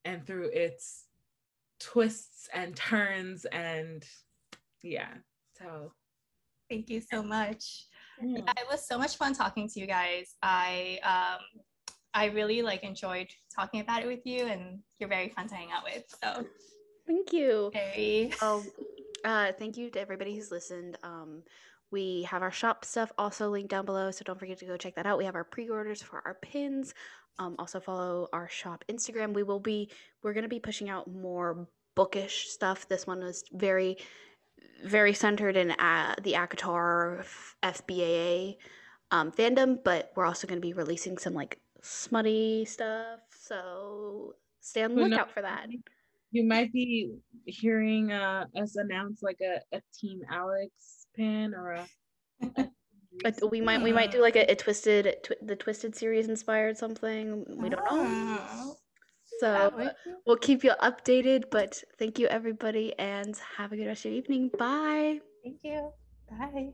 [0.05, 1.05] and through its
[1.79, 4.05] twists and turns and
[4.81, 5.13] yeah
[5.57, 5.91] so
[6.69, 7.87] thank you so much
[8.21, 8.39] yeah.
[8.57, 11.61] it was so much fun talking to you guys i um
[12.13, 15.71] i really like enjoyed talking about it with you and you're very fun to hang
[15.71, 16.45] out with so
[17.07, 18.63] thank you very oh
[19.25, 21.43] uh thank you to everybody who's listened um
[21.93, 24.95] we have our shop stuff also linked down below, so don't forget to go check
[24.95, 25.19] that out.
[25.19, 26.95] We have our pre-orders for our pins.
[27.37, 29.33] Um, also follow our shop Instagram.
[29.33, 29.91] We will be
[30.23, 32.87] we're gonna be pushing out more bookish stuff.
[32.87, 33.97] This one was very
[34.83, 37.25] very centered in uh, the ACOTAR
[37.61, 38.57] FBAA
[39.11, 43.19] um, fandom, but we're also going to be releasing some like smutty stuff.
[43.29, 45.67] So stay on the lookout for that.
[46.31, 47.11] You might be
[47.45, 50.71] hearing uh, us announce like a, a Team Alex
[51.15, 51.87] pin or a,
[53.25, 56.75] a we might we might do like a, a twisted tw- the twisted series inspired
[56.75, 58.75] something we don't know oh.
[59.39, 59.91] so
[60.25, 64.19] we'll keep you updated but thank you everybody and have a good rest of your
[64.19, 65.91] evening bye thank you
[66.27, 66.71] bye